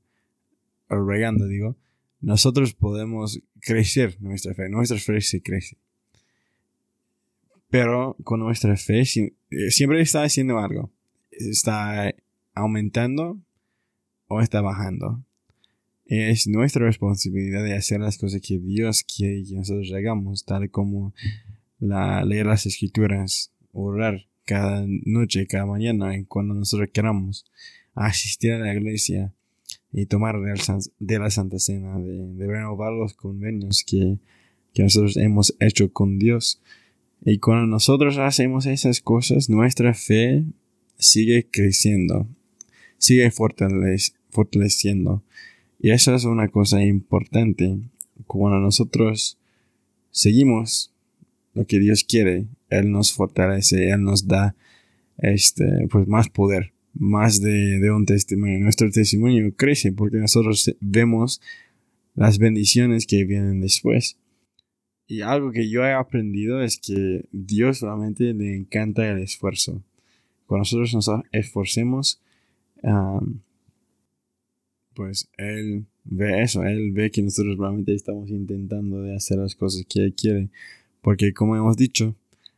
o 0.89 0.95
regando, 1.05 1.47
digo, 1.47 1.77
nosotros 2.19 2.73
podemos 2.73 3.39
crecer 3.61 4.17
nuestra 4.19 4.53
fe. 4.53 4.67
Nuestra 4.67 4.97
fe 4.97 5.21
se 5.21 5.41
crece. 5.41 5.77
Pero 7.69 8.17
con 8.25 8.41
nuestra 8.41 8.75
fe 8.75 9.03
eh, 9.03 9.71
siempre 9.71 10.01
está 10.01 10.23
haciendo 10.23 10.59
algo. 10.59 10.91
Está 11.31 12.13
aumentando 12.53 13.39
está 14.41 14.61
bajando. 14.61 15.23
Es 16.05 16.47
nuestra 16.47 16.85
responsabilidad 16.85 17.63
de 17.63 17.75
hacer 17.75 17.99
las 17.99 18.17
cosas 18.17 18.41
que 18.41 18.59
Dios 18.59 19.03
quiere 19.03 19.43
que 19.43 19.55
nosotros 19.55 19.91
hagamos, 19.93 20.45
tal 20.45 20.69
como 20.69 21.13
leer 21.79 22.45
las 22.45 22.65
escrituras, 22.65 23.51
orar 23.71 24.25
cada 24.45 24.85
noche, 24.87 25.47
cada 25.47 25.65
mañana, 25.65 26.11
cuando 26.27 26.53
nosotros 26.53 26.89
queramos, 26.93 27.45
asistir 27.95 28.53
a 28.53 28.59
la 28.59 28.73
iglesia 28.73 29.33
y 29.91 30.05
tomar 30.07 30.35
de 30.39 31.19
la 31.19 31.29
Santa 31.29 31.59
Cena, 31.59 31.99
de, 31.99 32.47
renovar 32.47 32.91
los 32.91 33.13
convenios 33.13 33.83
que, 33.85 34.17
que 34.73 34.83
nosotros 34.83 35.17
hemos 35.17 35.55
hecho 35.59 35.91
con 35.91 36.17
Dios. 36.19 36.61
Y 37.21 37.39
cuando 37.39 37.67
nosotros 37.67 38.17
hacemos 38.17 38.65
esas 38.65 38.99
cosas, 38.99 39.49
nuestra 39.49 39.93
fe 39.93 40.43
sigue 40.97 41.47
creciendo, 41.49 42.27
sigue 42.97 43.29
fortaleciendo. 43.31 44.22
Y 45.79 45.91
eso 45.91 46.15
es 46.15 46.23
una 46.23 46.47
cosa 46.47 46.83
importante. 46.83 47.77
Cuando 48.27 48.59
nosotros 48.59 49.37
seguimos 50.11 50.91
lo 51.53 51.65
que 51.65 51.79
Dios 51.79 52.03
quiere, 52.03 52.45
Él 52.69 52.91
nos 52.91 53.13
fortalece, 53.13 53.89
Él 53.89 54.03
nos 54.03 54.27
da 54.27 54.55
este, 55.17 55.87
pues 55.91 56.07
más 56.07 56.29
poder, 56.29 56.73
más 56.93 57.41
de, 57.41 57.79
de 57.79 57.91
un 57.91 58.05
testimonio. 58.05 58.59
Nuestro 58.59 58.89
testimonio 58.89 59.53
crece 59.55 59.91
porque 59.91 60.17
nosotros 60.17 60.73
vemos 60.79 61.41
las 62.15 62.37
bendiciones 62.37 63.05
que 63.05 63.25
vienen 63.25 63.61
después. 63.61 64.17
Y 65.07 65.21
algo 65.21 65.51
que 65.51 65.69
yo 65.69 65.83
he 65.83 65.93
aprendido 65.93 66.61
es 66.61 66.77
que 66.77 67.25
Dios 67.31 67.79
solamente 67.79 68.33
le 68.33 68.55
encanta 68.55 69.09
el 69.09 69.19
esfuerzo. 69.19 69.83
Cuando 70.45 70.61
nosotros 70.61 70.93
nos 70.93 71.09
esforcemos, 71.31 72.21
pues 74.93 75.29
Él 75.37 75.85
ve 76.03 76.41
eso, 76.41 76.63
Él 76.63 76.91
ve 76.91 77.11
que 77.11 77.21
nosotros 77.21 77.57
realmente 77.57 77.93
estamos 77.93 78.29
intentando 78.29 79.01
de 79.01 79.15
hacer 79.15 79.37
las 79.37 79.55
cosas 79.55 79.85
que 79.87 80.05
Él 80.05 80.13
quiere. 80.13 80.49
Porque 81.01 81.33
como 81.33 81.55
hemos 81.55 81.77
dicho, 81.77 82.15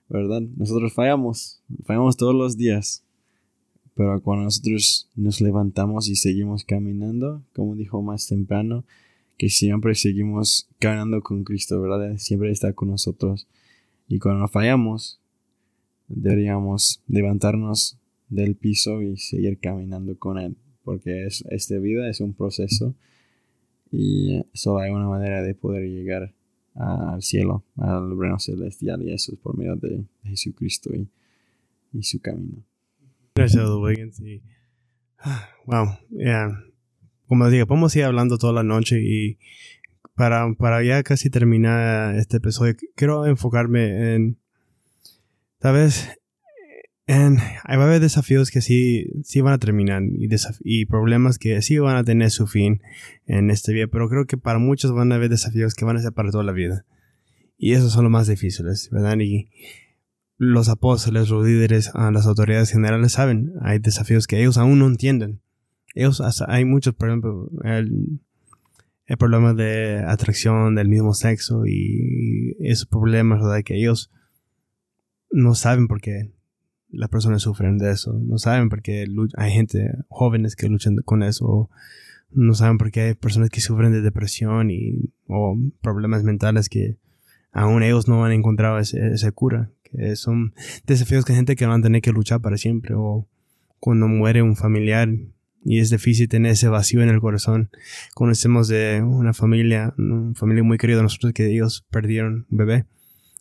¿verdad? 0.09 0.41
Nosotros 0.41 0.93
fallamos, 0.93 1.61
fallamos 1.83 2.17
todos 2.17 2.35
los 2.35 2.57
días. 2.57 3.03
Pero 3.95 4.21
cuando 4.21 4.43
nosotros 4.43 5.09
nos 5.15 5.39
levantamos 5.39 6.09
y 6.09 6.15
seguimos 6.15 6.65
caminando, 6.65 7.41
como 7.53 7.75
dijo 7.75 8.01
más 8.01 8.27
temprano, 8.27 8.83
que 9.37 9.49
siempre 9.49 9.95
seguimos 9.95 10.67
caminando 10.79 11.21
con 11.21 11.43
Cristo, 11.43 11.81
¿verdad? 11.81 12.17
Siempre 12.17 12.51
está 12.51 12.73
con 12.73 12.89
nosotros. 12.89 13.47
Y 14.07 14.19
cuando 14.19 14.47
fallamos, 14.47 15.19
deberíamos 16.07 17.01
levantarnos 17.07 17.97
del 18.29 18.55
piso 18.55 19.01
y 19.01 19.17
seguir 19.17 19.59
caminando 19.59 20.17
con 20.17 20.37
Él, 20.37 20.55
porque 20.85 21.25
es, 21.25 21.43
esta 21.49 21.77
vida 21.79 22.09
es 22.09 22.21
un 22.21 22.33
proceso 22.33 22.95
y 23.91 24.41
solo 24.53 24.79
hay 24.79 24.91
una 24.91 25.09
manera 25.09 25.41
de 25.41 25.55
poder 25.55 25.89
llegar 25.89 26.33
al 26.75 27.21
cielo, 27.21 27.63
al 27.77 28.17
reino 28.17 28.39
celestial, 28.39 29.01
y 29.01 29.13
eso 29.13 29.33
es 29.33 29.39
por 29.39 29.57
medio 29.57 29.75
de 29.75 30.03
Jesucristo 30.23 30.93
y, 30.93 31.07
y 31.93 32.03
su 32.03 32.19
camino. 32.19 32.63
Gracias, 33.35 33.65
Wiggins. 33.69 34.19
Y, 34.19 34.41
wow, 35.65 35.87
como 37.27 37.49
digo, 37.49 37.65
podemos 37.65 37.95
ir 37.95 38.03
hablando 38.03 38.37
toda 38.37 38.53
la 38.53 38.63
noche 38.63 39.01
y 39.01 39.37
para, 40.15 40.53
para 40.53 40.83
ya 40.83 41.03
casi 41.03 41.29
terminar 41.29 42.15
este 42.15 42.37
episodio, 42.37 42.75
quiero 42.95 43.25
enfocarme 43.25 44.15
en, 44.15 44.37
tal 45.59 45.75
vez, 45.75 46.09
en, 47.07 47.37
va 47.37 47.61
a 47.65 47.85
haber 47.85 47.99
desafíos 47.99 48.49
que 48.49 48.61
sí, 48.61 49.07
sí 49.23 49.41
van 49.41 49.53
a 49.53 49.59
terminar 49.59 50.01
y, 50.03 50.85
problemas 50.85 51.37
que 51.37 51.61
sí 51.61 51.77
van 51.77 51.97
a 51.97 52.03
tener 52.03 52.31
su 52.31 52.47
fin 52.47 52.81
en 53.27 53.51
este 53.51 53.73
día, 53.73 53.87
pero 53.87 54.09
creo 54.09 54.25
que 54.25 54.37
para 54.37 54.57
muchos 54.57 54.91
van 54.91 55.11
a 55.11 55.15
haber 55.15 55.29
desafíos 55.29 55.75
que 55.75 55.85
van 55.85 55.97
a 55.97 56.01
ser 56.01 56.13
para 56.13 56.31
toda 56.31 56.43
la 56.43 56.51
vida. 56.51 56.85
Y 57.57 57.73
esos 57.73 57.93
son 57.93 58.03
los 58.03 58.11
más 58.11 58.27
difíciles, 58.27 58.89
¿verdad? 58.91 59.17
Y 59.19 59.49
los 60.37 60.67
apóstoles, 60.67 61.29
los 61.29 61.45
líderes, 61.45 61.91
las 61.93 62.25
autoridades 62.25 62.71
generales 62.71 63.13
saben, 63.13 63.53
hay 63.61 63.79
desafíos 63.79 64.25
que 64.27 64.39
ellos 64.39 64.57
aún 64.57 64.79
no 64.79 64.87
entienden. 64.87 65.41
Ellos, 65.93 66.21
hay 66.47 66.65
muchos, 66.65 66.95
por 66.95 67.07
ejemplo, 67.07 67.49
el, 67.63 68.19
el 69.05 69.17
problema 69.17 69.53
de 69.53 70.03
atracción 70.05 70.75
del 70.75 70.89
mismo 70.89 71.13
sexo 71.13 71.65
y 71.67 72.57
esos 72.59 72.87
problemas, 72.87 73.41
¿verdad? 73.41 73.63
Que 73.63 73.77
ellos 73.77 74.11
no 75.31 75.55
saben 75.55 75.87
por 75.87 76.01
qué 76.01 76.34
las 76.95 77.09
personas 77.09 77.41
sufren 77.41 77.77
de 77.77 77.91
eso. 77.91 78.13
No 78.13 78.37
saben 78.37 78.69
por 78.69 78.81
qué 78.81 79.05
hay 79.35 79.51
gente, 79.51 79.91
jóvenes 80.07 80.55
que 80.55 80.69
luchan 80.69 80.97
con 80.97 81.23
eso. 81.23 81.69
No 82.31 82.53
saben 82.53 82.77
por 82.77 82.91
qué 82.91 83.01
hay 83.01 83.13
personas 83.13 83.49
que 83.49 83.61
sufren 83.61 83.91
de 83.91 84.01
depresión 84.01 84.71
y, 84.71 85.11
o 85.27 85.57
problemas 85.81 86.23
mentales 86.23 86.69
que 86.69 86.97
aún 87.51 87.83
ellos 87.83 88.07
no 88.07 88.25
han 88.25 88.31
encontrado 88.31 88.79
esa 88.79 89.31
cura. 89.31 89.71
Que 89.83 90.15
son 90.15 90.53
desafíos 90.85 91.25
que 91.25 91.33
hay 91.33 91.37
gente 91.37 91.55
que 91.55 91.65
van 91.65 91.81
a 91.81 91.83
tener 91.83 92.01
que 92.01 92.11
luchar 92.11 92.41
para 92.41 92.57
siempre. 92.57 92.95
O 92.95 93.27
cuando 93.79 94.07
muere 94.07 94.41
un 94.41 94.55
familiar 94.55 95.09
y 95.63 95.79
es 95.79 95.89
difícil 95.89 96.29
tener 96.29 96.51
ese 96.51 96.67
vacío 96.67 97.01
en 97.01 97.09
el 97.09 97.19
corazón. 97.19 97.69
Conocemos 98.13 98.67
de 98.67 99.01
una 99.01 99.33
familia, 99.33 99.93
una 99.97 100.33
familia 100.35 100.63
muy 100.63 100.77
querida 100.77 101.01
nosotros 101.01 101.33
que 101.33 101.47
ellos 101.51 101.85
perdieron 101.89 102.45
un 102.49 102.57
bebé 102.57 102.85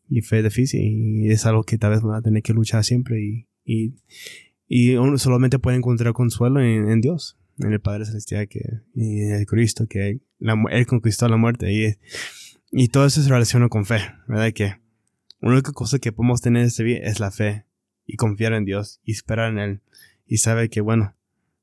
y 0.09 0.21
fue 0.21 0.43
difícil 0.43 0.81
y 0.81 1.31
es 1.31 1.47
algo 1.47 1.65
que 1.65 1.79
tal 1.79 1.91
vez 1.91 2.03
van 2.03 2.17
a 2.17 2.23
tener 2.23 2.43
que 2.43 2.53
luchar 2.53 2.85
siempre 2.85 3.23
y, 3.23 3.47
y, 3.65 3.95
y 4.67 4.95
uno 4.97 5.19
solamente 5.19 5.59
puede 5.59 5.77
encontrar 5.77 6.13
consuelo 6.13 6.61
en, 6.61 7.01
Dios, 7.01 7.39
en 7.59 7.73
el 7.73 7.81
Padre 7.81 8.05
Celestial 8.05 8.49
que, 8.49 8.61
y 8.95 9.23
en 9.23 9.33
el 9.33 9.47
Cristo, 9.47 9.87
que 9.87 10.21
Él 10.41 10.87
conquistó 10.87 11.29
la 11.29 11.37
muerte 11.37 11.73
y, 11.73 11.95
y 12.71 12.89
todo 12.89 13.07
eso 13.07 13.23
se 13.23 13.29
relaciona 13.29 13.69
con 13.69 13.87
fe, 13.87 14.01
¿verdad? 14.29 14.53
Que 14.53 14.77
la 15.41 15.51
única 15.51 15.73
cosa 15.73 15.99
que 15.99 16.13
podemos 16.13 16.41
tener 16.41 16.63
en 16.63 16.69
este 16.69 16.83
vida 16.83 17.01
es 17.03 17.21
la 17.21 17.31
fe 17.31 17.65
y 18.07 18.17
confiar 18.17 18.53
en 18.53 18.65
Dios 18.65 19.01
y 19.05 19.13
esperar 19.13 19.51
en 19.53 19.59
Él 19.59 19.81
y 20.27 20.39
saber 20.39 20.71
que, 20.71 20.81
bueno, 20.81 21.15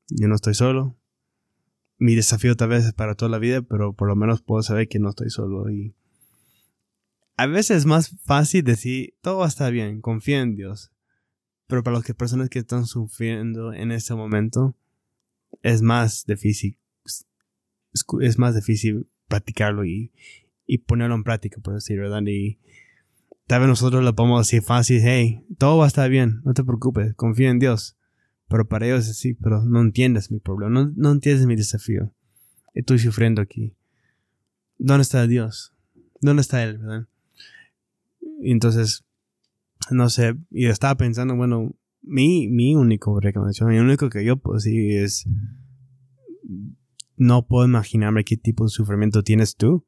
yo 0.08 0.28
no 0.28 0.34
estoy 0.34 0.54
solo. 0.54 0.96
Mi 1.98 2.14
desafío 2.14 2.56
tal 2.56 2.70
vez 2.70 2.84
es 2.84 2.92
para 2.92 3.14
toda 3.14 3.30
la 3.30 3.38
vida, 3.38 3.62
pero 3.62 3.92
por 3.92 4.08
lo 4.08 4.16
menos 4.16 4.42
puedo 4.42 4.62
saber 4.62 4.88
que 4.88 4.98
no 4.98 5.10
estoy 5.10 5.30
solo 5.30 5.70
y 5.70 5.94
a 7.42 7.46
veces 7.46 7.78
es 7.78 7.86
más 7.86 8.14
fácil 8.24 8.62
decir, 8.62 9.14
todo 9.20 9.38
va 9.38 9.46
a 9.46 9.48
estar 9.48 9.72
bien, 9.72 10.00
confía 10.00 10.40
en 10.40 10.54
Dios. 10.54 10.92
Pero 11.66 11.82
para 11.82 11.96
las 11.96 12.12
personas 12.14 12.48
que 12.48 12.60
están 12.60 12.86
sufriendo 12.86 13.72
en 13.72 13.90
ese 13.90 14.14
momento, 14.14 14.76
es 15.60 15.82
más 15.82 16.24
difícil, 16.24 16.78
es 18.20 18.38
más 18.38 18.54
difícil 18.54 19.08
practicarlo 19.26 19.84
y, 19.84 20.12
y 20.66 20.78
ponerlo 20.78 21.16
en 21.16 21.24
práctica, 21.24 21.60
por 21.60 21.74
decir, 21.74 21.98
¿verdad? 21.98 22.22
Y 22.26 22.60
tal 23.48 23.62
vez 23.62 23.68
nosotros 23.70 24.04
lo 24.04 24.14
podemos 24.14 24.46
decir 24.46 24.62
fácil, 24.62 25.00
hey, 25.02 25.44
todo 25.58 25.78
va 25.78 25.86
a 25.86 25.88
estar 25.88 26.08
bien, 26.08 26.42
no 26.44 26.54
te 26.54 26.62
preocupes, 26.62 27.12
confía 27.14 27.50
en 27.50 27.58
Dios. 27.58 27.96
Pero 28.46 28.68
para 28.68 28.86
ellos 28.86 29.06
es 29.06 29.10
así, 29.10 29.34
pero 29.34 29.64
no 29.64 29.80
entiendes 29.80 30.30
mi 30.30 30.38
problema, 30.38 30.70
no, 30.70 30.92
no 30.94 31.10
entiendes 31.10 31.46
mi 31.46 31.56
desafío. 31.56 32.14
Estoy 32.72 33.00
sufriendo 33.00 33.42
aquí. 33.42 33.74
¿Dónde 34.78 35.02
está 35.02 35.26
Dios? 35.26 35.72
¿Dónde 36.20 36.42
está 36.42 36.62
Él, 36.62 36.78
verdad? 36.78 37.08
Y 38.42 38.50
entonces, 38.50 39.04
no 39.90 40.10
sé, 40.10 40.34
y 40.50 40.66
estaba 40.66 40.96
pensando, 40.96 41.36
bueno, 41.36 41.74
mi, 42.02 42.48
mi 42.48 42.74
único 42.74 43.20
recomendación, 43.20 43.68
mi 43.68 43.78
único 43.78 44.10
que 44.10 44.24
yo 44.24 44.36
puedo 44.36 44.56
decir 44.56 44.98
es, 44.98 45.28
no 47.16 47.46
puedo 47.46 47.64
imaginarme 47.64 48.24
qué 48.24 48.36
tipo 48.36 48.64
de 48.64 48.70
sufrimiento 48.70 49.22
tienes 49.22 49.56
tú, 49.56 49.86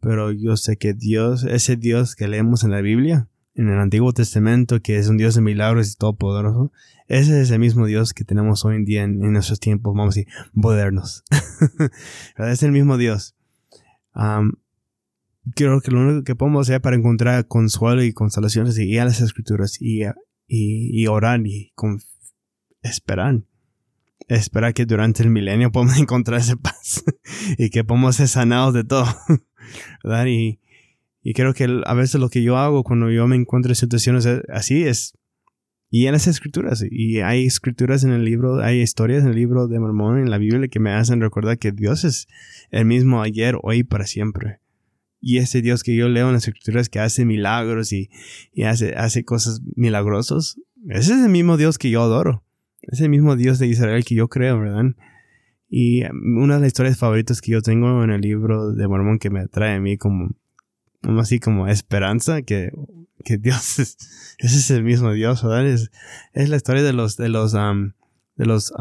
pero 0.00 0.32
yo 0.32 0.56
sé 0.56 0.76
que 0.76 0.92
Dios, 0.92 1.44
ese 1.44 1.76
Dios 1.76 2.14
que 2.14 2.28
leemos 2.28 2.64
en 2.64 2.72
la 2.72 2.82
Biblia, 2.82 3.28
en 3.54 3.68
el 3.68 3.78
Antiguo 3.78 4.12
Testamento, 4.12 4.80
que 4.80 4.98
es 4.98 5.08
un 5.08 5.16
Dios 5.16 5.34
de 5.34 5.40
milagros 5.40 5.90
y 5.90 5.96
todopoderoso, 5.96 6.72
ese 7.08 7.40
es 7.40 7.50
el 7.50 7.58
mismo 7.58 7.86
Dios 7.86 8.12
que 8.12 8.24
tenemos 8.24 8.64
hoy 8.64 8.76
en 8.76 8.84
día 8.84 9.02
en, 9.04 9.18
nuestros 9.18 9.60
tiempos, 9.60 9.94
vamos 9.94 10.14
a 10.14 10.20
decir, 10.20 10.32
modernos. 10.52 11.24
es 12.36 12.62
el 12.62 12.72
mismo 12.72 12.98
Dios 12.98 13.34
creo 15.54 15.80
que 15.80 15.90
lo 15.90 16.00
único 16.00 16.24
que 16.24 16.34
podemos 16.34 16.68
hacer 16.68 16.80
para 16.80 16.96
encontrar 16.96 17.46
consuelo 17.46 18.02
y 18.02 18.12
consolación 18.12 18.66
es 18.66 18.78
ir 18.78 19.00
a 19.00 19.04
las 19.04 19.20
escrituras 19.20 19.80
y, 19.80 20.02
y, 20.46 21.06
orar 21.06 21.40
y 21.46 21.72
esperar. 22.82 23.42
Esperar 24.28 24.72
que 24.72 24.86
durante 24.86 25.22
el 25.22 25.30
milenio 25.30 25.72
podamos 25.72 25.98
encontrar 26.00 26.40
esa 26.40 26.56
paz 26.56 27.04
y 27.58 27.70
que 27.70 27.84
podamos 27.84 28.16
ser 28.16 28.28
sanados 28.28 28.74
de 28.74 28.84
todo. 28.84 29.06
Y, 30.26 30.58
y 31.22 31.32
creo 31.34 31.54
que 31.54 31.82
a 31.86 31.94
veces 31.94 32.20
lo 32.20 32.28
que 32.28 32.42
yo 32.42 32.56
hago 32.58 32.82
cuando 32.82 33.10
yo 33.10 33.28
me 33.28 33.36
encuentro 33.36 33.70
en 33.70 33.76
situaciones 33.76 34.26
así 34.48 34.82
es 34.82 35.16
y 35.92 36.06
en 36.06 36.12
las 36.12 36.26
escrituras. 36.26 36.82
Y 36.90 37.20
hay 37.20 37.46
escrituras 37.46 38.02
en 38.02 38.10
el 38.10 38.24
libro, 38.24 38.60
hay 38.60 38.80
historias 38.80 39.22
en 39.22 39.28
el 39.28 39.36
libro 39.36 39.68
de 39.68 39.78
Mormón, 39.78 40.18
en 40.18 40.30
la 40.30 40.38
Biblia, 40.38 40.68
que 40.68 40.80
me 40.80 40.90
hacen 40.90 41.20
recordar 41.20 41.58
que 41.58 41.70
Dios 41.70 42.04
es 42.04 42.26
el 42.70 42.86
mismo 42.86 43.22
ayer, 43.22 43.56
hoy 43.62 43.80
y 43.80 43.84
para 43.84 44.06
siempre. 44.06 44.61
Y 45.24 45.38
ese 45.38 45.62
Dios 45.62 45.84
que 45.84 45.94
yo 45.94 46.08
leo 46.08 46.26
en 46.26 46.34
las 46.34 46.48
escrituras 46.48 46.88
que 46.88 46.98
hace 46.98 47.24
milagros 47.24 47.92
y, 47.92 48.10
hace, 48.64 49.24
cosas 49.24 49.62
milagrosas, 49.76 50.56
ese 50.88 51.12
es 51.12 51.20
el 51.20 51.28
mismo 51.28 51.56
Dios 51.56 51.78
que 51.78 51.90
yo 51.90 52.02
adoro. 52.02 52.44
Es 52.82 53.00
el 53.00 53.08
mismo 53.08 53.36
Dios 53.36 53.60
de 53.60 53.68
Israel 53.68 54.04
que 54.04 54.16
yo 54.16 54.26
creo, 54.26 54.58
¿verdad? 54.58 54.96
Y 55.68 56.02
una 56.02 56.56
de 56.56 56.62
las 56.62 56.66
historias 56.66 56.98
favoritas 56.98 57.40
que 57.40 57.52
yo 57.52 57.62
tengo 57.62 58.02
en 58.02 58.10
el 58.10 58.20
libro 58.20 58.72
de 58.72 58.88
Mormón 58.88 59.20
que 59.20 59.30
me 59.30 59.38
atrae 59.38 59.76
a 59.76 59.80
mí 59.80 59.96
como, 59.96 60.34
como 61.00 61.20
así 61.20 61.38
como 61.38 61.68
esperanza, 61.68 62.42
que, 62.42 62.72
que 63.24 63.38
Dios 63.38 63.78
es, 63.78 63.96
ese 64.38 64.56
es 64.56 64.70
el 64.72 64.82
mismo 64.82 65.12
Dios, 65.12 65.44
¿verdad? 65.44 65.68
Es, 65.68 65.92
es 66.32 66.48
la 66.48 66.56
historia 66.56 66.82
de 66.82 66.92
los, 66.92 67.16
de 67.16 67.28
los, 67.28 67.52
de 67.52 68.44
los, 68.44 68.72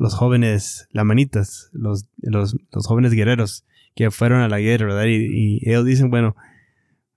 los 0.00 0.14
jóvenes 0.14 0.88
lamanitas, 0.90 1.70
los, 1.72 2.08
los, 2.18 2.56
los 2.72 2.86
jóvenes 2.88 3.12
guerreros 3.12 3.64
que 3.96 4.10
fueron 4.10 4.40
a 4.42 4.48
la 4.48 4.60
guerra, 4.60 4.86
¿verdad? 4.86 5.06
Y, 5.08 5.58
ellos 5.68 5.84
dicen, 5.84 6.10
bueno, 6.10 6.36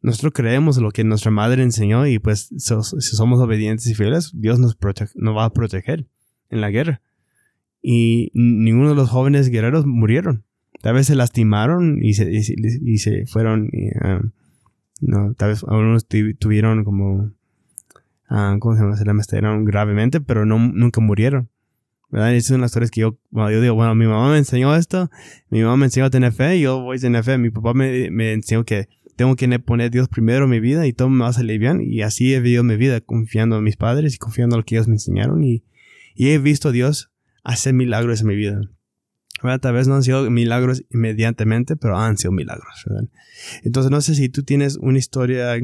nosotros 0.01 0.31
creemos 0.33 0.77
lo 0.77 0.91
que 0.91 1.03
nuestra 1.03 1.29
madre 1.29 1.61
enseñó 1.61 2.07
y 2.07 2.19
pues 2.19 2.49
si 2.57 3.15
somos 3.15 3.39
obedientes 3.41 3.85
y 3.87 3.93
fieles, 3.93 4.31
Dios 4.33 4.59
nos, 4.59 4.77
nos 5.15 5.37
va 5.37 5.43
a 5.43 5.53
proteger 5.53 6.07
en 6.49 6.61
la 6.61 6.71
guerra. 6.71 7.01
Y 7.81 8.31
ninguno 8.33 8.89
de 8.89 8.95
los 8.95 9.09
jóvenes 9.09 9.49
guerreros 9.49 9.85
murieron. 9.85 10.45
Tal 10.81 10.93
vez 10.95 11.07
se 11.07 11.15
lastimaron 11.15 11.99
y 12.01 12.13
se, 12.13 12.31
y, 12.31 13.25
fueron. 13.25 13.69
Um, 14.01 14.31
no, 15.01 15.33
tal 15.33 15.49
vez 15.49 15.63
algunos 15.67 16.07
tuvieron 16.07 16.85
como. 16.85 17.33
Uh, 18.29 18.59
¿Cómo 18.59 18.75
se 18.75 18.81
llama? 18.81 18.95
Se 18.95 19.05
lamentaron 19.05 19.65
gravemente, 19.65 20.21
pero 20.21 20.45
no, 20.45 20.59
nunca 20.59 21.01
murieron. 21.01 21.49
¿Verdad? 22.09 22.33
Esas 22.35 22.49
son 22.49 22.61
las 22.61 22.69
historias 22.69 22.91
que 22.91 23.01
yo, 23.01 23.17
yo 23.31 23.61
digo, 23.61 23.75
bueno, 23.75 23.95
mi 23.95 24.05
mamá 24.05 24.31
me 24.31 24.37
enseñó 24.37 24.75
esto, 24.75 25.09
mi 25.49 25.61
mamá 25.61 25.77
me 25.77 25.85
enseñó 25.85 26.05
a 26.05 26.09
tener 26.09 26.31
fe, 26.31 26.59
yo 26.59 26.81
voy 26.81 26.97
a 26.97 26.99
tener 26.99 27.23
fe, 27.23 27.37
mi 27.37 27.49
papá 27.49 27.73
me, 27.73 28.09
me 28.11 28.33
enseñó 28.33 28.63
que 28.65 28.87
tengo 29.15 29.35
que 29.35 29.59
poner 29.59 29.87
a 29.87 29.89
Dios 29.89 30.07
primero 30.07 30.45
en 30.45 30.51
mi 30.51 30.59
vida 30.59 30.87
y 30.87 30.93
todo 30.93 31.09
me 31.09 31.23
va 31.23 31.29
a 31.29 31.33
salir 31.33 31.59
bien, 31.59 31.81
y 31.81 32.01
así 32.01 32.33
he 32.33 32.39
vivido 32.39 32.63
mi 32.63 32.77
vida 32.77 33.01
confiando 33.01 33.57
en 33.57 33.63
mis 33.63 33.75
padres 33.75 34.15
y 34.15 34.17
confiando 34.17 34.55
en 34.55 34.61
lo 34.61 34.65
que 34.65 34.75
ellos 34.75 34.87
me 34.87 34.93
enseñaron, 34.93 35.43
y, 35.43 35.63
he 36.15 36.37
visto 36.37 36.69
a 36.69 36.71
Dios 36.71 37.11
hacer 37.43 37.73
milagros 37.73 38.21
en 38.21 38.27
mi 38.27 38.35
vida. 38.35 38.61
Tal 39.61 39.73
vez 39.73 39.87
no 39.87 39.95
han 39.95 40.03
sido 40.03 40.29
milagros 40.29 40.83
inmediatamente, 40.89 41.77
pero 41.77 41.97
han 41.97 42.17
sido 42.17 42.33
milagros. 42.33 42.85
Entonces, 43.63 43.89
no 43.89 44.01
sé 44.01 44.15
si 44.15 44.27
tú 44.27 44.43
tienes 44.43 44.75
una 44.75 44.97
historia 44.97 45.55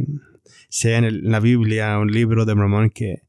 sea 0.69 0.97
en, 0.97 1.29
la 1.29 1.39
Biblia, 1.39 1.97
un 1.99 2.11
libro 2.11 2.45
de 2.45 2.55
Mormón 2.55 2.89
que 2.89 3.23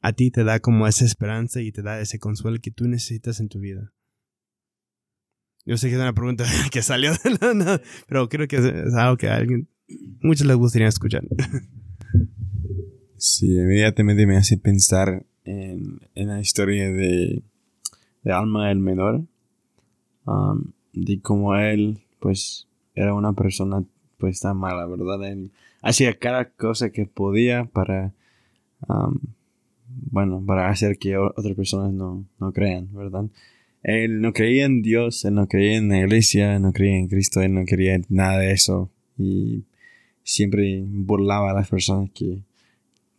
a 0.00 0.12
ti 0.12 0.30
te 0.30 0.44
da 0.44 0.60
como 0.60 0.86
esa 0.86 1.04
esperanza 1.04 1.60
y 1.60 1.72
te 1.72 1.82
da 1.82 2.00
ese 2.00 2.18
consuelo 2.18 2.58
que 2.60 2.70
tú 2.70 2.86
necesitas 2.86 3.40
en 3.40 3.48
tu 3.48 3.58
vida. 3.58 3.92
Yo 5.64 5.76
sé 5.76 5.88
que 5.88 5.94
es 5.94 6.00
una 6.00 6.14
pregunta 6.14 6.44
que 6.72 6.82
salió 6.82 7.12
de 7.12 7.38
la 7.40 7.54
nada, 7.54 7.82
pero 8.08 8.28
creo 8.28 8.48
que 8.48 8.56
es, 8.56 8.94
algo 8.94 9.16
que 9.16 9.28
a 9.28 9.36
alguien, 9.36 9.68
muchos 10.22 10.46
les 10.46 10.56
gustaría 10.56 10.88
escuchar. 10.88 11.24
Sí, 13.16 13.48
inmediatamente 13.52 14.26
me 14.26 14.36
hace 14.36 14.56
pensar 14.56 15.26
en, 15.44 16.00
la 16.14 16.40
historia 16.40 16.88
de, 16.88 17.42
de 18.22 18.32
Alma 18.32 18.70
el 18.70 18.78
Menor, 18.78 19.24
um, 20.24 20.72
de 20.92 21.20
cómo 21.20 21.56
él, 21.56 21.98
pues, 22.20 22.68
era 22.94 23.14
una 23.14 23.32
persona, 23.32 23.82
pues, 24.18 24.40
tan 24.40 24.56
mala, 24.56 24.86
¿verdad? 24.86 25.32
Él 25.32 25.50
hacía 25.82 26.16
cada 26.18 26.50
cosa 26.50 26.90
que 26.90 27.06
podía 27.06 27.64
para, 27.64 28.14
um, 28.88 29.18
bueno, 30.10 30.44
para 30.44 30.68
hacer 30.68 30.98
que 30.98 31.16
otras 31.16 31.54
personas 31.54 31.92
no, 31.92 32.26
no 32.38 32.52
crean, 32.52 32.88
¿verdad? 32.94 33.26
Él 33.82 34.20
no 34.20 34.32
creía 34.32 34.66
en 34.66 34.82
Dios, 34.82 35.24
él 35.24 35.34
no 35.34 35.46
creía 35.46 35.76
en 35.76 35.88
la 35.88 35.98
iglesia, 35.98 36.58
no 36.58 36.72
creía 36.72 36.98
en 36.98 37.08
Cristo, 37.08 37.40
él 37.40 37.54
no 37.54 37.64
quería 37.64 38.00
nada 38.08 38.38
de 38.38 38.52
eso. 38.52 38.90
Y 39.16 39.64
siempre 40.22 40.82
burlaba 40.86 41.50
a 41.50 41.54
las 41.54 41.68
personas 41.68 42.10
que, 42.10 42.42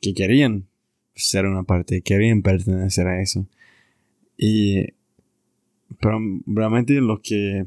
que 0.02 0.14
querían 0.14 0.68
ser 1.16 1.46
una 1.46 1.64
parte, 1.64 2.02
querían 2.02 2.42
pertenecer 2.42 3.08
a 3.08 3.22
eso. 3.22 3.48
Y 4.38 4.86
pero 6.00 6.20
realmente 6.46 6.94
lo 7.02 7.22
que, 7.22 7.66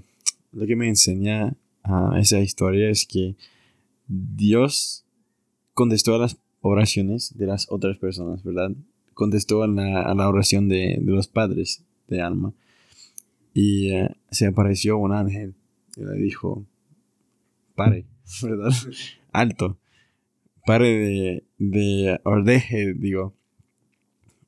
lo 0.52 0.66
que 0.66 0.76
me 0.76 0.88
enseña 0.88 1.56
a 1.82 2.18
esa 2.20 2.40
historia 2.40 2.88
es 2.88 3.06
que 3.06 3.34
Dios 4.06 5.04
contestó 5.74 6.14
a 6.14 6.18
las 6.18 6.38
oraciones 6.60 7.36
de 7.36 7.46
las 7.46 7.66
otras 7.70 7.98
personas, 7.98 8.44
¿verdad? 8.44 8.70
Contestó 9.14 9.62
a 9.62 9.66
la, 9.66 10.28
oración 10.28 10.68
de, 10.68 10.98
los 11.02 11.28
padres 11.28 11.84
de 12.08 12.20
Alma. 12.20 12.52
Y 13.54 13.92
eh, 13.92 14.10
se 14.30 14.46
apareció 14.46 14.96
un 14.98 15.12
ángel 15.12 15.54
y 15.96 16.04
le 16.04 16.14
dijo, 16.14 16.64
pare, 17.74 18.06
¿verdad? 18.42 18.72
Alto. 19.32 19.78
Pare 20.64 20.86
de, 20.86 21.44
de, 21.58 22.20
o 22.24 22.42
deje, 22.42 22.94
digo, 22.94 23.34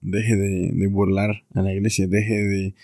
deje 0.01 0.37
de, 0.37 0.87
burlar 0.89 1.43
a 1.55 1.63
la 1.63 1.73
iglesia, 1.73 2.07
deje 2.07 2.35
de, 2.35 2.75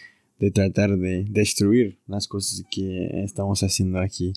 de 0.41 0.51
tratar 0.51 0.97
de 0.97 1.24
destruir 1.28 1.99
las 2.07 2.26
cosas 2.26 2.64
que 2.70 3.22
estamos 3.22 3.62
haciendo 3.62 4.01
aquí. 4.01 4.33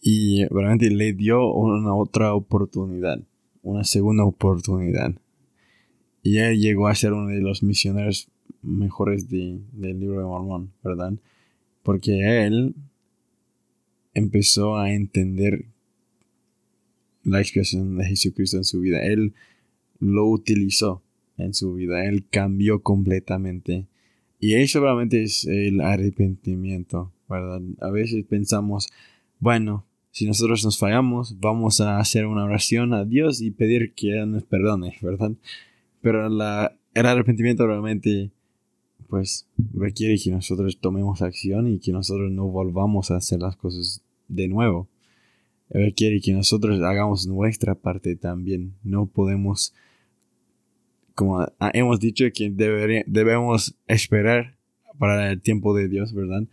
Y 0.00 0.44
realmente 0.46 0.90
le 0.90 1.12
dio 1.12 1.52
una 1.52 1.94
otra 1.94 2.34
oportunidad, 2.34 3.20
una 3.62 3.82
segunda 3.84 4.24
oportunidad. 4.24 5.14
Y 6.22 6.38
él 6.38 6.58
llegó 6.58 6.88
a 6.88 6.94
ser 6.94 7.12
uno 7.12 7.28
de 7.28 7.40
los 7.40 7.62
misioneros 7.62 8.28
mejores 8.62 9.28
del 9.28 9.62
libro 9.72 10.18
de 10.18 10.26
Mormón, 10.26 10.72
¿verdad? 10.82 11.12
Porque 11.82 12.46
él 12.46 12.74
empezó 14.14 14.76
a 14.76 14.92
entender 14.92 15.66
la 17.24 17.40
expresión 17.40 17.96
de 17.96 18.06
Jesucristo 18.06 18.56
en 18.56 18.64
su 18.64 18.80
vida. 18.80 19.02
Él 19.04 19.32
lo 20.00 20.26
utilizó 20.26 21.02
en 21.36 21.54
su 21.54 21.74
vida. 21.74 22.04
Él 22.04 22.24
cambió 22.28 22.82
completamente. 22.82 23.86
Y 24.40 24.54
eso 24.54 24.80
realmente 24.80 25.22
es 25.22 25.44
el 25.46 25.80
arrepentimiento, 25.80 27.12
¿verdad? 27.28 27.60
A 27.80 27.90
veces 27.90 28.24
pensamos, 28.24 28.88
bueno, 29.40 29.84
si 30.10 30.26
nosotros 30.26 30.64
nos 30.64 30.78
fallamos, 30.78 31.38
vamos 31.40 31.80
a 31.80 31.98
hacer 31.98 32.26
una 32.26 32.44
oración 32.44 32.94
a 32.94 33.04
Dios 33.04 33.40
y 33.40 33.50
pedir 33.50 33.94
que 33.94 34.18
Él 34.18 34.30
nos 34.30 34.44
perdone, 34.44 34.96
¿verdad? 35.02 35.32
Pero 36.00 36.28
la, 36.28 36.76
el 36.94 37.06
arrepentimiento 37.06 37.66
realmente 37.66 38.30
pues 39.08 39.46
requiere 39.72 40.18
que 40.18 40.30
nosotros 40.30 40.78
tomemos 40.80 41.22
acción 41.22 41.66
y 41.66 41.78
que 41.78 41.92
nosotros 41.92 42.30
no 42.30 42.46
volvamos 42.46 43.10
a 43.10 43.16
hacer 43.16 43.40
las 43.40 43.56
cosas 43.56 44.02
de 44.28 44.48
nuevo. 44.48 44.88
Requiere 45.70 46.20
que 46.20 46.32
nosotros 46.32 46.80
hagamos 46.82 47.26
nuestra 47.26 47.74
parte 47.74 48.16
también. 48.16 48.74
No 48.82 49.06
podemos, 49.06 49.74
como 51.14 51.46
hemos 51.72 52.00
dicho, 52.00 52.24
que 52.34 52.50
debemos 52.50 53.74
esperar 53.86 54.56
para 54.98 55.30
el 55.30 55.40
tiempo 55.40 55.74
de 55.74 55.88
Dios, 55.88 56.12
¿verdad? 56.12 56.44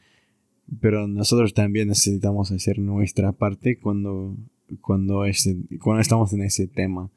Pero 0.80 1.08
nosotros 1.08 1.54
también 1.54 1.90
necesitamos 1.90 2.52
hacer 2.52 2.80
nuestra 2.80 3.32
parte 3.34 3.78
cuando, 3.78 4.36
cuando, 4.82 5.26
este, 5.26 5.58
cuando 5.82 6.02
estamos 6.02 6.32
en 6.34 6.44
ese 6.44 6.68
tema. 6.68 7.10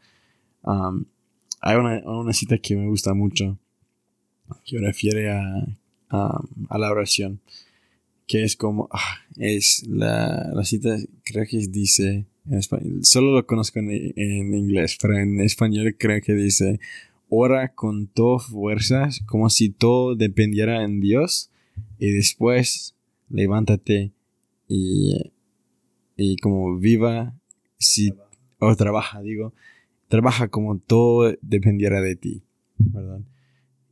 Hay 1.60 1.76
una, 1.76 1.98
una 2.04 2.32
cita 2.32 2.58
que 2.58 2.76
me 2.76 2.88
gusta 2.88 3.14
mucho 3.14 3.58
que 4.64 4.78
refiere 4.78 5.30
a, 5.30 5.66
a, 6.10 6.78
la 6.78 6.90
oración, 6.90 7.40
que 8.26 8.44
es 8.44 8.56
como, 8.56 8.88
ah, 8.92 9.18
es 9.36 9.84
la, 9.86 10.50
la, 10.54 10.64
cita, 10.64 10.96
creo 11.24 11.46
que 11.46 11.58
dice, 11.68 12.26
solo 13.02 13.32
lo 13.32 13.46
conozco 13.46 13.78
en, 13.78 13.90
en, 13.90 14.54
inglés, 14.54 14.96
pero 15.00 15.18
en 15.18 15.40
español 15.40 15.96
creo 15.98 16.20
que 16.22 16.34
dice, 16.34 16.80
ora 17.28 17.74
con 17.74 18.06
todas 18.06 18.46
fuerzas, 18.46 19.20
como 19.26 19.50
si 19.50 19.70
todo 19.70 20.14
dependiera 20.14 20.82
en 20.82 21.00
Dios, 21.00 21.50
y 21.98 22.10
después 22.10 22.94
levántate 23.28 24.12
y, 24.66 25.32
y 26.16 26.36
como 26.36 26.78
viva, 26.78 27.34
si, 27.78 28.14
o 28.58 28.74
trabaja, 28.76 29.20
digo, 29.20 29.52
trabaja 30.08 30.48
como 30.48 30.78
todo 30.78 31.34
dependiera 31.42 32.00
de 32.00 32.16
ti, 32.16 32.42
¿verdad? 32.78 33.20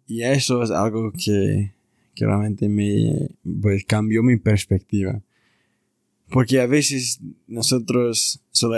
Y 0.07 0.23
eso 0.23 0.63
es 0.63 0.71
algo 0.71 1.13
que, 1.13 1.73
que 2.15 2.27
realmente 2.27 2.69
me 2.69 3.31
pues, 3.61 3.85
cambió 3.85 4.23
mi 4.23 4.37
perspectiva. 4.37 5.23
Porque 6.29 6.61
a 6.61 6.67
veces 6.67 7.21
nosotros 7.47 8.41
solo 8.51 8.77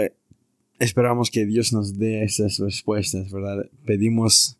esperamos 0.78 1.30
que 1.30 1.46
Dios 1.46 1.72
nos 1.72 1.98
dé 1.98 2.22
esas 2.22 2.58
respuestas, 2.58 3.32
¿verdad? 3.32 3.70
Pedimos 3.84 4.58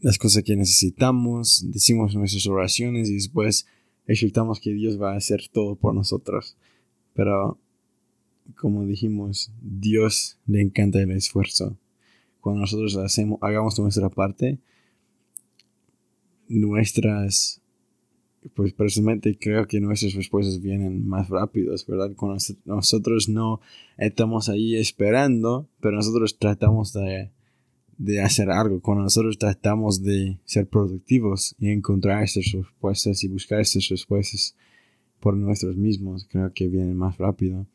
las 0.00 0.18
cosas 0.18 0.42
que 0.44 0.56
necesitamos, 0.56 1.64
decimos 1.68 2.14
nuestras 2.14 2.46
oraciones 2.46 3.08
y 3.08 3.14
después 3.14 3.66
expectamos 4.06 4.60
que 4.60 4.72
Dios 4.72 5.00
va 5.00 5.12
a 5.12 5.16
hacer 5.16 5.48
todo 5.52 5.76
por 5.76 5.94
nosotros. 5.94 6.56
Pero, 7.14 7.58
como 8.56 8.84
dijimos, 8.84 9.50
Dios 9.60 10.38
le 10.46 10.62
encanta 10.62 11.00
el 11.00 11.10
esfuerzo. 11.10 11.76
Cuando 12.46 12.60
nosotros 12.60 12.94
hacemos, 12.98 13.40
hagamos 13.42 13.76
nuestra 13.80 14.08
parte, 14.08 14.60
nuestras, 16.46 17.60
pues 18.54 18.72
personalmente 18.72 19.36
creo 19.36 19.66
que 19.66 19.80
nuestras 19.80 20.14
respuestas 20.14 20.62
vienen 20.62 21.08
más 21.08 21.28
rápidas, 21.28 21.84
¿verdad? 21.88 22.12
Cuando 22.14 22.38
nosotros 22.64 23.28
no 23.28 23.60
estamos 23.98 24.48
ahí 24.48 24.76
esperando, 24.76 25.68
pero 25.80 25.96
nosotros 25.96 26.38
tratamos 26.38 26.92
de, 26.92 27.32
de 27.98 28.22
hacer 28.22 28.48
algo, 28.48 28.80
cuando 28.80 29.02
nosotros 29.02 29.38
tratamos 29.38 30.04
de 30.04 30.38
ser 30.44 30.68
productivos 30.68 31.56
y 31.58 31.70
encontrar 31.70 32.22
estas 32.22 32.52
respuestas 32.52 33.24
y 33.24 33.26
buscar 33.26 33.58
estas 33.58 33.88
respuestas 33.88 34.54
por 35.18 35.36
nosotros 35.36 35.76
mismos, 35.76 36.28
creo 36.30 36.52
que 36.52 36.68
vienen 36.68 36.96
más 36.96 37.18
rápido. 37.18 37.66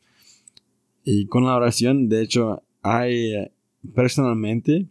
Y 1.04 1.26
con 1.26 1.44
la 1.44 1.56
oración, 1.56 2.08
de 2.08 2.22
hecho, 2.22 2.62
hay, 2.80 3.34
personalmente, 3.94 4.88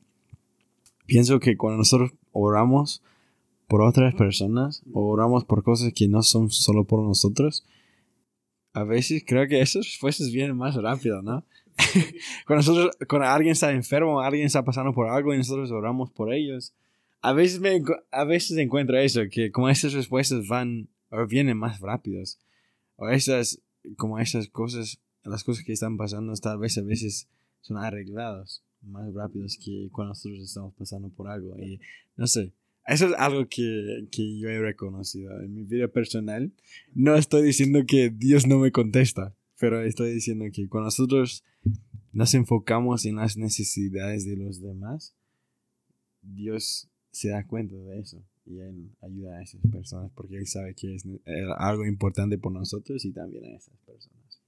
pienso 1.05 1.39
que 1.39 1.57
cuando 1.57 1.79
nosotros 1.79 2.11
oramos, 2.31 3.01
por 3.71 3.83
otras 3.83 4.13
personas 4.15 4.83
o 4.91 5.07
oramos 5.07 5.45
por 5.45 5.63
cosas 5.63 5.93
que 5.93 6.09
no 6.09 6.23
son 6.23 6.49
solo 6.49 6.83
por 6.83 7.01
nosotros, 7.01 7.65
a 8.73 8.83
veces 8.83 9.23
creo 9.25 9.47
que 9.47 9.61
esas 9.61 9.85
respuestas 9.85 10.29
vienen 10.29 10.57
más 10.57 10.75
rápido, 10.75 11.21
¿no? 11.21 11.45
cuando, 12.45 12.67
nosotros, 12.67 12.97
cuando 13.07 13.29
alguien 13.29 13.53
está 13.53 13.71
enfermo, 13.71 14.19
alguien 14.19 14.45
está 14.45 14.65
pasando 14.65 14.91
por 14.93 15.07
algo 15.07 15.33
y 15.33 15.37
nosotros 15.37 15.71
oramos 15.71 16.11
por 16.11 16.33
ellos, 16.33 16.73
a 17.21 17.31
veces, 17.31 17.61
me, 17.61 17.81
a 18.11 18.25
veces 18.25 18.57
encuentro 18.57 18.97
eso, 18.97 19.21
que 19.31 19.51
como 19.51 19.69
esas 19.69 19.93
respuestas 19.93 20.45
van 20.49 20.89
o 21.09 21.25
vienen 21.25 21.55
más 21.55 21.79
rápidos, 21.79 22.39
o 22.97 23.07
esas, 23.07 23.61
como 23.95 24.19
esas 24.19 24.49
cosas, 24.49 24.99
las 25.23 25.45
cosas 25.45 25.63
que 25.63 25.71
están 25.71 25.95
pasando, 25.95 26.33
tal 26.33 26.57
vez 26.57 26.77
a 26.77 26.81
veces 26.81 27.29
son 27.61 27.77
arreglados 27.77 28.65
más 28.81 29.13
rápidos 29.13 29.57
que 29.63 29.89
cuando 29.91 30.09
nosotros 30.09 30.41
estamos 30.41 30.73
pasando 30.75 31.09
por 31.09 31.27
algo. 31.27 31.57
Y 31.59 31.79
no 32.15 32.27
sé, 32.27 32.53
eso 32.87 33.07
es 33.07 33.13
algo 33.17 33.47
que, 33.47 34.07
que, 34.11 34.39
yo 34.39 34.49
he 34.49 34.59
reconocido 34.59 35.39
en 35.41 35.53
mi 35.53 35.63
vida 35.63 35.87
personal. 35.87 36.51
No 36.93 37.15
estoy 37.15 37.43
diciendo 37.43 37.81
que 37.87 38.09
Dios 38.09 38.47
no 38.47 38.59
me 38.59 38.71
contesta, 38.71 39.35
pero 39.59 39.81
estoy 39.83 40.13
diciendo 40.13 40.45
que 40.51 40.67
cuando 40.67 40.85
nosotros 40.85 41.43
nos 42.11 42.33
enfocamos 42.33 43.05
en 43.05 43.17
las 43.17 43.37
necesidades 43.37 44.25
de 44.25 44.35
los 44.35 44.61
demás, 44.61 45.15
Dios 46.21 46.89
se 47.11 47.29
da 47.29 47.45
cuenta 47.45 47.75
de 47.75 47.99
eso 47.99 48.23
y 48.45 48.59
Él 48.59 48.91
ayuda 49.01 49.37
a 49.37 49.43
esas 49.43 49.61
personas 49.71 50.11
porque 50.15 50.37
Él 50.37 50.47
sabe 50.47 50.73
que 50.75 50.95
es 50.95 51.05
eh, 51.05 51.45
algo 51.57 51.85
importante 51.85 52.37
por 52.37 52.51
nosotros 52.51 53.05
y 53.05 53.11
también 53.11 53.45
a 53.45 53.55
esas 53.55 53.77
personas. 53.85 54.41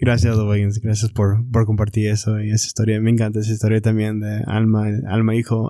Gracias, 0.00 0.36
Wiggins. 0.38 0.80
Gracias 0.80 1.12
por, 1.12 1.44
por, 1.50 1.66
compartir 1.66 2.08
eso 2.08 2.40
y 2.40 2.50
esa 2.50 2.66
historia. 2.66 3.00
Me 3.00 3.10
encanta 3.10 3.40
esa 3.40 3.52
historia 3.52 3.80
también 3.80 4.20
de 4.20 4.42
Alma, 4.46 4.86
Alma 5.06 5.34
Hijo. 5.34 5.68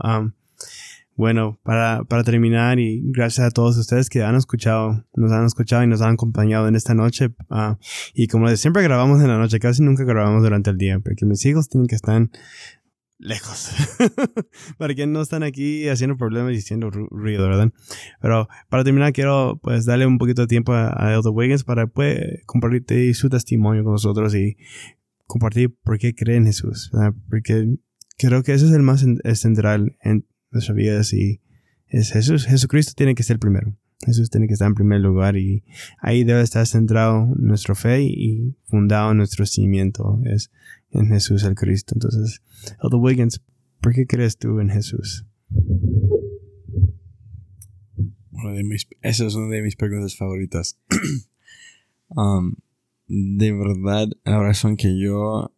Bueno, 1.21 1.59
para, 1.63 2.05
para 2.05 2.25
terminar 2.25 2.79
y 2.79 3.03
gracias 3.05 3.47
a 3.47 3.51
todos 3.51 3.77
ustedes 3.77 4.09
que 4.09 4.23
han 4.23 4.37
escuchado, 4.37 5.05
nos 5.15 5.33
han 5.33 5.45
escuchado 5.45 5.83
y 5.83 5.87
nos 5.87 6.01
han 6.01 6.15
acompañado 6.15 6.67
en 6.67 6.77
esta 6.77 6.95
noche. 6.95 7.27
Uh, 7.51 7.75
y 8.15 8.27
como 8.27 8.49
siempre 8.57 8.83
grabamos 8.83 9.21
en 9.21 9.29
la 9.29 9.37
noche, 9.37 9.59
casi 9.59 9.83
nunca 9.83 10.05
grabamos 10.05 10.43
durante 10.43 10.71
el 10.71 10.79
día, 10.79 10.99
porque 10.99 11.27
mis 11.27 11.45
hijos 11.45 11.69
tienen 11.69 11.89
que 11.89 11.97
estar 11.97 12.27
lejos. 13.21 13.71
para 14.79 14.95
que 14.95 15.07
no 15.07 15.21
están 15.21 15.43
aquí 15.43 15.89
haciendo 15.89 16.17
problemas 16.17 16.55
y 16.55 16.59
haciendo 16.59 16.91
ruido, 16.91 17.49
¿verdad? 17.49 17.73
Pero 18.21 18.49
para 18.69 18.85
terminar, 18.85 19.13
quiero 19.13 19.61
pues 19.63 19.85
darle 19.85 20.07
un 20.07 20.19
poquito 20.19 20.43
de 20.43 20.49
tiempo 20.49 20.73
a, 20.73 21.13
Elder 21.13 21.33
Wiggins 21.33 21.65
para 21.65 21.87
pues, 21.87 22.19
compartir 22.47 23.15
su 23.15 23.29
testimonio 23.29 23.85
con 23.85 23.93
nosotros 23.93 24.35
y 24.35 24.57
compartir 25.27 25.75
por 25.85 25.99
qué 25.99 26.15
cree 26.15 26.37
en 26.37 26.47
Jesús. 26.47 26.91
Porque 27.29 27.77
creo 28.19 28.43
que 28.43 28.53
eso 28.53 28.67
es 28.67 28.73
el 28.73 28.83
más 28.83 29.05
central 29.35 29.97
en 30.03 30.27
nuestras 30.51 30.77
vidas 30.77 31.13
y 31.13 31.41
es 31.87 32.13
Jesús. 32.13 32.47
Jesucristo 32.47 32.93
tiene 32.97 33.15
que 33.15 33.23
ser 33.23 33.35
el 33.35 33.41
primero. 33.41 33.77
Jesús 34.07 34.31
tiene 34.31 34.47
que 34.47 34.55
estar 34.55 34.67
en 34.67 34.75
primer 34.75 35.01
lugar 35.01 35.37
y 35.37 35.63
ahí 36.01 36.25
debe 36.25 36.41
estar 36.41 36.67
centrado 36.67 37.27
nuestra 37.37 37.75
fe 37.75 38.03
y 38.03 38.57
fundado 38.65 39.13
nuestro 39.13 39.45
cimiento 39.45 40.21
es 40.25 40.51
en 40.91 41.09
Jesús 41.09 41.45
el 41.45 41.55
Cristo. 41.55 41.95
Entonces, 41.95 42.43
Elder 42.83 43.01
Wiggins, 43.01 43.41
¿por 43.81 43.95
qué 43.95 44.07
crees 44.07 44.37
tú 44.37 44.61
en 44.61 44.71
Jesús? 44.71 45.27
esa 49.03 49.27
es 49.27 49.35
una 49.35 49.55
de 49.55 49.63
mis 49.63 49.77
preguntas 49.77 50.17
favoritas. 50.17 50.79
Um, 52.17 52.57
de 53.07 53.53
verdad, 53.53 54.09
la 54.25 54.43
razón 54.43 54.77
que 54.77 54.99
yo, 54.99 55.55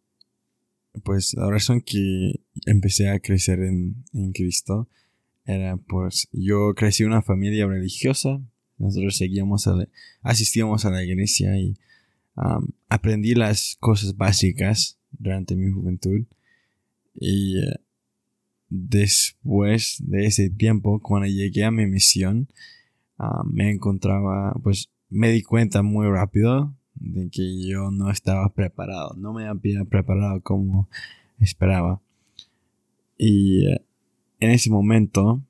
pues 1.03 1.33
la 1.33 1.49
razón 1.49 1.81
que 1.81 2.41
empecé 2.67 3.09
a 3.09 3.19
crecer 3.19 3.59
en, 3.61 4.05
en 4.13 4.33
Cristo 4.33 4.87
era 5.45 5.77
pues 5.77 6.29
yo 6.31 6.75
crecí 6.75 7.01
en 7.01 7.09
una 7.09 7.23
familia 7.23 7.65
religiosa, 7.65 8.39
nosotros 8.77 9.17
seguíamos 9.17 9.65
a 9.67 9.87
asistíamos 10.21 10.85
a 10.85 10.91
la 10.91 11.03
iglesia 11.03 11.57
y 11.57 11.75
um, 12.35 12.67
aprendí 12.87 13.33
las 13.33 13.75
cosas 13.79 14.15
básicas 14.15 14.99
durante 15.11 15.55
mi 15.55 15.71
juventud 15.71 16.25
y 17.15 17.59
eh, 17.59 17.75
después 18.69 19.97
de 19.99 20.25
ese 20.25 20.49
tiempo 20.49 20.99
cuando 20.99 21.27
llegué 21.27 21.63
a 21.63 21.71
mi 21.71 21.85
misión 21.85 22.47
um, 23.19 23.51
me 23.53 23.71
encontraba 23.71 24.53
pues 24.63 24.89
me 25.09 25.29
di 25.31 25.43
cuenta 25.43 25.83
muy 25.83 26.07
rápido 26.07 26.75
de 26.95 27.29
que 27.29 27.67
yo 27.67 27.91
no 27.91 28.09
estaba 28.09 28.49
preparado 28.53 29.15
no 29.15 29.33
me 29.33 29.47
había 29.47 29.83
preparado 29.85 30.41
como 30.41 30.89
esperaba 31.39 32.01
y 33.17 33.67
eh, 33.67 33.81
en 34.39 34.51
ese 34.51 34.69
momento, 34.69 35.41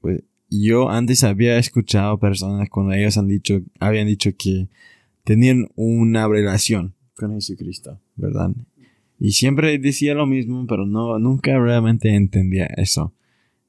pues, 0.00 0.22
yo 0.50 0.90
antes 0.90 1.24
había 1.24 1.56
escuchado 1.58 2.18
personas 2.18 2.68
cuando 2.68 2.92
ellos 2.92 3.16
han 3.16 3.28
dicho, 3.28 3.62
habían 3.80 4.06
dicho 4.06 4.30
que 4.36 4.68
tenían 5.24 5.68
una 5.74 6.28
relación 6.28 6.94
con 7.14 7.32
Jesucristo, 7.32 7.98
¿verdad? 8.14 8.50
Y 9.18 9.32
siempre 9.32 9.78
decía 9.78 10.14
lo 10.14 10.26
mismo, 10.26 10.66
pero 10.66 10.86
no, 10.86 11.18
nunca 11.18 11.58
realmente 11.58 12.14
entendía 12.14 12.66
eso, 12.66 13.12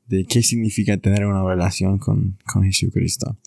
de 0.08 0.26
qué 0.26 0.44
significa 0.44 0.98
tener 0.98 1.26
una 1.26 1.44
relación 1.44 2.00
con, 2.00 2.38
con 2.46 2.64
Jesucristo. 2.64 3.38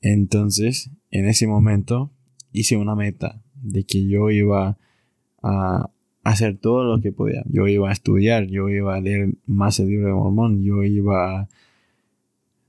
Entonces, 0.00 0.90
en 1.10 1.26
ese 1.26 1.46
momento, 1.46 2.10
hice 2.52 2.76
una 2.76 2.94
meta 2.94 3.42
de 3.62 3.84
que 3.84 4.06
yo 4.06 4.30
iba 4.30 4.78
a 5.42 5.90
hacer 6.22 6.56
todo 6.56 6.84
lo 6.84 7.00
que 7.00 7.12
podía. 7.12 7.42
Yo 7.48 7.68
iba 7.68 7.88
a 7.88 7.92
estudiar, 7.92 8.46
yo 8.46 8.68
iba 8.68 8.96
a 8.96 9.00
leer 9.00 9.34
más 9.46 9.78
el 9.78 9.88
libro 9.88 10.08
de 10.08 10.14
Mormón, 10.14 10.62
yo 10.62 10.82
iba 10.82 11.42
a, 11.42 11.48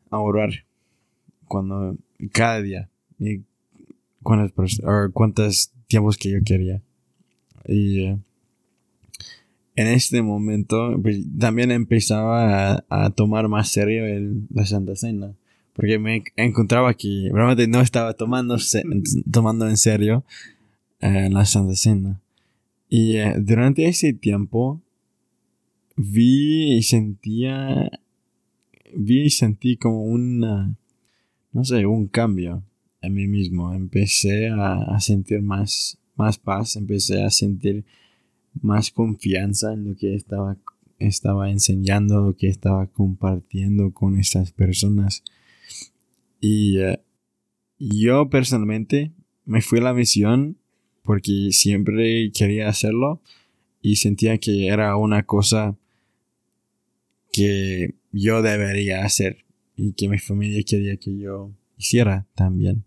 orar 0.10 0.52
cuando 1.48 1.98
cada 2.32 2.62
día 2.62 2.90
y 3.20 3.42
cuántas 4.24 4.52
cuántos 5.14 5.72
tiempos 5.88 6.18
que 6.18 6.30
yo 6.32 6.40
quería. 6.46 6.82
Y 7.66 8.06
eh, 8.06 8.18
en 9.78 9.88
este 9.88 10.24
momento 10.24 11.00
pues, 11.02 11.20
también 11.40 11.72
empezaba 11.72 12.84
a, 12.90 13.10
tomar 13.12 13.48
más 13.48 13.70
serio 13.70 14.06
el, 14.08 14.48
la 14.50 14.66
Santa 14.66 14.96
Cena. 14.96 15.34
Porque 15.74 16.00
me 16.00 16.24
encontraba 16.36 16.96
que 16.96 17.30
realmente 17.32 17.68
no 17.68 17.82
estaba 17.82 18.14
tomando, 18.16 18.58
tomando 19.32 19.70
en 19.70 19.78
serio 19.78 20.24
eh, 21.00 21.30
la 21.32 21.46
Santa 21.46 21.76
Cena. 21.76 22.20
Y 22.90 23.18
eh, 23.18 23.36
durante 23.38 23.86
ese 23.86 24.14
tiempo 24.14 24.82
vi 25.96 26.78
y 26.78 26.82
sentía, 26.82 27.92
vi 28.96 29.26
y 29.26 29.30
sentí 29.30 29.78
como 29.78 30.06
una, 30.06 30.76
no 31.52 31.64
sé, 31.64 31.86
un 31.86 32.08
cambio 32.08 32.64
en 33.02 33.14
mí 33.14 33.28
mismo. 33.28 33.72
Empecé 33.76 34.50
a, 34.50 35.00
sentir 35.00 35.44
más, 35.44 36.00
más 36.16 36.40
paz, 36.40 36.76
empecé 36.78 37.22
a 37.22 37.30
sentir 37.30 37.86
más 38.62 38.92
confianza 38.92 39.74
en 39.74 39.86
lo 39.86 39.96
que 39.96 40.16
estaba, 40.16 40.58
estaba 41.00 41.50
enseñando, 41.50 42.22
lo 42.22 42.36
que 42.36 42.48
estaba 42.48 42.88
compartiendo 42.88 43.92
con 43.94 44.20
estas 44.20 44.52
personas. 44.52 45.24
Y 46.40 46.80
eh, 46.80 47.00
yo 47.80 48.30
personalmente 48.30 49.12
me 49.46 49.62
fui 49.62 49.80
a 49.80 49.84
la 49.84 49.94
misión 49.94 50.58
porque 51.04 51.50
siempre 51.52 52.32
quería 52.32 52.68
hacerlo 52.68 53.22
y 53.82 53.96
sentía 53.96 54.38
que 54.38 54.68
era 54.68 54.96
una 54.98 55.24
cosa 55.24 55.78
que 57.32 57.96
yo 58.12 58.42
debería 58.42 59.06
hacer 59.06 59.46
y 59.76 59.94
que 59.94 60.10
mi 60.10 60.20
familia 60.20 60.64
quería 60.64 60.98
que 60.98 61.18
yo 61.18 61.52
hiciera 61.78 62.28
también. 62.36 62.84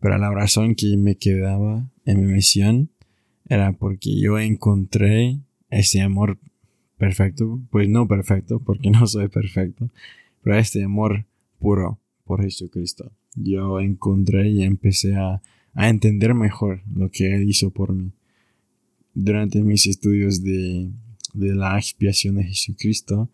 Pero 0.00 0.18
la 0.18 0.30
razón 0.30 0.74
que 0.74 0.96
me 0.96 1.16
quedaba 1.16 1.90
en 2.04 2.26
mi 2.26 2.32
misión 2.32 2.90
era 3.48 3.72
porque 3.72 4.18
yo 4.18 4.38
encontré 4.38 5.38
ese 5.70 6.00
amor 6.00 6.38
perfecto, 6.96 7.60
pues 7.70 7.88
no 7.88 8.06
perfecto, 8.08 8.60
porque 8.60 8.90
no 8.92 9.06
soy 9.06 9.28
perfecto, 9.28 9.90
pero 10.42 10.58
este 10.58 10.84
amor 10.84 11.26
puro 11.58 11.98
por 12.24 12.42
Jesucristo. 12.42 13.12
Yo 13.34 13.80
encontré 13.80 14.48
y 14.48 14.62
empecé 14.62 15.16
a 15.16 15.42
a 15.74 15.88
entender 15.88 16.34
mejor 16.34 16.82
lo 16.94 17.10
que 17.10 17.34
Él 17.34 17.48
hizo 17.48 17.70
por 17.70 17.92
mí. 17.92 18.12
Durante 19.12 19.62
mis 19.62 19.86
estudios 19.86 20.42
de, 20.42 20.90
de 21.34 21.54
la 21.54 21.76
expiación 21.76 22.36
de 22.36 22.44
Jesucristo, 22.44 23.28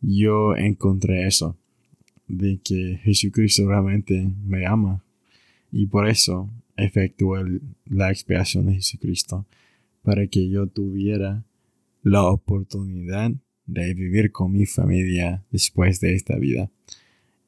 yo 0.00 0.56
encontré 0.56 1.26
eso, 1.26 1.56
de 2.28 2.58
que 2.62 3.00
Jesucristo 3.02 3.68
realmente 3.68 4.30
me 4.44 4.66
ama 4.66 5.02
y 5.72 5.86
por 5.86 6.08
eso 6.08 6.50
efectuó 6.76 7.36
la 7.86 8.10
expiación 8.10 8.66
de 8.66 8.74
Jesucristo, 8.74 9.46
para 10.02 10.26
que 10.26 10.48
yo 10.48 10.66
tuviera 10.66 11.44
la 12.02 12.24
oportunidad 12.24 13.32
de 13.66 13.94
vivir 13.94 14.32
con 14.32 14.52
mi 14.52 14.66
familia 14.66 15.44
después 15.50 16.00
de 16.00 16.14
esta 16.14 16.36
vida. 16.36 16.70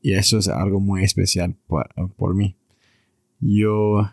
Y 0.00 0.12
eso 0.12 0.38
es 0.38 0.48
algo 0.48 0.80
muy 0.80 1.04
especial 1.04 1.56
por, 1.66 1.88
por 2.16 2.34
mí 2.34 2.56
yo 3.40 4.08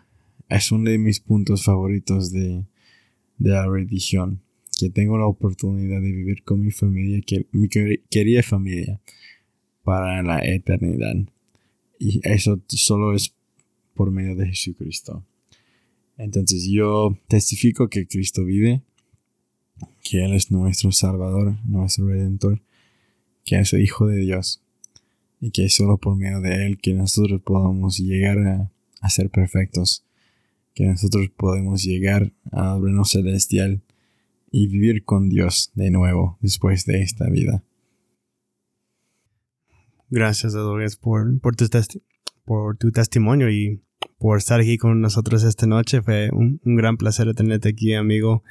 es 0.48 0.72
uno 0.72 0.90
de 0.90 0.98
mis 0.98 1.20
puntos 1.20 1.64
favoritos 1.64 2.32
de, 2.32 2.64
la 3.38 3.66
religión, 3.66 4.40
que 4.78 4.90
tengo 4.90 5.18
la 5.18 5.26
oportunidad 5.26 6.00
de 6.00 6.12
vivir 6.12 6.42
con 6.44 6.60
mi 6.60 6.70
familia, 6.70 7.20
que, 7.26 7.46
mi 7.52 7.68
querida 7.68 8.42
familia, 8.42 9.00
para 9.82 10.22
la 10.22 10.38
eternidad. 10.38 11.14
Y 11.98 12.20
eso 12.22 12.60
solo 12.68 13.14
es 13.14 13.33
por 13.94 14.10
medio 14.10 14.36
de 14.36 14.46
Jesucristo. 14.46 15.24
Entonces 16.16 16.68
yo 16.70 17.16
testifico 17.28 17.88
que 17.88 18.06
Cristo 18.06 18.44
vive, 18.44 18.82
que 20.02 20.24
Él 20.24 20.34
es 20.34 20.50
nuestro 20.50 20.92
Salvador, 20.92 21.56
nuestro 21.64 22.06
Redentor, 22.06 22.60
que 23.44 23.58
es 23.58 23.72
el 23.72 23.82
Hijo 23.82 24.06
de 24.06 24.18
Dios, 24.18 24.62
y 25.40 25.50
que 25.50 25.64
es 25.64 25.74
solo 25.74 25.98
por 25.98 26.16
medio 26.16 26.40
de 26.40 26.66
Él 26.66 26.78
que 26.78 26.94
nosotros 26.94 27.40
podamos 27.42 27.98
llegar 27.98 28.70
a 29.00 29.10
ser 29.10 29.30
perfectos, 29.30 30.04
que 30.74 30.86
nosotros 30.86 31.28
podemos 31.36 31.82
llegar 31.84 32.32
al 32.50 32.82
reino 32.82 33.04
celestial 33.04 33.82
y 34.50 34.68
vivir 34.68 35.04
con 35.04 35.28
Dios 35.28 35.72
de 35.74 35.90
nuevo 35.90 36.38
después 36.40 36.84
de 36.86 37.02
esta 37.02 37.28
vida. 37.28 37.64
Gracias, 40.10 40.54
Adolfo, 40.54 41.00
por, 41.00 41.40
por, 41.40 41.56
tu 41.56 41.64
por 42.44 42.76
tu 42.76 42.92
testimonio 42.92 43.50
y 43.50 43.80
por 44.18 44.38
estar 44.38 44.60
aquí 44.60 44.78
con 44.78 45.00
nosotros 45.00 45.44
esta 45.44 45.66
noche. 45.66 46.02
Fue 46.02 46.30
un, 46.32 46.60
gran 46.64 46.96
placer 46.96 47.32
tenerte 47.34 47.70
aquí, 47.70 47.94
amigo. 47.94 48.42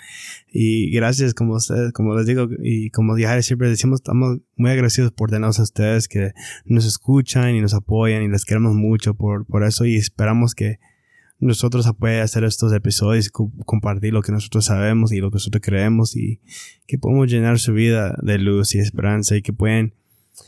Y 0.52 0.92
gracias, 0.92 1.34
como 1.34 1.56
ustedes, 1.56 1.92
como 1.94 2.16
les 2.16 2.26
digo, 2.26 2.48
y 2.62 2.90
como 2.90 3.18
ya 3.18 3.42
siempre 3.42 3.70
decimos, 3.70 4.02
estamos 4.02 4.40
muy 4.56 4.72
agradecidos 4.72 5.12
por 5.12 5.30
tenernos 5.30 5.60
a 5.60 5.64
ustedes 5.64 6.08
que 6.08 6.34
nos 6.66 6.86
escuchan 6.86 7.56
y 7.56 7.62
nos 7.62 7.74
apoyan 7.74 8.24
y 8.24 8.30
les 8.30 8.46
queremos 8.46 8.76
mucho 8.76 9.14
por, 9.16 9.46
por 9.46 9.64
eso 9.64 9.86
y 9.86 9.96
esperamos 9.96 10.56
que 10.56 10.80
nosotros 11.40 11.90
puede 12.00 12.22
hacer 12.22 12.44
estos 12.44 12.74
episodios, 12.74 13.30
compartir 13.30 14.14
lo 14.14 14.22
que 14.22 14.32
nosotros 14.32 14.66
sabemos 14.66 15.12
y 15.12 15.20
lo 15.20 15.30
que 15.30 15.36
nosotros 15.36 15.62
creemos 15.64 16.16
y 16.16 16.40
que 16.88 16.98
podemos 16.98 17.30
llenar 17.30 17.60
su 17.60 17.74
vida 17.74 18.16
de 18.22 18.38
luz 18.38 18.76
y 18.76 18.80
esperanza 18.80 19.36
y 19.36 19.42
que 19.42 19.52
pueden, 19.52 19.94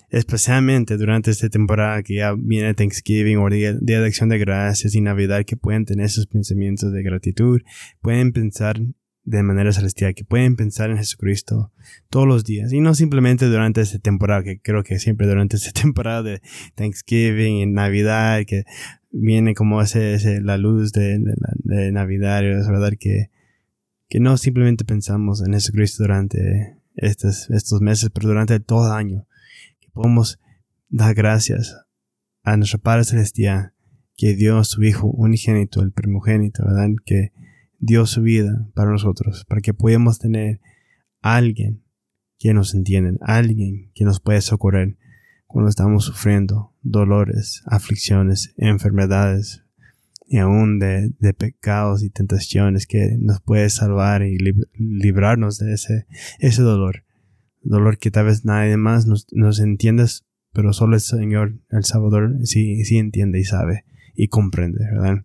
especialmente 0.09 0.97
durante 0.97 1.31
esta 1.31 1.49
temporada 1.49 2.03
que 2.03 2.15
ya 2.15 2.33
viene 2.37 2.73
Thanksgiving 2.73 3.37
o 3.37 3.49
Día, 3.49 3.73
de 3.73 4.05
Acción 4.05 4.29
de 4.29 4.39
Gracias 4.39 4.95
y 4.95 5.01
Navidad, 5.01 5.43
que 5.45 5.57
pueden 5.57 5.85
tener 5.85 6.05
esos 6.05 6.27
pensamientos 6.27 6.91
de 6.91 7.03
gratitud, 7.03 7.61
pueden 8.01 8.31
pensar 8.31 8.79
de 9.25 9.41
manera 9.41 9.73
celestial, 9.73 10.13
que 10.13 10.23
pueden 10.23 10.55
pensar 10.55 10.91
en 10.91 10.97
Jesucristo 10.97 11.71
todos 12.09 12.27
los 12.27 12.45
días 12.45 12.71
y 12.71 12.79
no 12.79 12.93
simplemente 12.93 13.47
durante 13.47 13.81
esta 13.81 13.97
temporada, 13.97 14.43
que 14.43 14.59
creo 14.59 14.83
que 14.83 14.99
siempre 14.99 15.27
durante 15.27 15.57
esta 15.57 15.71
temporada 15.81 16.21
de 16.21 16.41
Thanksgiving 16.75 17.55
y 17.55 17.65
Navidad, 17.65 18.43
que 18.45 18.65
viene 19.11 19.55
como 19.55 19.81
ese, 19.81 20.41
la 20.41 20.57
luz 20.57 20.91
de, 20.91 21.19
de, 21.63 21.91
Navidad, 21.91 22.45
es 22.45 22.67
verdad 22.67 22.93
que, 22.99 23.31
que 24.09 24.19
no 24.19 24.37
simplemente 24.37 24.85
pensamos 24.85 25.41
en 25.41 25.53
Jesucristo 25.53 26.03
durante 26.03 26.77
estos, 26.95 27.49
estos 27.49 27.81
meses, 27.81 28.11
pero 28.13 28.27
durante 28.27 28.59
todo 28.59 28.87
el 28.87 28.93
año, 28.93 29.27
podemos 29.95 30.39
dar 30.89 31.15
gracias 31.15 31.75
a 32.43 32.57
nuestro 32.57 32.79
Padre 32.79 33.05
Celestial, 33.05 33.73
que 34.15 34.35
dio 34.35 34.59
a 34.59 34.63
su 34.63 34.83
Hijo 34.83 35.07
unigénito, 35.07 35.81
el 35.81 35.91
primogénito, 35.91 36.63
¿verdad? 36.63 36.89
Que 37.05 37.31
dio 37.79 38.05
su 38.05 38.21
vida 38.21 38.69
para 38.75 38.91
nosotros, 38.91 39.45
para 39.45 39.61
que 39.61 39.73
podamos 39.73 40.19
tener 40.19 40.59
alguien 41.21 41.83
que 42.37 42.53
nos 42.53 42.75
entienda, 42.75 43.17
alguien 43.21 43.91
que 43.95 44.03
nos 44.03 44.19
pueda 44.19 44.41
socorrer 44.41 44.97
cuando 45.47 45.69
estamos 45.69 46.03
sufriendo 46.03 46.73
dolores, 46.81 47.63
aflicciones, 47.65 48.53
enfermedades 48.57 49.63
y 50.27 50.39
aún 50.39 50.79
de, 50.79 51.13
pecados 51.37 52.03
y 52.03 52.09
tentaciones 52.09 52.85
que 52.85 53.17
nos 53.19 53.41
puede 53.41 53.69
salvar 53.69 54.23
y 54.23 54.37
librarnos 54.73 55.57
de 55.57 55.73
ese, 55.73 56.05
ese 56.39 56.61
dolor. 56.61 57.04
Dolor 57.65 57.97
que 57.97 58.11
tal 58.11 58.25
vez 58.25 58.45
nadie 58.45 58.77
más 58.77 59.05
nos, 59.05 59.27
nos 59.31 59.59
entiende, 59.59 60.05
pero 60.53 60.71
solo 60.71 60.95
el 60.95 61.01
Señor, 61.01 61.55
el 61.69 61.83
Salvador, 61.83 62.37
sí, 62.43 62.85
sí 62.85 62.97
entiende 62.97 63.39
y 63.39 63.43
sabe 63.43 63.85
y 64.15 64.29
comprende, 64.29 64.85
¿verdad? 64.85 65.23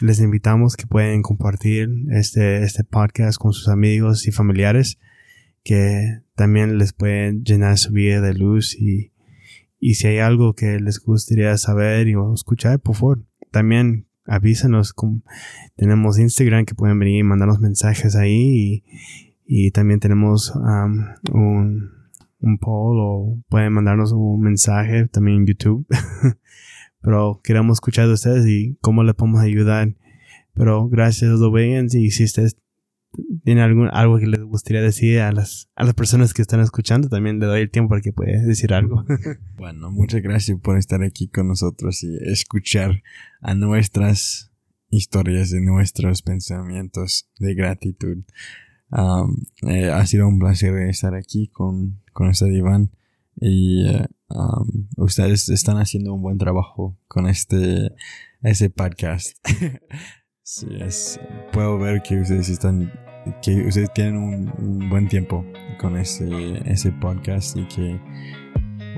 les 0.00 0.20
invitamos 0.20 0.76
que 0.76 0.86
pueden 0.86 1.22
compartir 1.22 1.88
este, 2.10 2.62
este 2.62 2.84
podcast 2.84 3.38
con 3.38 3.52
sus 3.52 3.68
amigos 3.68 4.28
y 4.28 4.32
familiares 4.32 4.98
que 5.64 6.20
también 6.34 6.78
les 6.78 6.92
pueden 6.92 7.42
llenar 7.44 7.78
su 7.78 7.92
vida 7.92 8.20
de 8.20 8.34
luz 8.34 8.74
y, 8.78 9.12
y 9.80 9.94
si 9.94 10.06
hay 10.06 10.18
algo 10.18 10.54
que 10.54 10.78
les 10.80 11.00
gustaría 11.00 11.56
saber 11.56 12.08
y 12.08 12.14
escuchar, 12.34 12.78
por 12.78 12.94
favor, 12.94 13.24
también 13.50 14.06
avísenos. 14.26 14.94
tenemos 15.76 16.18
Instagram 16.18 16.64
que 16.66 16.74
pueden 16.74 16.98
venir 16.98 17.18
y 17.18 17.22
mandarnos 17.22 17.60
mensajes 17.60 18.16
ahí 18.16 18.32
y, 18.32 18.84
y 19.46 19.70
también 19.70 20.00
tenemos 20.00 20.54
um, 20.54 21.06
un, 21.32 21.90
un 22.40 22.58
poll 22.58 22.98
o 23.00 23.38
pueden 23.48 23.72
mandarnos 23.72 24.12
un 24.12 24.40
mensaje 24.40 25.06
también 25.08 25.38
en 25.38 25.46
YouTube. 25.46 25.86
pero 27.06 27.40
queremos 27.44 27.76
escuchar 27.76 28.08
de 28.08 28.14
ustedes 28.14 28.46
y 28.48 28.76
cómo 28.80 29.04
les 29.04 29.14
podemos 29.14 29.40
ayudar. 29.40 29.94
Pero 30.54 30.88
gracias 30.88 31.38
Wiggins 31.40 31.94
y 31.94 32.10
si 32.10 32.24
ustedes 32.24 32.56
tienen 33.44 33.62
algún, 33.62 33.88
algo 33.92 34.18
que 34.18 34.26
les 34.26 34.42
gustaría 34.42 34.82
decir 34.82 35.20
a 35.20 35.30
las, 35.30 35.70
a 35.76 35.84
las 35.84 35.94
personas 35.94 36.34
que 36.34 36.42
están 36.42 36.58
escuchando, 36.58 37.08
también 37.08 37.38
le 37.38 37.46
doy 37.46 37.60
el 37.60 37.70
tiempo 37.70 37.90
para 37.90 38.00
que 38.00 38.12
pueda 38.12 38.42
decir 38.42 38.74
algo. 38.74 39.04
bueno, 39.56 39.92
muchas 39.92 40.20
gracias 40.20 40.58
por 40.60 40.78
estar 40.78 41.04
aquí 41.04 41.28
con 41.28 41.46
nosotros 41.46 42.02
y 42.02 42.08
escuchar 42.28 43.04
a 43.40 43.54
nuestras 43.54 44.50
historias 44.90 45.52
y 45.52 45.60
nuestros 45.60 46.22
pensamientos 46.22 47.30
de 47.38 47.54
gratitud. 47.54 48.24
Um, 48.90 49.44
ha 49.92 50.06
sido 50.06 50.28
un 50.28 50.38
placer 50.38 50.74
estar 50.88 51.14
aquí 51.14 51.48
con, 51.48 52.00
con 52.12 52.30
este 52.30 52.46
diván 52.46 52.90
y 53.40 53.84
Um, 54.28 54.88
ustedes 54.96 55.48
están 55.48 55.76
haciendo 55.76 56.12
un 56.12 56.22
buen 56.22 56.38
trabajo 56.38 56.98
con 57.06 57.28
este, 57.28 57.92
ese 58.42 58.70
podcast. 58.70 59.36
sí, 60.42 60.66
puedo 61.52 61.78
ver 61.78 62.02
que 62.02 62.20
ustedes 62.20 62.48
están, 62.48 62.92
que 63.42 63.66
ustedes 63.66 63.92
tienen 63.94 64.16
un, 64.16 64.88
buen 64.88 65.08
tiempo 65.08 65.44
con 65.78 65.96
ese, 65.96 66.28
ese 66.64 66.90
podcast 66.92 67.56
y 67.56 67.66
que 67.68 68.00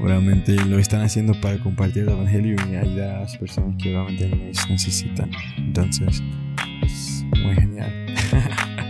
realmente 0.02 0.54
lo 0.64 0.78
están 0.78 1.02
haciendo 1.02 1.38
para 1.40 1.62
compartir 1.62 2.04
el 2.04 2.10
evangelio 2.10 2.56
y 2.70 2.76
ayudar 2.76 3.16
a 3.16 3.20
las 3.22 3.36
personas 3.36 3.76
que 3.82 3.90
realmente 3.92 4.28
necesitan. 4.70 5.30
Entonces, 5.58 6.22
es 6.82 7.24
muy 7.42 7.54
genial. 7.54 8.06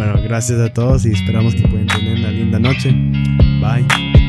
bueno, 0.00 0.18
gracias 0.22 0.58
a 0.58 0.72
todos 0.72 1.04
y 1.04 1.12
esperamos 1.12 1.54
que 1.54 1.68
puedan 1.68 1.86
tener 1.86 2.16
una 2.16 2.30
linda 2.30 2.58
noche. 2.58 2.90
Bye. 3.60 4.19